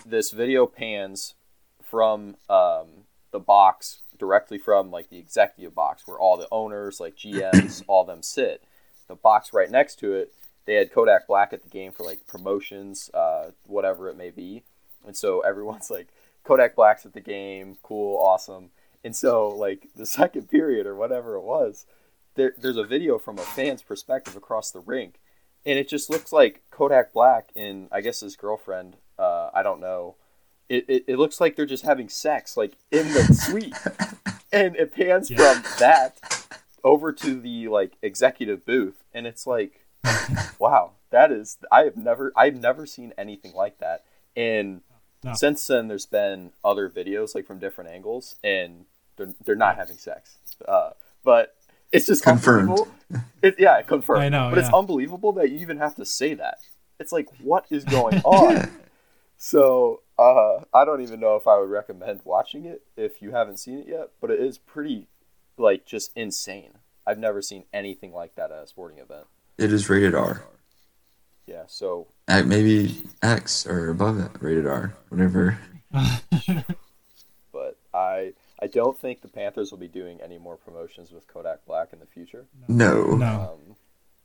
[0.05, 1.35] this video pans
[1.81, 7.15] from um, the box directly from like the executive box where all the owners, like
[7.15, 8.63] GMs, all them sit.
[9.07, 10.33] The box right next to it,
[10.71, 14.63] they had Kodak Black at the game for like promotions, uh, whatever it may be,
[15.05, 16.07] and so everyone's like,
[16.45, 18.69] Kodak Black's at the game, cool, awesome.
[19.03, 21.85] And so like the second period or whatever it was,
[22.35, 25.15] there, there's a video from a fan's perspective across the rink,
[25.65, 28.95] and it just looks like Kodak Black and I guess his girlfriend.
[29.19, 30.15] Uh, I don't know.
[30.69, 33.75] It, it, it looks like they're just having sex like in the suite,
[34.53, 35.55] and it pans Yeah.
[35.55, 36.47] from that
[36.83, 39.80] over to the like executive booth, and it's like,
[40.59, 44.03] wow, that is I have never I've never seen anything like that.
[44.35, 44.81] And
[45.23, 45.33] No.
[45.33, 48.85] since then, there's been other videos like from different angles, and
[49.17, 50.37] they're they're not having sex.
[50.67, 50.91] Uh,
[51.23, 51.55] but
[51.91, 52.79] it's just Confirmed.
[53.41, 54.23] It, yeah, confirmed.
[54.23, 56.59] I know, but it's unbelievable that you even have to say that.
[56.99, 58.69] It's like, what is going on?
[59.37, 63.57] So uh, I don't even know if I would recommend watching it if you haven't
[63.57, 64.09] seen it yet.
[64.21, 65.07] But it is pretty,
[65.57, 66.77] like, just insane.
[67.05, 69.25] I've never seen anything like that at a sporting event.
[69.61, 70.43] It is rated R.
[71.45, 71.65] Yeah.
[71.67, 75.59] So Uh, maybe X or above it, rated R, whatever.
[75.91, 81.63] but I I don't think the Panthers will be doing any more promotions with Kodak
[81.67, 82.45] Black in the future.
[82.67, 83.15] No.
[83.15, 83.53] no.
[83.53, 83.75] Um,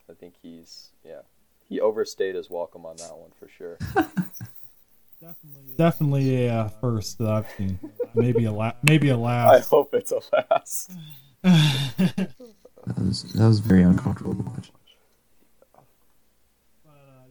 [0.08, 1.20] I think he's yeah
[1.68, 3.76] he overstayed his welcome on that one for sure.
[5.76, 7.78] Definitely a uh, first that I've seen.
[8.14, 9.54] Maybe a la- maybe a last.
[9.54, 10.92] I hope it's a last.
[12.86, 14.70] That was, that was very uncomfortable to watch.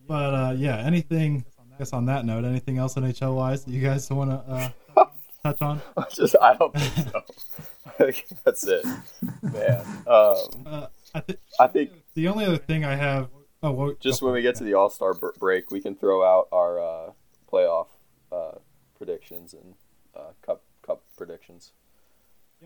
[0.08, 1.46] But uh, yeah, anything.
[1.60, 5.06] I guess on that note, anything else NHL wise that you guys want to uh,
[5.44, 5.82] touch on?
[6.16, 7.22] Just I don't think so.
[7.88, 8.86] I think that's it,
[9.42, 9.82] man.
[10.08, 13.30] Um, Uh, I think I think the only other thing I have.
[13.64, 16.24] Oh, well, just when we get to the All Star br- break, we can throw
[16.24, 17.12] out our uh,
[17.52, 17.88] playoff
[18.32, 18.60] uh,
[18.98, 19.74] predictions and
[20.16, 21.72] uh, cup cup predictions.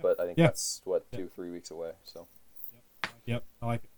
[0.02, 0.48] But I think Yeah.
[0.48, 1.92] that's what two three weeks away.
[2.04, 2.28] So
[3.26, 3.90] Yep, I like it.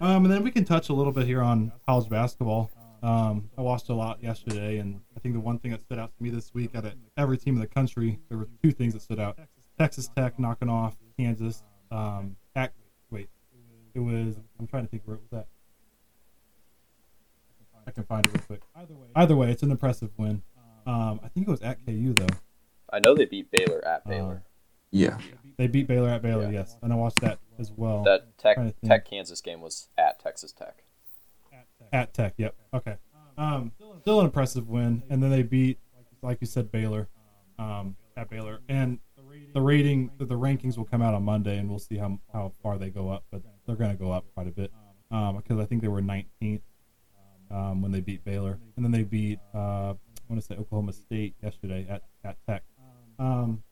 [0.00, 2.70] Um, and then we can touch a little bit here on college basketball.
[3.02, 6.12] Um, I watched a lot yesterday, and I think the one thing that stood out
[6.16, 8.94] to me this week out of every team in the country, there were two things
[8.94, 9.38] that stood out:
[9.78, 11.62] Texas Tech knocking off Kansas.
[11.90, 12.72] Um, at,
[13.10, 13.28] wait,
[13.94, 14.36] it was.
[14.58, 15.46] I'm trying to think where it was at.
[17.86, 18.62] I can find it real quick.
[19.16, 20.42] Either way, it's an impressive win.
[20.86, 22.26] Um, I think it was at KU though.
[22.92, 24.42] I know they beat Baylor at Baylor.
[24.90, 25.18] Yeah.
[25.58, 26.60] They beat Baylor at Baylor, Yeah.
[26.60, 28.02] yes, and I watched that as well.
[28.04, 28.90] that Tech trying to think.
[28.90, 30.82] Tech Kansas game was at Texas Tech.
[31.92, 32.54] At Tech, yep.
[32.72, 32.96] Okay.
[33.36, 35.78] Um, still an impressive win, and then they beat,
[36.22, 37.08] like you said, Baylor,
[37.58, 38.98] um, at Baylor, and
[39.54, 42.78] the rating, the rankings will come out on Monday, and we'll see how how far
[42.78, 43.24] they go up.
[43.30, 44.72] But they're going to go up quite a bit
[45.10, 46.60] um, because I think they were 19th
[47.50, 49.94] um, when they beat Baylor, and then they beat uh, I
[50.28, 52.62] want to say Oklahoma State yesterday at at Tech.
[53.18, 53.62] Um,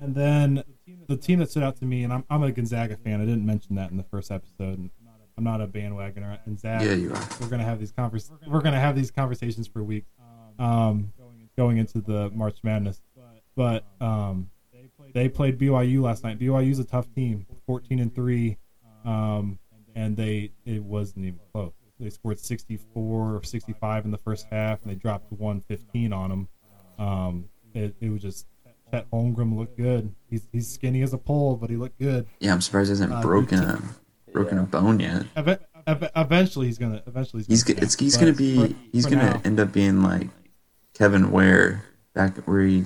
[0.00, 0.62] and then
[1.08, 3.20] the team that stood out to me, and I'm, I'm a Gonzaga fan.
[3.20, 4.78] I didn't mention that in the first episode.
[4.78, 4.90] And
[5.38, 6.84] I'm not a bandwagoner at Gonzaga.
[6.84, 7.28] Yeah, you are.
[7.40, 10.10] We're gonna have these convers- We're gonna have these conversations for weeks,
[10.58, 11.12] um,
[11.56, 13.00] going into the March Madness.
[13.54, 14.50] But um,
[15.14, 16.38] they played BYU last night.
[16.38, 18.56] BYU's a tough team, 14 and three,
[19.04, 19.58] um,
[19.94, 21.72] and they it wasn't even close.
[21.98, 26.48] They scored 64 or 65 in the first half, and they dropped 115 on them.
[26.98, 27.44] Um,
[27.74, 28.46] it, it was just
[28.90, 30.14] Chet Holmgren looked good.
[30.30, 32.26] He's he's skinny as a pole, but he looked good.
[32.40, 33.82] Yeah, I'm surprised he hasn't Uh, broken a
[34.32, 35.26] broken a bone yet.
[35.36, 37.02] Eve- ev- eventually, he's gonna.
[37.06, 37.80] Eventually, He's he's gonna.
[37.84, 40.28] it's he's gonna be for- he's for gonna now- end up being like
[40.94, 41.84] Kevin Ware
[42.14, 42.84] back where he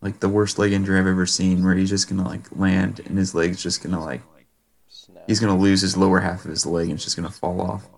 [0.00, 3.18] like the worst leg injury I've ever seen, where he's just gonna like land and
[3.18, 4.22] his leg's just gonna like
[5.26, 7.88] he's gonna lose his lower half of his leg and it's just gonna fall off.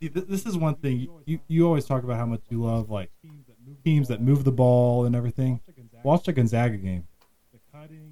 [0.00, 3.10] See, this is one thing you, you always talk about how much you love like
[3.84, 5.60] teams that move the ball and everything.
[6.04, 7.06] Watch the Gonzaga game.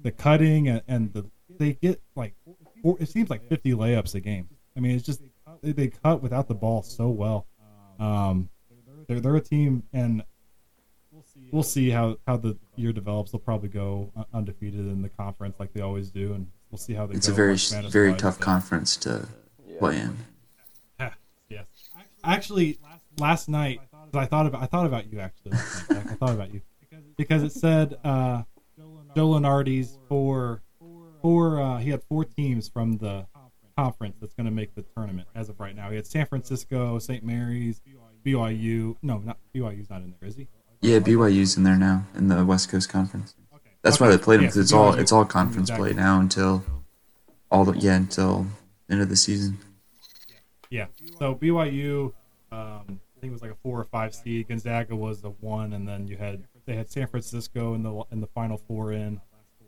[0.03, 1.25] The cutting and, and the
[1.59, 2.33] they get like
[2.81, 4.49] four, it seems like 50 layups a game.
[4.75, 5.21] I mean, it's just
[5.61, 7.45] they, they cut without the ball so well.
[7.99, 8.49] Um,
[9.07, 10.23] they're they're a team, and
[11.51, 13.31] we'll see how how the year develops.
[13.31, 17.05] They'll probably go undefeated in the conference like they always do, and we'll see how
[17.05, 17.55] they It's a very
[17.89, 19.27] very tough but- conference to
[19.67, 19.79] Yeah.
[19.79, 20.17] play in.
[21.49, 21.65] Yes.
[22.23, 22.79] Actually,
[23.19, 23.81] last night
[24.13, 25.51] I thought about I thought about you actually.
[25.51, 26.11] Last night, Jack.
[26.11, 26.61] I thought about you
[27.21, 28.41] because it said uh,
[29.15, 30.63] Joe Lunardi's four
[31.21, 31.61] four.
[31.61, 33.27] Uh, he had four teams from the
[33.77, 35.89] conference that's going to make the tournament as of right now.
[35.89, 37.23] He had San Francisco, St.
[37.23, 37.79] Mary's,
[38.25, 38.95] BYU.
[39.03, 40.47] No, not BYU's not in there, is he?
[40.81, 43.35] Yeah, BYU's in there now in the West Coast Conference.
[43.83, 45.93] That's why they played Yeah, because it's all it's all conference Exactly.
[45.93, 46.63] play now until
[47.51, 48.47] all the yeah until
[48.89, 49.59] end of the season.
[50.71, 50.87] Yeah.
[51.19, 52.13] So BYU,
[52.51, 54.47] um, I think it was like a four or five seed.
[54.47, 58.21] Gonzaga was the one, and then you had they had San Francisco in the in
[58.21, 59.19] the final four in,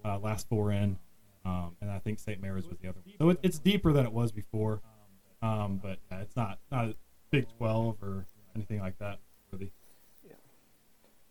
[0.05, 0.97] uh, last four in,
[1.45, 2.41] um, and I think St.
[2.41, 2.99] Mary's was the other.
[3.03, 3.15] one.
[3.19, 4.81] So it, it's deeper than it was before,
[5.41, 6.95] um, but uh, it's not not
[7.31, 8.25] Big Twelve or
[8.55, 9.19] anything like that.
[9.51, 9.71] Really.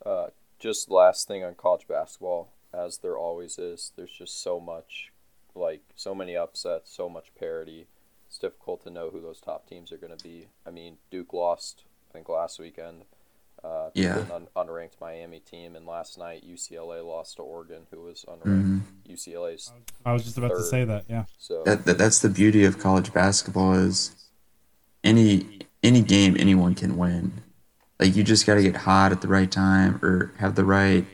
[0.05, 0.29] Uh,
[0.59, 5.13] just last thing on college basketball, as there always is, there's just so much,
[5.55, 7.87] like so many upsets, so much parity.
[8.29, 10.49] It's difficult to know who those top teams are going to be.
[10.67, 13.03] I mean, Duke lost, I think, last weekend.
[13.65, 14.19] Uh, Yeah.
[14.19, 18.43] an un- unranked Miami team, and last night UCLA lost to Oregon, who was unranked.
[18.45, 18.79] hmm
[19.09, 19.73] UCLA's
[20.05, 21.05] I was just about to say that.
[21.09, 21.25] Yeah.
[21.39, 24.11] so That, that that's the beauty of college basketball is
[25.05, 27.43] any any game anyone can win.
[28.01, 31.05] Like you just got to get hot at the right time or have the right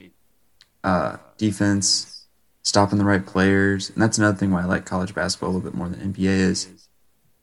[0.84, 2.24] uh, defense,
[2.62, 5.70] stopping the right players, and that's another thing why I like college basketball a little
[5.70, 6.88] bit more than NBA is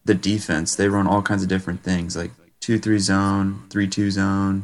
[0.04, 0.76] the defense.
[0.76, 4.64] They run all kinds of different things like two three zone, three two zone.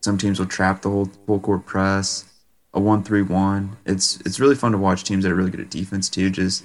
[0.00, 2.24] Some teams will trap the whole full court press,
[2.72, 3.76] a one three one.
[3.84, 6.30] It's it's really fun to watch teams that are really good at defense too.
[6.30, 6.64] Just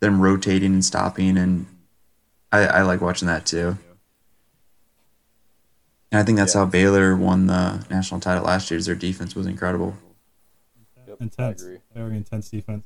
[0.00, 1.66] them rotating and stopping, and
[2.52, 3.78] I, I like watching that too.
[6.12, 6.60] And I think that's Yeah.
[6.60, 8.78] how Baylor won the national title last year.
[8.78, 9.96] Is their defense was incredible.
[11.06, 11.62] yep, Intense.
[11.62, 11.78] I agree.
[11.94, 12.84] Very intense defense.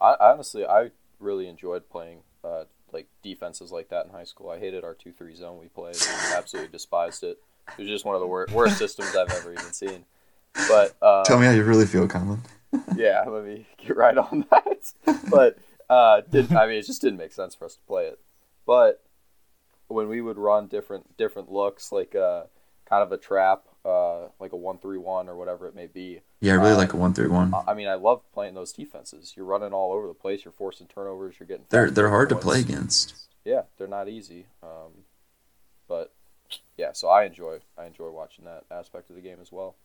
[0.00, 4.50] I I honestly, I really enjoyed playing uh, like defenses like that in high school.
[4.50, 5.96] I hated our two three zone we played.
[6.34, 7.38] Absolutely despised it.
[7.78, 10.04] It was just one of the wor- worst systems I've ever even seen.
[10.68, 12.40] But uh, Tell me how you really feel, Colin.
[12.96, 14.92] yeah, let me get right on that.
[15.30, 18.18] But uh, did I mean it just didn't make sense for us to play it.
[18.66, 19.02] But
[19.88, 22.44] when we would run different different looks, like uh,
[22.88, 26.20] kind of a trap, uh, like a one three one or whatever it may be.
[26.40, 27.52] Yeah, I really Uh, like a one three one.
[27.66, 29.34] I- mean, I love playing those defenses.
[29.36, 30.44] You're running all over the place.
[30.44, 31.36] You're forcing turnovers.
[31.40, 31.64] You're getting.
[31.70, 33.14] They're they're hard to play against.
[33.44, 34.46] Yeah, they're not easy.
[34.62, 35.04] Um,
[35.88, 36.12] but
[36.76, 39.76] yeah, so I enjoy I enjoy watching that aspect of the game as well.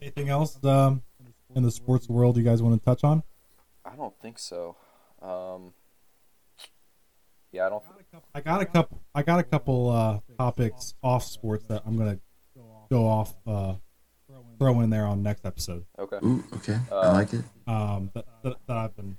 [0.00, 1.02] Anything else um,
[1.56, 3.22] in the sports world you guys want to touch on?
[3.84, 4.76] I don't think so.
[5.20, 5.72] Um,
[7.50, 7.82] yeah, I don't.
[8.34, 9.00] I got a couple.
[9.14, 12.18] I got a couple uh, topics off sports that I'm gonna
[12.90, 13.34] go off.
[13.46, 13.74] Uh,
[14.58, 15.84] throw in there on next episode.
[15.98, 16.18] Okay.
[16.24, 17.44] Ooh, okay, I Uh, like it.
[17.66, 19.16] Um, that, that, that I've been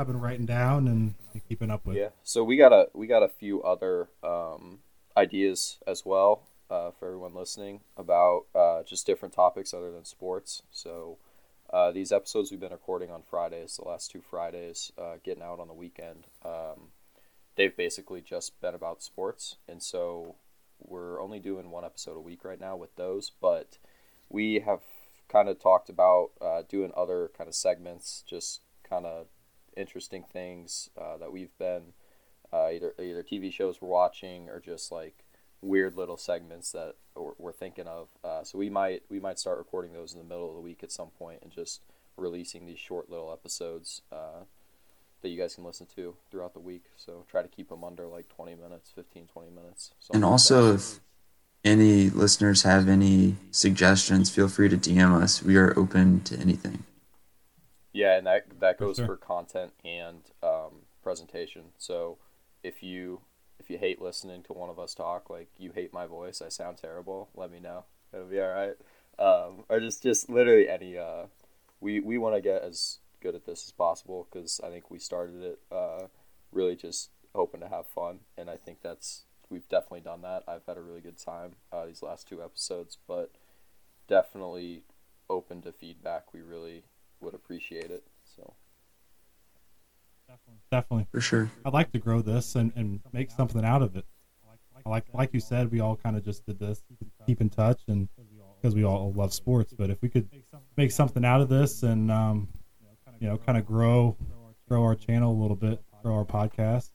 [0.00, 1.14] I've been writing down and,
[1.48, 1.96] keeping up with.
[1.96, 2.08] Yeah.
[2.24, 4.80] So we got a we got a few other um,
[5.16, 10.62] ideas as well uh, for everyone listening about uh, just different topics other than sports.
[10.70, 11.18] So
[11.72, 15.60] Uh, these episodes we've been recording on Fridays, the last two Fridays, uh, getting out
[15.60, 16.26] on the weekend.
[16.44, 16.90] Um,
[17.54, 20.34] they've basically just been about sports, and so
[20.80, 23.30] we're only doing one episode a week right now with those.
[23.40, 23.78] But
[24.28, 24.80] we have
[25.28, 29.26] kind of talked about uh, doing other kind of segments, just kind of
[29.76, 31.92] interesting things uh, that we've been
[32.52, 35.24] uh, either either TV shows we're watching or just like
[35.62, 38.08] weird little segments that we're, we're thinking of.
[38.24, 40.82] Uh, so we might we might start recording those in the middle of the week
[40.82, 41.80] at some point and just
[42.16, 44.44] releasing these short little episodes uh,
[45.22, 46.84] that you guys can listen to throughout the week.
[46.96, 49.92] So try to keep them under like 20 minutes, 15, 20 minutes.
[50.12, 50.74] And also, that.
[50.74, 51.00] if
[51.64, 55.42] any listeners have any suggestions, feel free to DM us.
[55.42, 56.84] We are open to anything.
[57.92, 59.06] Yeah, and that that For goes sure.
[59.06, 61.72] for content and um, presentation.
[61.78, 62.18] So
[62.62, 63.20] if you
[63.58, 66.48] if you hate listening to one of us talk, like you hate my voice, I
[66.48, 67.84] sound terrible, let me know.
[68.12, 68.76] It'll be all right.
[69.18, 70.96] Um, or just just literally any.
[70.96, 71.26] Uh,
[71.80, 74.98] we we want to get as good at this as possible because I think we
[74.98, 76.06] started it uh,
[76.52, 80.44] really just hoping to have fun, and I think that's we've definitely done that.
[80.48, 83.32] I've had a really good time uh, these last two episodes, but
[84.08, 84.84] definitely
[85.28, 86.32] open to feedback.
[86.32, 86.84] We really
[87.20, 88.02] would appreciate it.
[88.36, 88.54] So
[90.28, 90.60] Definitely.
[90.70, 91.06] definitely.
[91.10, 91.50] For sure.
[91.64, 94.04] I'd like to grow this and, and make something out of it.
[94.86, 96.82] Like like you said, we all kind of just did this,
[97.26, 98.08] keep in touch, and
[98.60, 99.74] because we all love sports.
[99.76, 100.28] But if we could
[100.76, 102.48] make something out of this and um,
[103.18, 104.16] you know, kind of grow
[104.68, 106.90] grow our channel a little bit, grow our podcast,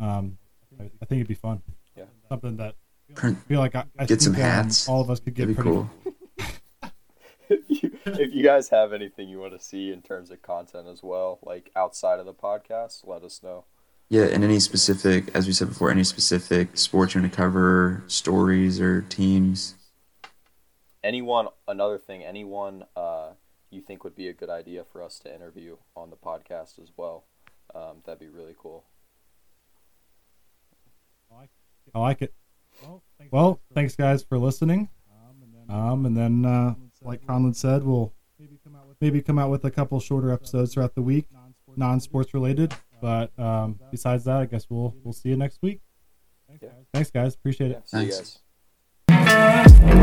[0.00, 0.36] um,
[0.78, 1.62] I, I think it'd be fun.
[1.96, 2.04] Yeah.
[2.28, 2.74] something that
[3.16, 4.86] I feel like I, I Get some um, hats.
[4.88, 5.90] all of us could get that'd be pretty cool.
[7.50, 10.88] If you, if you guys have anything you want to see in terms of content
[10.88, 13.64] as well, like outside of the podcast, let us know.
[14.08, 18.02] Yeah, and any specific, as we said before, any specific sports you want to cover,
[18.08, 19.76] stories or teams.
[21.04, 23.30] Anyone, another thing, anyone uh,
[23.70, 26.90] you think would be a good idea for us to interview on the podcast as
[26.96, 27.24] well,
[27.74, 28.84] um, that'd be really cool.
[31.94, 32.34] I like it.
[33.30, 34.88] Well, thanks guys for listening.
[35.68, 38.12] Um, and then, uh, like Conlon said, we'll
[39.00, 41.26] maybe come out with a couple shorter episodes throughout the week,
[41.76, 42.74] non-sports related.
[43.00, 45.80] But um, besides that, I guess we'll we'll see you next week.
[46.60, 46.68] Yeah.
[46.92, 47.34] Thanks, guys.
[47.34, 47.82] Appreciate it.
[47.92, 48.40] Yeah, Thanks.
[49.08, 50.00] guys.